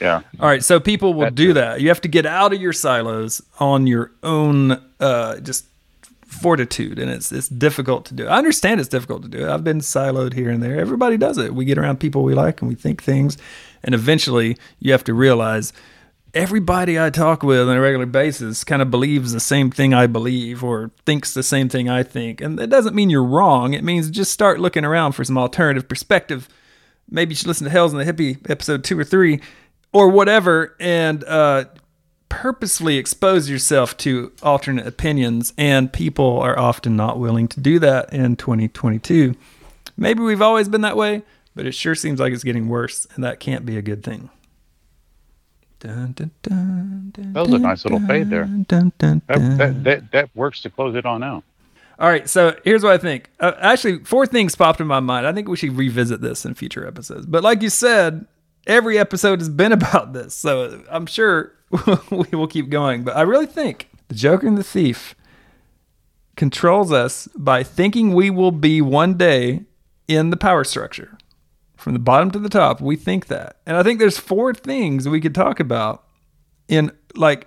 yeah. 0.00 0.20
All 0.40 0.48
right, 0.48 0.62
so 0.62 0.78
people 0.78 1.14
will 1.14 1.22
That's 1.22 1.34
do 1.36 1.50
it. 1.50 1.54
that. 1.54 1.80
You 1.80 1.88
have 1.88 2.00
to 2.02 2.08
get 2.08 2.26
out 2.26 2.52
of 2.52 2.60
your 2.60 2.72
silos 2.74 3.40
on 3.58 3.86
your 3.86 4.12
own, 4.22 4.80
uh, 5.00 5.38
just 5.40 5.64
fortitude, 6.26 6.98
and 6.98 7.10
it's 7.10 7.32
it's 7.32 7.48
difficult 7.48 8.04
to 8.06 8.14
do. 8.14 8.26
I 8.28 8.36
understand 8.36 8.78
it's 8.80 8.88
difficult 8.90 9.22
to 9.22 9.28
do. 9.28 9.48
I've 9.50 9.64
been 9.64 9.80
siloed 9.80 10.34
here 10.34 10.50
and 10.50 10.62
there. 10.62 10.78
Everybody 10.78 11.16
does 11.16 11.38
it. 11.38 11.54
We 11.54 11.64
get 11.64 11.78
around 11.78 11.98
people 11.98 12.22
we 12.24 12.34
like, 12.34 12.60
and 12.60 12.68
we 12.68 12.74
think 12.74 13.02
things, 13.02 13.38
and 13.82 13.94
eventually 13.94 14.56
you 14.80 14.92
have 14.92 15.04
to 15.04 15.14
realize 15.14 15.72
everybody 16.36 17.00
I 17.00 17.10
talk 17.10 17.42
with 17.42 17.68
on 17.68 17.76
a 17.76 17.80
regular 17.80 18.06
basis 18.06 18.62
kind 18.62 18.82
of 18.82 18.90
believes 18.90 19.32
the 19.32 19.40
same 19.40 19.70
thing 19.70 19.94
I 19.94 20.06
believe 20.06 20.62
or 20.62 20.90
thinks 21.04 21.34
the 21.34 21.42
same 21.42 21.68
thing 21.68 21.88
I 21.88 22.02
think, 22.02 22.40
and 22.40 22.58
that 22.58 22.68
doesn't 22.68 22.94
mean 22.94 23.10
you're 23.10 23.24
wrong. 23.24 23.74
It 23.74 23.82
means 23.82 24.10
just 24.10 24.32
start 24.32 24.60
looking 24.60 24.84
around 24.84 25.12
for 25.12 25.24
some 25.24 25.38
alternative 25.38 25.88
perspective 25.88 26.48
maybe 27.10 27.32
you 27.32 27.36
should 27.36 27.46
listen 27.46 27.64
to 27.64 27.70
Hells 27.70 27.92
and 27.92 28.00
the 28.00 28.10
Hippie 28.10 28.48
episode 28.50 28.84
two 28.84 28.98
or 28.98 29.04
three 29.04 29.40
or 29.92 30.08
whatever 30.08 30.76
and 30.80 31.24
uh, 31.24 31.64
purposely 32.28 32.96
expose 32.96 33.48
yourself 33.48 33.96
to 33.98 34.32
alternate 34.42 34.86
opinions. 34.86 35.52
And 35.56 35.92
people 35.92 36.40
are 36.40 36.58
often 36.58 36.96
not 36.96 37.18
willing 37.18 37.48
to 37.48 37.60
do 37.60 37.78
that 37.80 38.12
in 38.12 38.36
2022. 38.36 39.34
Maybe 39.96 40.22
we've 40.22 40.42
always 40.42 40.68
been 40.68 40.82
that 40.82 40.96
way, 40.96 41.22
but 41.54 41.66
it 41.66 41.72
sure 41.72 41.94
seems 41.94 42.20
like 42.20 42.32
it's 42.32 42.44
getting 42.44 42.68
worse, 42.68 43.06
and 43.14 43.24
that 43.24 43.40
can't 43.40 43.64
be 43.64 43.78
a 43.78 43.82
good 43.82 44.02
thing. 44.04 44.28
Dun, 45.78 46.12
dun, 46.12 46.30
dun, 46.42 47.10
dun, 47.12 47.32
That 47.34 47.42
was 47.42 47.52
a 47.52 47.58
nice 47.58 47.84
little 47.84 48.00
fade 48.06 48.30
there. 48.30 48.46
That, 49.26 49.58
that, 49.58 49.84
that, 49.84 50.10
that 50.12 50.30
works 50.34 50.62
to 50.62 50.70
close 50.70 50.94
it 50.94 51.04
on 51.04 51.22
out. 51.22 51.44
All 51.98 52.08
right, 52.08 52.28
so 52.28 52.56
here's 52.64 52.82
what 52.82 52.92
I 52.92 52.98
think. 52.98 53.30
Uh, 53.40 53.52
actually, 53.58 54.04
four 54.04 54.26
things 54.26 54.54
popped 54.54 54.80
in 54.80 54.86
my 54.86 55.00
mind. 55.00 55.26
I 55.26 55.32
think 55.32 55.48
we 55.48 55.56
should 55.56 55.76
revisit 55.76 56.20
this 56.20 56.44
in 56.44 56.54
future 56.54 56.86
episodes. 56.86 57.26
But 57.26 57.42
like 57.42 57.62
you 57.62 57.70
said, 57.70 58.26
every 58.66 58.98
episode 58.98 59.40
has 59.40 59.48
been 59.48 59.72
about 59.80 60.12
this, 60.12 60.34
so 60.34 60.82
I'm 60.90 61.06
sure 61.06 61.52
we 62.10 62.26
will 62.32 62.48
keep 62.48 62.68
going. 62.68 63.02
But 63.04 63.16
I 63.16 63.22
really 63.22 63.46
think 63.46 63.88
the 64.08 64.14
Joker 64.14 64.46
and 64.46 64.58
the 64.58 64.64
Thief 64.64 65.14
controls 66.36 66.92
us 66.92 67.28
by 67.34 67.62
thinking 67.62 68.12
we 68.12 68.28
will 68.28 68.52
be 68.52 68.82
one 68.82 69.14
day 69.14 69.64
in 70.06 70.30
the 70.30 70.36
power 70.36 70.64
structure. 70.64 71.16
From 71.86 71.92
the 71.92 72.00
bottom 72.00 72.32
to 72.32 72.40
the 72.40 72.48
top, 72.48 72.80
we 72.80 72.96
think 72.96 73.28
that. 73.28 73.58
And 73.64 73.76
I 73.76 73.84
think 73.84 74.00
there's 74.00 74.18
four 74.18 74.52
things 74.52 75.08
we 75.08 75.20
could 75.20 75.36
talk 75.36 75.60
about 75.60 76.02
in 76.66 76.90
like 77.14 77.46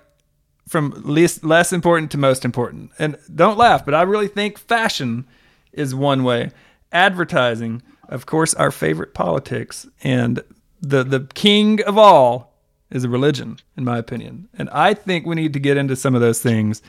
from 0.66 0.94
least 1.04 1.44
less 1.44 1.74
important 1.74 2.10
to 2.12 2.16
most 2.16 2.42
important. 2.42 2.90
And 2.98 3.18
don't 3.34 3.58
laugh, 3.58 3.84
but 3.84 3.92
I 3.92 4.00
really 4.00 4.28
think 4.28 4.56
fashion 4.56 5.26
is 5.74 5.94
one 5.94 6.24
way. 6.24 6.52
Advertising, 6.90 7.82
of 8.08 8.24
course, 8.24 8.54
our 8.54 8.70
favorite 8.70 9.12
politics, 9.12 9.86
and 10.02 10.42
the 10.80 11.04
the 11.04 11.28
king 11.34 11.82
of 11.82 11.98
all 11.98 12.54
is 12.90 13.04
a 13.04 13.10
religion, 13.10 13.58
in 13.76 13.84
my 13.84 13.98
opinion. 13.98 14.48
And 14.54 14.70
I 14.70 14.94
think 14.94 15.26
we 15.26 15.34
need 15.34 15.52
to 15.52 15.60
get 15.60 15.76
into 15.76 15.96
some 15.96 16.14
of 16.14 16.22
those 16.22 16.40
things 16.40 16.80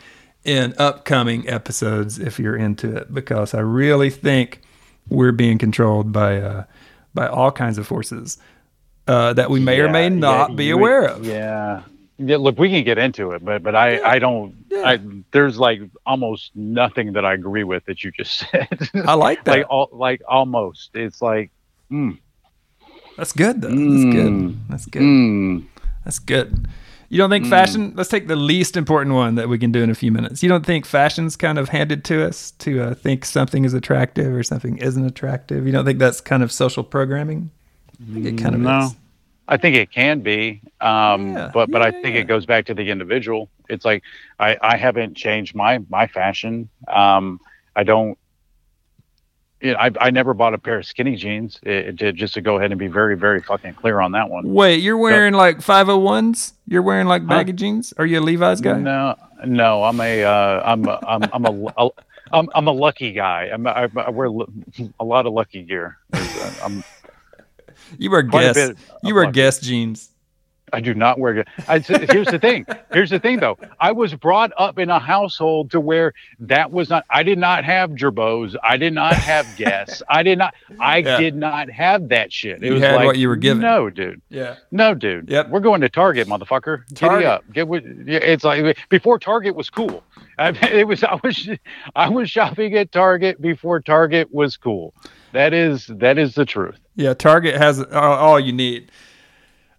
in 0.45 0.73
upcoming 0.77 1.49
episodes 1.49 2.17
if 2.17 2.39
you're 2.39 2.55
into 2.55 2.95
it, 2.95 3.13
because 3.13 3.53
I 3.53 3.59
really 3.59 4.09
think 4.09 4.61
we're 5.09 5.33
being 5.33 5.57
controlled 5.57 6.13
by 6.13 6.37
uh, 6.37 6.63
by 7.14 7.28
all 7.28 7.51
kinds 7.51 7.78
of 7.78 7.88
forces 7.88 8.38
uh, 9.07 9.34
that 9.34 9.49
we 9.49 9.59
may 9.59 9.80
or 9.80 9.89
may 9.89 10.09
not 10.09 10.51
yeah, 10.51 10.55
be 10.55 10.70
aware 10.72 11.05
of. 11.05 11.26
Yeah. 11.26 11.84
Yeah, 12.24 12.38
look, 12.38 12.59
we 12.59 12.70
can 12.70 12.84
get 12.84 12.99
into 12.99 13.32
it, 13.32 13.43
but 13.43 13.64
but 13.64 13.76
I 13.76 13.99
I 14.03 14.20
don't. 14.20 14.53
Yeah. 14.70 14.84
I 14.88 14.99
there's 15.32 15.57
like 15.57 15.82
almost 16.05 16.51
nothing 16.55 17.14
that 17.14 17.26
I 17.26 17.34
agree 17.34 17.64
with 17.64 17.84
that 17.86 18.03
you 18.03 18.12
just 18.12 18.38
said. 18.51 18.89
I 18.93 19.16
like 19.16 19.43
that. 19.45 19.51
like 19.57 19.66
all 19.70 19.89
like 19.91 20.22
almost. 20.28 20.91
It's 20.93 21.20
like, 21.20 21.49
mm, 21.91 22.20
That's 23.18 23.34
good 23.34 23.62
though. 23.62 23.70
That's 23.70 24.03
good. 24.14 24.32
Mm. 24.32 24.57
That's 24.70 24.86
good. 24.86 25.01
mm, 25.01 25.66
That's 26.05 26.20
good. 26.20 26.68
You 27.12 27.18
don't 27.18 27.30
think 27.30 27.45
fashion? 27.45 27.91
Let's 27.97 28.09
take 28.09 28.30
the 28.30 28.38
least 28.38 28.78
important 28.78 29.16
one 29.16 29.36
that 29.36 29.49
we 29.49 29.59
can 29.59 29.70
do 29.74 29.84
in 29.84 29.89
a 29.89 29.95
few 29.95 30.14
minutes. 30.14 30.41
You 30.41 30.47
don't 30.47 30.66
think 30.66 30.86
fashion's 30.86 31.36
kind 31.36 31.59
of 31.59 31.68
handed 31.68 32.05
to 32.05 32.26
us 32.26 32.51
to 32.59 32.82
uh, 32.82 32.93
think 32.93 33.26
something 33.26 33.66
is 33.66 33.74
attractive 33.74 34.34
or 34.34 34.43
something 34.43 34.78
isn't 34.78 35.05
attractive? 35.05 35.66
You 35.66 35.74
don't 35.74 35.84
think 35.84 35.99
that's 35.99 36.22
kind 36.22 36.41
of 36.41 36.53
social 36.53 36.86
programming? 36.86 37.51
I 38.01 38.14
think 38.14 38.26
it 38.28 38.38
kind 38.41 38.55
of 38.55 38.62
no. 38.62 38.80
is. 38.86 38.95
I 39.49 39.57
think 39.57 39.76
it 39.76 39.91
can 39.91 40.22
be, 40.22 40.62
um, 40.80 41.34
Yeah, 41.34 41.51
but 41.53 41.70
but 41.70 41.82
I 41.82 41.91
think 41.91 42.16
yeah. 42.16 42.22
it 42.22 42.28
goes 42.28 42.45
back 42.45 42.66
to 42.68 42.74
the 42.74 42.89
individual. 42.89 43.49
It's 43.68 43.84
like 43.84 44.03
I 44.39 44.57
I 44.62 44.78
haven't 44.78 45.18
changed 45.18 45.53
my 45.53 45.80
my 45.89 46.07
fashion. 46.07 46.70
Um, 46.88 47.41
I 47.76 47.84
don't. 47.84 48.18
You 49.62 49.74
know, 49.74 49.78
I 49.80 49.91
I 49.99 50.09
never 50.09 50.34
bought 50.34 50.53
a 50.53 50.57
pair 50.57 50.80
of 50.80 50.86
skinny 50.86 51.16
jeans. 51.16 51.59
It, 51.64 52.01
it 52.01 52.16
just 52.16 52.34
to 52.34 52.41
go 52.41 52.57
ahead 52.57 52.72
and 52.72 52.80
be 52.80 52.88
very 52.88 53.16
very 53.16 53.41
fucking 53.41 53.76
clear 53.76 53.99
on 53.99 54.12
that 54.14 54.30
one. 54.30 54.53
Wait, 54.53 54.82
you're 54.82 54.97
wearing 54.97 55.34
like 55.34 55.59
501s? 55.59 56.53
You're 56.68 56.82
wearing 56.82 57.07
like 57.07 57.28
baggy 57.28 57.53
jeans? 57.53 57.93
Are 57.97 58.05
you 58.05 58.20
a 58.20 58.22
Levi's 58.22 58.62
guy? 58.62 58.78
No, 58.80 59.16
no, 59.45 59.84
I'm 59.84 59.99
a, 59.99 60.24
uh, 60.24 60.62
I'm, 60.66 60.88
a, 60.88 60.99
I'm, 61.07 61.24
I'm 61.34 61.45
a, 61.45 61.74
a 61.78 61.89
I'm, 62.32 62.49
I'm 62.55 62.68
a 62.68 62.72
lucky 62.72 63.12
guy. 63.12 63.49
I'm, 63.53 63.68
I, 63.68 63.89
I 63.95 64.09
wear 64.09 64.28
a 64.99 65.03
lot 65.03 65.26
of 65.26 65.34
lucky 65.34 65.64
gear. 65.64 65.97
I'm, 66.64 66.84
You 67.97 68.09
wear 68.12 68.22
guess. 68.22 68.72
You 69.03 69.16
wear 69.16 69.30
guess 69.32 69.59
jeans. 69.59 70.11
I 70.74 70.80
do 70.80 70.93
not 70.93 71.19
wear. 71.19 71.43
I, 71.67 71.80
here's 71.80 72.28
the 72.28 72.39
thing. 72.39 72.65
Here's 72.93 73.09
the 73.09 73.19
thing, 73.19 73.39
though. 73.39 73.57
I 73.80 73.91
was 73.91 74.13
brought 74.15 74.51
up 74.57 74.80
in 74.80 74.89
a 74.89 74.99
household 74.99 75.72
to 75.72 75.80
where 75.80 76.13
that 76.39 76.72
was 76.72 76.89
not. 76.89 77.05
I 77.09 77.24
did 77.24 77.38
not 77.38 77.63
have 77.65 77.91
Girbauds. 77.91 78.55
I 78.63 78.78
did 78.78 78.93
not 78.93 79.13
have 79.13 79.45
guess. 79.57 80.01
I 80.09 80.24
did 80.24 80.38
not. 80.38 80.53
I 80.80 80.97
Yeah. 80.97 81.19
did 81.19 81.36
not 81.36 81.69
have 81.69 82.09
that 82.09 82.32
shit. 82.32 82.63
It 82.63 82.67
You 82.67 82.74
was 82.74 82.82
like 82.82 83.05
what 83.05 83.17
you 83.17 83.28
were 83.28 83.36
given. 83.36 83.61
No, 83.61 83.89
dude. 83.89 84.22
Yeah. 84.30 84.55
No, 84.72 84.93
dude. 84.93 85.30
Yep. 85.30 85.49
We're 85.49 85.59
going 85.59 85.82
to 85.82 85.89
Target, 85.89 86.28
motherfucker. 86.28 86.88
Giddy 86.88 86.95
Target. 86.99 87.26
up. 87.28 87.43
Get 87.51 87.67
with. 87.67 87.84
yeah, 88.07 88.19
It's 88.19 88.43
like 88.43 88.78
before 88.89 89.19
Target 89.19 89.55
was 89.55 89.69
cool. 89.69 90.03
I, 90.38 90.49
it 90.72 90.88
was. 90.88 91.03
I 91.03 91.19
was. 91.24 91.49
I 91.95 92.09
was 92.09 92.30
shopping 92.30 92.76
at 92.76 92.91
Target 92.91 93.41
before 93.41 93.80
Target 93.82 94.34
was 94.34 94.57
cool. 94.57 94.93
That 95.34 95.53
is. 95.53 95.88
That 95.88 96.17
is 96.17 96.36
the 96.36 96.45
truth. 96.45 96.80
Yeah, 96.95 97.13
Target 97.13 97.55
has 97.55 97.84
all 97.91 98.39
you 98.39 98.53
need. 98.53 98.91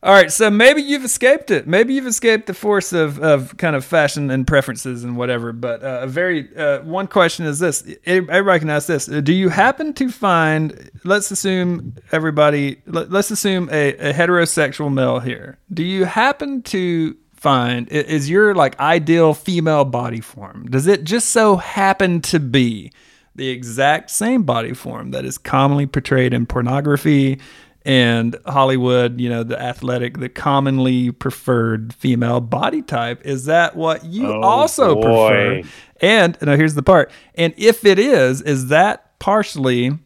All 0.05 0.13
right, 0.13 0.33
so 0.33 0.51
maybe 0.51 0.83
you've 0.83 1.05
escaped 1.05 1.53
it. 1.53 1.69
Maybe 1.69 1.95
you've 1.95 2.09
escaped 2.09 2.47
the 2.47 2.55
force 2.55 2.93
of, 2.93 3.21
of 3.21 3.57
kind 3.57 3.77
of 3.77 3.85
fashion 3.85 4.33
and 4.33 4.45
preferences 4.45 5.05
and 5.05 5.17
whatever. 5.17 5.53
But 5.53 5.85
uh, 5.85 6.01
a 6.03 6.07
very 6.09 6.49
uh, 6.57 6.81
one 6.81 7.07
question 7.07 7.47
is 7.47 7.61
this: 7.61 7.85
everybody 8.05 8.59
can 8.59 8.71
ask 8.71 8.89
this. 8.89 9.07
Do 9.07 9.33
you 9.33 9.49
happen 9.49 9.93
to 9.95 10.11
find? 10.11 10.91
Let's 11.05 11.31
assume 11.31 11.95
everybody. 12.11 12.83
Let, 12.87 13.13
let's 13.13 13.31
assume 13.31 13.69
a, 13.71 13.95
a 13.95 14.13
heterosexual 14.13 14.93
male 14.93 15.21
here. 15.21 15.59
Do 15.73 15.85
you 15.85 16.05
happen 16.05 16.63
to 16.63 17.17
find 17.35 17.89
is 17.89 18.29
your 18.29 18.57
like 18.57 18.79
ideal 18.81 19.35
female 19.35 19.85
body 19.85 20.21
form? 20.21 20.67
Does 20.69 20.89
it 20.89 21.05
just 21.05 21.31
so 21.31 21.57
happen 21.57 22.21
to 22.23 22.41
be? 22.41 22.91
the 23.35 23.49
exact 23.49 24.11
same 24.11 24.43
body 24.43 24.75
form 24.75 25.11
that 25.13 25.25
is 25.25 25.39
commonly 25.39 25.87
portrayed 25.87 26.35
in 26.35 26.45
pornography 26.45 27.41
and 27.85 28.37
Hollywood, 28.47 29.21
you 29.21 29.29
know, 29.29 29.43
the 29.43 29.61
athletic, 29.61 30.19
the 30.19 30.29
commonly 30.29 31.11
preferred 31.11 31.93
female 31.95 32.41
body 32.41 32.83
type. 32.83 33.23
Is 33.25 33.47
that 33.47 33.77
what 33.77 34.05
you 34.05 34.27
Oh, 34.27 34.41
also 34.41 34.95
boy. 34.95 35.63
prefer? 35.63 35.69
And 36.01 36.37
now 36.43 36.57
here's 36.57 36.75
the 36.75 36.83
part. 36.83 37.11
And 37.35 37.55
if 37.57 37.85
it 37.85 37.99
is, 37.99 38.43
is 38.43 38.69
that 38.69 39.19
partially 39.19 39.99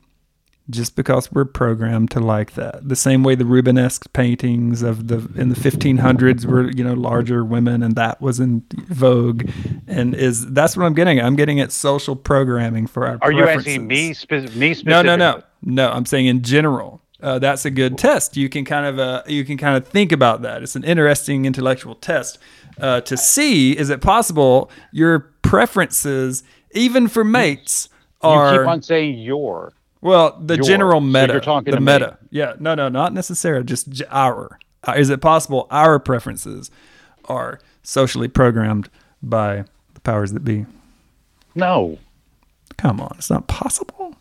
just 0.68 0.97
because 0.97 1.31
we're 1.31 1.45
programmed 1.45 2.11
to 2.11 2.18
like 2.20 2.55
that? 2.55 2.87
The 2.89 2.97
same 2.97 3.22
way 3.22 3.35
the 3.35 3.45
Rubenesque 3.45 4.12
paintings 4.12 4.83
of 4.83 5.07
the 5.09 5.18
in 5.41 5.49
the 5.49 5.55
1500s 5.55 6.45
were, 6.45 6.70
you 6.72 6.83
know, 6.83 6.93
larger 6.95 7.45
women, 7.45 7.83
and 7.83 7.95
that 7.95 8.20
was 8.20 8.41
in 8.41 8.64
vogue. 8.89 9.49
And 9.87 10.14
is 10.14 10.45
that's 10.53 10.77
what 10.77 10.85
I'm 10.85 10.95
getting? 10.95 11.18
at. 11.18 11.24
I'm 11.24 11.37
getting 11.37 11.61
at 11.61 11.72
social 11.72 12.16
programming 12.16 12.87
for 12.89 13.07
our. 13.07 13.18
Are 13.22 13.31
you 13.33 13.47
asking 13.47 13.87
me? 13.87 14.12
Spe- 14.12 14.31
me 14.57 14.74
specifically? 14.74 14.91
No, 14.91 15.03
no, 15.03 15.14
no, 15.16 15.43
no. 15.62 15.91
I'm 15.91 16.05
saying 16.05 16.27
in 16.27 16.43
general. 16.43 17.01
Uh, 17.22 17.38
that's 17.38 17.64
a 17.64 17.70
good 17.70 17.96
test. 17.96 18.36
You 18.36 18.48
can 18.48 18.64
kind 18.64 18.84
of 18.86 18.98
uh, 18.98 19.22
you 19.26 19.44
can 19.44 19.56
kind 19.56 19.76
of 19.76 19.88
think 19.88 20.12
about 20.12 20.42
that. 20.42 20.62
It's 20.62 20.76
an 20.76 20.84
interesting 20.84 21.46
intellectual 21.46 21.94
test 21.94 22.38
uh, 22.78 23.00
to 23.02 23.16
see 23.16 23.76
is 23.76 23.88
it 23.90 24.00
possible 24.02 24.70
your 24.92 25.20
preferences, 25.42 26.42
even 26.72 27.08
for 27.08 27.24
mates, 27.24 27.88
are. 28.20 28.52
You 28.52 28.58
keep 28.60 28.68
on 28.68 28.82
saying 28.82 29.18
your. 29.18 29.72
well 30.02 30.38
the 30.44 30.56
Your. 30.56 30.64
general 30.64 31.00
So 31.00 31.06
meta. 31.06 31.32
you're 31.34 31.40
talking 31.40 31.70
the 31.70 31.78
to 31.78 31.80
me. 31.80 31.92
meta. 31.92 32.18
Yeah, 32.30 32.52
no, 32.60 32.74
no, 32.74 32.88
not 32.90 33.12
necessarily. 33.14 33.64
Just 33.64 34.02
our. 34.10 34.58
Uh, 34.86 34.92
is 34.96 35.08
it 35.10 35.20
possible 35.22 35.66
our 35.70 35.98
preferences 35.98 36.70
are 37.24 37.58
socially 37.82 38.28
programmed 38.28 38.88
by 39.22 39.64
the 39.94 40.00
powers 40.00 40.32
that 40.32 40.44
be? 40.44 40.66
No. 41.54 41.98
Come 42.76 43.00
on, 43.00 43.14
it's 43.16 43.30
not 43.30 43.46
possible. 43.48 44.14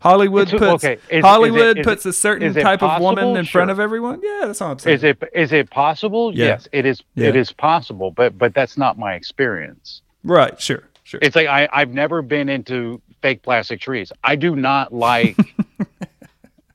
Hollywood 0.00 0.48
It's- 0.48 0.58
puts 0.58 0.84
okay, 0.84 0.94
is- 0.94 1.18
is 1.18 1.24
Hollywood 1.24 1.82
puts 1.82 2.06
it- 2.06 2.08
a 2.10 2.12
certain 2.12 2.56
it 2.56 2.62
type 2.62 2.82
of 2.82 3.00
woman 3.00 3.16
possible? 3.16 3.36
in 3.36 3.44
front 3.44 3.70
of 3.70 3.78
everyone. 3.78 4.20
Yeah, 4.22 4.46
that's 4.46 4.60
all 4.62 4.72
I'm 4.72 4.78
saying. 4.78 4.96
Is 4.96 5.04
it 5.04 5.22
is 5.34 5.52
it 5.52 5.70
possible? 5.70 6.32
Yeah. 6.34 6.46
Yes, 6.46 6.68
it 6.72 6.86
is. 6.86 7.02
Yeah. 7.14 7.28
It 7.28 7.36
is 7.36 7.52
possible, 7.52 8.10
but 8.10 8.36
but 8.38 8.54
that's 8.54 8.76
not 8.78 8.98
my 8.98 9.14
experience. 9.14 10.02
Right. 10.24 10.58
Sure. 10.60 10.84
Sure. 11.04 11.20
It's 11.22 11.36
like 11.36 11.48
I, 11.48 11.68
I've 11.72 11.90
never 11.90 12.22
been 12.22 12.48
into 12.48 13.00
fake 13.20 13.42
plastic 13.42 13.80
trees. 13.80 14.10
I 14.24 14.36
do 14.36 14.56
not 14.56 14.92
like. 15.08 15.36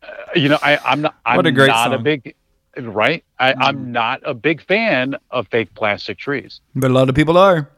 uh, 0.04 0.10
you 0.36 0.50
know, 0.50 0.60
I, 0.62 0.78
I'm 0.86 1.02
not. 1.02 1.16
I'm 1.26 1.38
What 1.38 1.46
a 1.48 1.52
great 1.52 1.68
not 1.68 1.94
a 1.94 2.00
big. 2.00 2.36
Right. 2.78 3.24
I, 3.40 3.54
Mm. 3.54 3.58
I'm 3.62 3.92
not 3.94 4.20
a 4.26 4.34
big 4.34 4.62
fan 4.62 5.16
of 5.32 5.48
fake 5.48 5.74
plastic 5.76 6.18
trees. 6.18 6.60
but 6.76 6.92
a 6.92 6.94
lot 6.94 7.08
of 7.10 7.16
people 7.16 7.38
are. 7.38 7.70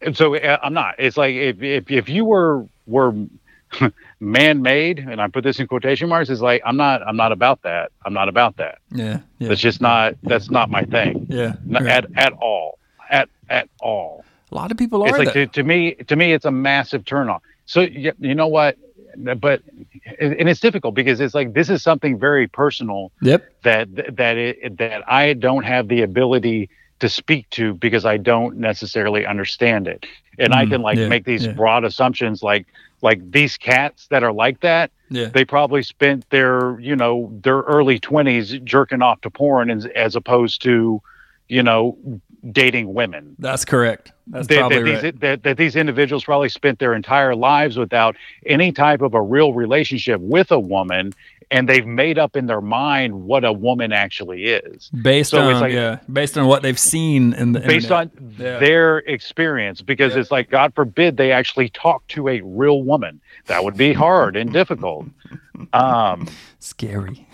And 0.00 0.16
so 0.16 0.36
uh, 0.36 0.58
I'm 0.62 0.72
not. 0.72 0.94
It's 0.98 1.16
like 1.16 1.34
if 1.34 1.60
if 1.60 1.90
if 1.90 2.08
you 2.08 2.24
were 2.24 2.64
were 2.86 3.12
man-made, 4.20 4.98
and 4.98 5.20
I 5.20 5.28
put 5.28 5.44
this 5.44 5.60
in 5.60 5.66
quotation 5.66 6.08
marks, 6.08 6.30
is 6.30 6.40
like 6.40 6.62
I'm 6.64 6.76
not. 6.76 7.06
I'm 7.06 7.16
not 7.16 7.32
about 7.32 7.62
that. 7.62 7.92
I'm 8.04 8.12
not 8.12 8.28
about 8.28 8.56
that. 8.56 8.78
Yeah. 8.90 9.20
Yeah. 9.38 9.48
That's 9.48 9.60
just 9.60 9.80
not. 9.80 10.14
That's 10.22 10.50
not 10.50 10.70
my 10.70 10.82
thing. 10.84 11.26
yeah. 11.28 11.54
Not 11.64 11.82
right. 11.82 12.04
at 12.04 12.06
at 12.16 12.32
all. 12.34 12.78
At 13.10 13.28
at 13.48 13.68
all. 13.80 14.24
a 14.50 14.54
lot 14.54 14.70
of 14.70 14.76
people 14.76 15.02
are. 15.02 15.08
It's 15.08 15.18
like 15.18 15.32
to, 15.32 15.46
to 15.46 15.62
me. 15.62 15.94
To 15.94 16.16
me, 16.16 16.32
it's 16.32 16.44
a 16.44 16.50
massive 16.50 17.04
turnoff. 17.04 17.40
So 17.66 17.80
you, 17.80 18.12
you 18.18 18.34
know 18.34 18.48
what? 18.48 18.76
But 19.16 19.62
and 20.20 20.48
it's 20.48 20.60
difficult 20.60 20.94
because 20.94 21.20
it's 21.20 21.34
like 21.34 21.52
this 21.52 21.70
is 21.70 21.82
something 21.82 22.18
very 22.18 22.46
personal 22.46 23.10
yep. 23.20 23.50
that 23.62 23.88
that 24.16 24.36
it 24.36 24.78
that 24.78 25.10
I 25.10 25.32
don't 25.32 25.64
have 25.64 25.88
the 25.88 26.02
ability 26.02 26.70
to 27.00 27.08
speak 27.08 27.48
to 27.50 27.74
because 27.74 28.04
I 28.04 28.16
don't 28.16 28.58
necessarily 28.58 29.24
understand 29.26 29.88
it. 29.88 30.06
And 30.38 30.54
I 30.54 30.64
Mm, 30.64 30.70
can 30.70 30.82
like 30.82 30.98
yeah, 30.98 31.08
make 31.08 31.24
these 31.24 31.46
yeah. 31.46 31.52
broad 31.52 31.84
assumptions 31.84 32.42
like 32.42 32.66
like 33.00 33.30
these 33.30 33.56
cats 33.56 34.08
that 34.08 34.24
are 34.24 34.32
like 34.32 34.58
that, 34.60 34.90
Yeah. 35.08 35.26
they 35.26 35.44
probably 35.44 35.84
spent 35.84 36.28
their, 36.30 36.78
you 36.80 36.96
know, 36.96 37.30
their 37.44 37.58
early 37.60 38.00
20s 38.00 38.62
jerking 38.64 39.02
off 39.02 39.20
to 39.20 39.30
porn 39.30 39.70
as, 39.70 39.86
as 39.94 40.16
opposed 40.16 40.62
to, 40.62 41.00
you 41.48 41.62
know, 41.62 41.96
dating 42.50 42.92
women. 42.94 43.36
That's 43.38 43.64
correct. 43.64 44.10
That's 44.26 44.48
That, 44.48 44.58
probably 44.58 44.94
that, 44.94 45.02
right. 45.04 45.20
that, 45.20 45.42
that 45.44 45.56
these 45.58 45.76
individuals 45.76 46.24
probably 46.24 46.48
spent 46.48 46.80
their 46.80 46.92
entire 46.92 47.36
lives 47.36 47.76
without 47.76 48.16
any 48.46 48.72
type 48.72 49.00
of 49.00 49.14
a 49.14 49.22
real 49.22 49.52
relationship 49.54 50.20
with 50.20 50.50
a 50.50 50.58
woman 50.60 51.12
and 51.50 51.68
they've 51.68 51.86
made 51.86 52.18
up 52.18 52.36
in 52.36 52.46
their 52.46 52.60
mind 52.60 53.14
what 53.24 53.44
a 53.44 53.52
woman 53.52 53.92
actually 53.92 54.44
is 54.44 54.88
based 55.02 55.30
so 55.30 55.40
on 55.40 55.60
like- 55.60 55.72
yeah, 55.72 55.98
based 56.12 56.36
on 56.36 56.46
what 56.46 56.62
they've 56.62 56.78
seen 56.78 57.32
in 57.34 57.52
the 57.52 57.60
based 57.60 57.90
internet. 57.90 58.10
on 58.20 58.34
Yeah. 58.38 58.58
their 58.58 58.98
experience 58.98 59.80
because 59.82 60.14
Yeah. 60.14 60.20
it's 60.20 60.30
like 60.30 60.50
god 60.50 60.74
forbid 60.74 61.16
they 61.16 61.32
actually 61.32 61.68
talk 61.70 62.06
to 62.08 62.28
a 62.28 62.40
real 62.42 62.82
woman 62.82 63.20
that 63.46 63.64
would 63.64 63.76
be 63.76 63.92
hard 63.92 64.36
and 64.36 64.52
difficult 64.52 65.06
um 65.72 66.26
scary. 66.60 67.26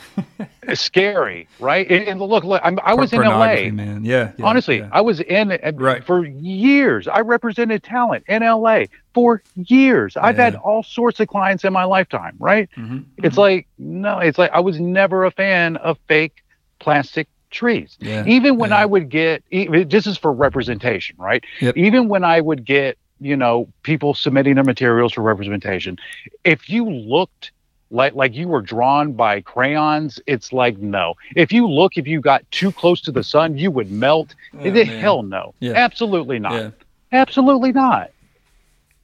scary 0.75 1.47
right 1.61 1.91
and, 1.91 2.09
and 2.09 2.21
look 2.21 2.45
look 2.45 2.61
I'm, 2.65 2.79
i 2.83 2.95
was 2.95 3.13
in 3.13 3.21
la 3.21 3.37
man. 3.71 4.05
Yeah. 4.05 4.33
yeah, 4.39 4.45
honestly 4.47 4.79
yeah. 4.79 4.89
i 4.93 5.01
was 5.01 5.21
in 5.21 5.53
uh, 5.53 5.73
Right. 5.75 6.03
for 6.05 6.25
years 6.25 7.07
i 7.09 7.21
represented 7.21 7.83
talent 7.83 8.25
in 8.29 8.43
la 8.43 8.85
for 9.13 9.43
years 9.57 10.17
i've 10.17 10.37
had 10.37 10.55
all 10.57 10.83
sorts 10.83 11.21
of 11.21 11.29
clients 11.29 11.65
in 11.65 11.73
my 11.73 11.85
lifetime 11.85 12.37
right 12.39 12.69
Mhm. 12.77 13.05
it's 13.19 13.37
like 13.37 13.67
no 13.79 14.19
it's 14.19 14.39
like 14.39 14.51
i 14.53 14.61
was 14.61 14.81
never 14.81 15.25
a 15.25 15.31
fan 15.31 15.77
of 15.77 15.99
fake 16.09 16.43
plastic 16.79 17.29
trees 17.51 17.97
even 18.27 18.57
when 18.59 18.73
i 18.73 18.85
would 18.85 19.09
get 19.09 19.45
this 19.51 20.07
is 20.07 20.17
for 20.19 20.33
representation 20.33 21.15
right 21.19 21.45
Yep. 21.61 21.77
even 21.77 22.09
when 22.09 22.25
i 22.25 22.41
would 22.41 22.65
get 22.65 22.99
you 23.21 23.37
know 23.37 23.69
people 23.85 24.13
submitting 24.15 24.57
their 24.57 24.65
materials 24.65 25.13
for 25.13 25.21
representation 25.23 25.99
if 26.43 26.69
you 26.69 26.89
looked 26.91 27.53
like 27.95 28.15
like 28.15 28.35
you 28.35 28.49
were 28.49 28.61
drawn 28.61 29.13
by 29.13 29.41
crayons 29.41 30.21
it's 30.27 30.53
like 30.53 30.77
no 30.79 31.15
if 31.37 31.53
you 31.53 31.67
look 31.67 31.97
if 31.97 32.07
you 32.07 32.21
got 32.21 32.49
too 32.51 32.73
close 32.73 33.01
to 33.01 33.13
the 33.13 33.23
sun 33.23 33.57
you 33.57 33.71
would 33.71 33.91
melt 33.91 34.35
Oh, 34.59 34.71
the 34.71 34.85
hell 34.85 35.23
no 35.23 35.55
Yeah. 35.61 35.73
absolutely 35.75 36.39
not 36.39 36.53
Yeah. 36.53 36.71
absolutely 37.13 37.73
not 37.73 38.11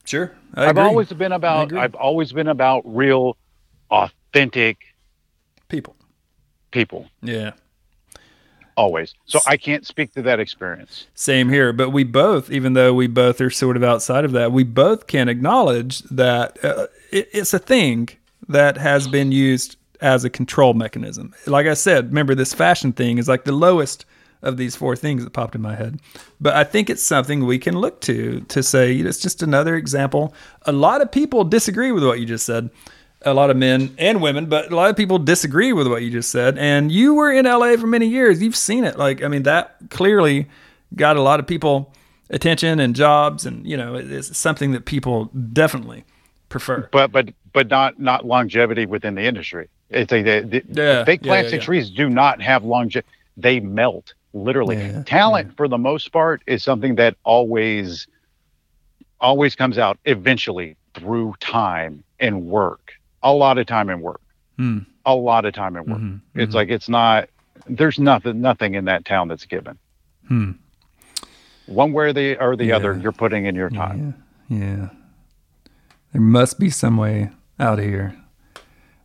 Sure. 0.04 0.32
I 0.54 0.64
i've 0.64 0.70
agree. 0.70 0.82
always 0.82 1.08
been 1.12 1.32
about 1.32 1.72
i've 1.72 1.94
always 1.94 2.32
been 2.32 2.48
about 2.48 2.82
real 2.84 3.36
authentic 3.90 4.78
people. 5.68 5.94
people 6.72 7.08
Yeah. 7.22 7.52
always 8.76 9.14
so 9.26 9.38
i 9.46 9.56
can't 9.56 9.86
speak 9.86 10.12
to 10.14 10.22
that 10.22 10.40
experience 10.40 11.06
Same 11.14 11.48
here, 11.50 11.72
but 11.72 11.90
we 11.90 12.02
both, 12.04 12.50
even 12.50 12.72
though 12.72 12.94
we 12.94 13.06
both 13.06 13.40
are 13.40 13.50
sort 13.50 13.76
of 13.76 13.84
outside 13.84 14.24
of 14.24 14.32
that, 14.32 14.52
we 14.52 14.64
both 14.64 15.06
can 15.06 15.28
acknowledge 15.28 16.00
that 16.04 16.58
uh, 16.64 16.86
it, 17.12 17.28
it's 17.32 17.52
a 17.52 17.58
thing 17.58 18.08
that 18.50 18.76
has 18.76 19.08
been 19.08 19.32
used 19.32 19.76
as 20.00 20.24
a 20.24 20.30
control 20.30 20.74
mechanism. 20.74 21.34
Like 21.46 21.66
I 21.66 21.74
said, 21.74 22.08
remember 22.08 22.34
this 22.34 22.54
fashion 22.54 22.92
thing 22.92 23.18
is 23.18 23.28
like 23.28 23.44
the 23.44 23.52
lowest 23.52 24.06
of 24.42 24.56
these 24.56 24.74
four 24.74 24.96
things 24.96 25.22
that 25.22 25.30
popped 25.32 25.54
in 25.54 25.60
my 25.60 25.74
head. 25.74 26.00
But 26.40 26.54
I 26.54 26.64
think 26.64 26.88
it's 26.88 27.02
something 27.02 27.44
we 27.44 27.58
can 27.58 27.76
look 27.76 28.00
to 28.02 28.40
to 28.40 28.62
say 28.62 28.94
it's 28.96 29.18
just 29.18 29.42
another 29.42 29.76
example. 29.76 30.34
A 30.62 30.72
lot 30.72 31.02
of 31.02 31.12
people 31.12 31.44
disagree 31.44 31.92
with 31.92 32.04
what 32.04 32.20
you 32.20 32.26
just 32.26 32.46
said. 32.46 32.70
A 33.22 33.34
lot 33.34 33.50
of 33.50 33.56
men 33.58 33.94
and 33.98 34.22
women, 34.22 34.46
but 34.46 34.72
a 34.72 34.74
lot 34.74 34.88
of 34.88 34.96
people 34.96 35.18
disagree 35.18 35.74
with 35.74 35.86
what 35.86 36.02
you 36.02 36.10
just 36.10 36.30
said. 36.30 36.56
And 36.56 36.90
you 36.90 37.12
were 37.12 37.30
in 37.30 37.44
LA 37.44 37.76
for 37.76 37.86
many 37.86 38.06
years. 38.06 38.42
You've 38.42 38.56
seen 38.56 38.82
it. 38.82 38.96
Like, 38.96 39.22
I 39.22 39.28
mean, 39.28 39.42
that 39.42 39.76
clearly 39.90 40.48
got 40.96 41.18
a 41.18 41.20
lot 41.20 41.38
of 41.38 41.46
people 41.46 41.92
attention 42.30 42.80
and 42.80 42.96
jobs. 42.96 43.44
And, 43.44 43.66
you 43.66 43.76
know, 43.76 43.94
it's 43.94 44.38
something 44.38 44.72
that 44.72 44.86
people 44.86 45.26
definitely 45.26 46.04
prefer. 46.48 46.88
but 46.92 47.12
but 47.12 47.34
but 47.52 47.68
not 47.68 47.98
not 48.00 48.24
longevity 48.26 48.86
within 48.86 49.14
the 49.14 49.22
industry. 49.24 49.68
It's 49.90 50.12
a 50.12 50.22
the, 50.22 50.40
the 50.40 50.62
Yeah, 50.82 51.04
fake 51.04 51.20
yeah, 51.24 51.40
yeah, 51.42 51.48
yeah. 51.48 51.58
trees 51.58 51.90
do 51.90 52.08
not 52.08 52.40
have 52.42 52.64
longevity. 52.64 53.08
They 53.36 53.60
melt 53.60 54.14
literally. 54.32 55.02
Talent 55.06 55.56
for 55.56 55.66
the 55.68 55.78
most 55.78 56.12
part 56.12 56.42
is 56.46 56.62
something 56.62 56.94
that 56.96 57.16
always 57.24 58.06
always 59.20 59.54
comes 59.54 59.78
out 59.78 59.98
eventually 60.04 60.76
through 60.94 61.34
time 61.40 62.02
and 62.18 62.46
work. 62.46 62.92
A 63.22 63.32
lot 63.32 63.58
of 63.58 63.66
time 63.66 63.88
and 63.90 64.00
work. 64.02 64.20
Hmm. 64.56 64.78
A 65.06 65.14
lot 65.14 65.44
of 65.44 65.54
time 65.54 65.76
and 65.76 65.86
work. 65.86 65.98
Mhm, 66.00 66.20
It's 66.34 66.54
like 66.54 66.68
it's 66.68 66.88
not. 66.88 67.28
There's 67.66 67.98
nothing 67.98 68.40
nothing 68.40 68.74
in 68.74 68.84
that 68.86 69.04
town 69.04 69.28
that's 69.28 69.44
given. 69.46 69.78
Hmm. 70.28 70.52
One 71.66 71.92
way 71.92 72.06
or 72.06 72.12
the 72.12 72.36
or 72.38 72.56
the 72.56 72.72
other, 72.72 72.96
you're 72.98 73.12
putting 73.12 73.46
in 73.46 73.54
your 73.54 73.70
time. 73.70 74.14
Yeah. 74.48 74.58
Yeah. 74.58 74.88
There 76.12 76.22
must 76.22 76.58
be 76.58 76.70
some 76.70 76.96
way 76.96 77.30
out 77.60 77.78
of 77.78 77.84
here. 77.84 78.16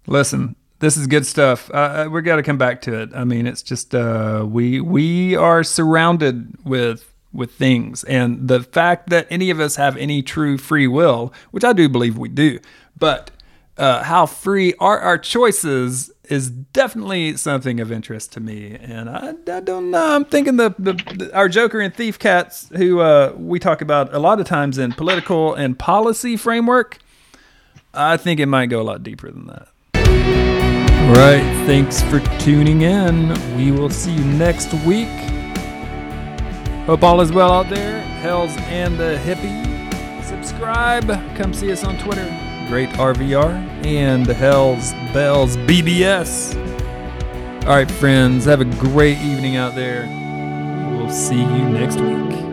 Listen, 0.08 0.56
this 0.80 0.98
is 0.98 1.08
good 1.08 1.26
stuff. 1.26 1.70
Uh, 1.74 2.08
we 2.12 2.22
got 2.22 2.38
to 2.38 2.44
come 2.44 2.58
back 2.58 2.82
to 2.82 3.02
it. 3.02 3.10
I 3.14 3.24
mean, 3.24 3.48
it's 3.48 3.62
just 3.62 3.94
uh, 3.94 4.46
we 4.48 4.82
we 4.82 5.36
are 5.36 5.64
surrounded 5.64 6.56
with 6.66 7.14
with 7.34 7.52
things, 7.52 8.04
and 8.06 8.48
the 8.48 8.62
fact 8.62 9.10
that 9.10 9.28
any 9.30 9.50
of 9.50 9.60
us 9.60 9.76
have 9.76 9.98
any 9.98 10.22
true 10.22 10.58
free 10.58 10.88
will, 10.88 11.34
which 11.52 11.64
I 11.64 11.74
do 11.74 11.90
believe 11.90 12.18
we 12.18 12.30
do, 12.30 12.60
but 12.98 13.32
uh, 13.78 14.04
how 14.04 14.26
free 14.26 14.74
are 14.80 15.00
our 15.00 15.18
choices 15.18 16.12
is 16.26 16.50
definitely 16.50 17.38
something 17.38 17.80
of 17.80 17.92
interest 17.92 18.32
to 18.34 18.40
me. 18.40 18.78
And 18.80 19.10
I, 19.10 19.34
I 19.52 19.60
don't 19.60 19.92
know. 19.92 20.16
I'm 20.16 20.26
thinking 20.26 20.56
the, 20.56 20.74
the, 20.80 20.94
the 20.94 21.32
our 21.36 21.50
Joker 21.50 21.80
and 21.80 21.94
Thief 21.94 22.18
cats, 22.18 22.70
who 22.76 23.00
uh, 23.00 23.34
we 23.36 23.60
talk 23.60 23.82
about 23.82 24.14
a 24.14 24.20
lot 24.20 24.40
of 24.40 24.46
times 24.46 24.78
in 24.78 24.94
political 24.94 25.54
and 25.54 25.78
policy 25.78 26.38
framework. 26.38 27.00
I 27.96 28.18
think 28.18 28.40
it 28.40 28.48
might 28.48 28.68
go 28.68 28.82
a 28.82 28.84
lot 28.84 29.04
deeper 29.04 29.32
than 29.32 29.48
that. 29.48 29.68
All 29.96 31.14
right. 31.14 31.44
Thanks 31.66 32.02
for 32.04 32.20
tuning 32.40 32.82
in. 32.82 33.30
We 33.56 33.72
will 33.72 33.90
see 33.90 34.14
you 34.14 34.24
next 34.24 34.74
week. 34.86 35.08
Hope 36.86 37.04
all 37.04 37.22
is 37.22 37.32
well 37.32 37.52
out 37.52 37.70
there. 37.70 38.02
Hells 38.02 38.56
and 38.58 38.98
the 38.98 39.20
hippie. 39.24 40.24
Subscribe. 40.24 41.08
Come 41.36 41.54
see 41.54 41.72
us 41.72 41.84
on 41.84 41.98
Twitter. 41.98 42.26
Great 42.68 42.90
RVR 42.90 43.54
and 43.86 44.26
Hells 44.28 44.94
Bells 45.14 45.58
BBS. 45.58 46.56
All 47.64 47.70
right, 47.70 47.90
friends. 47.90 48.46
Have 48.46 48.62
a 48.62 48.66
great 48.66 49.18
evening 49.20 49.56
out 49.56 49.76
there. 49.76 50.06
We'll 50.96 51.10
see 51.10 51.40
you 51.40 51.70
next 51.70 52.00
week. 52.00 52.45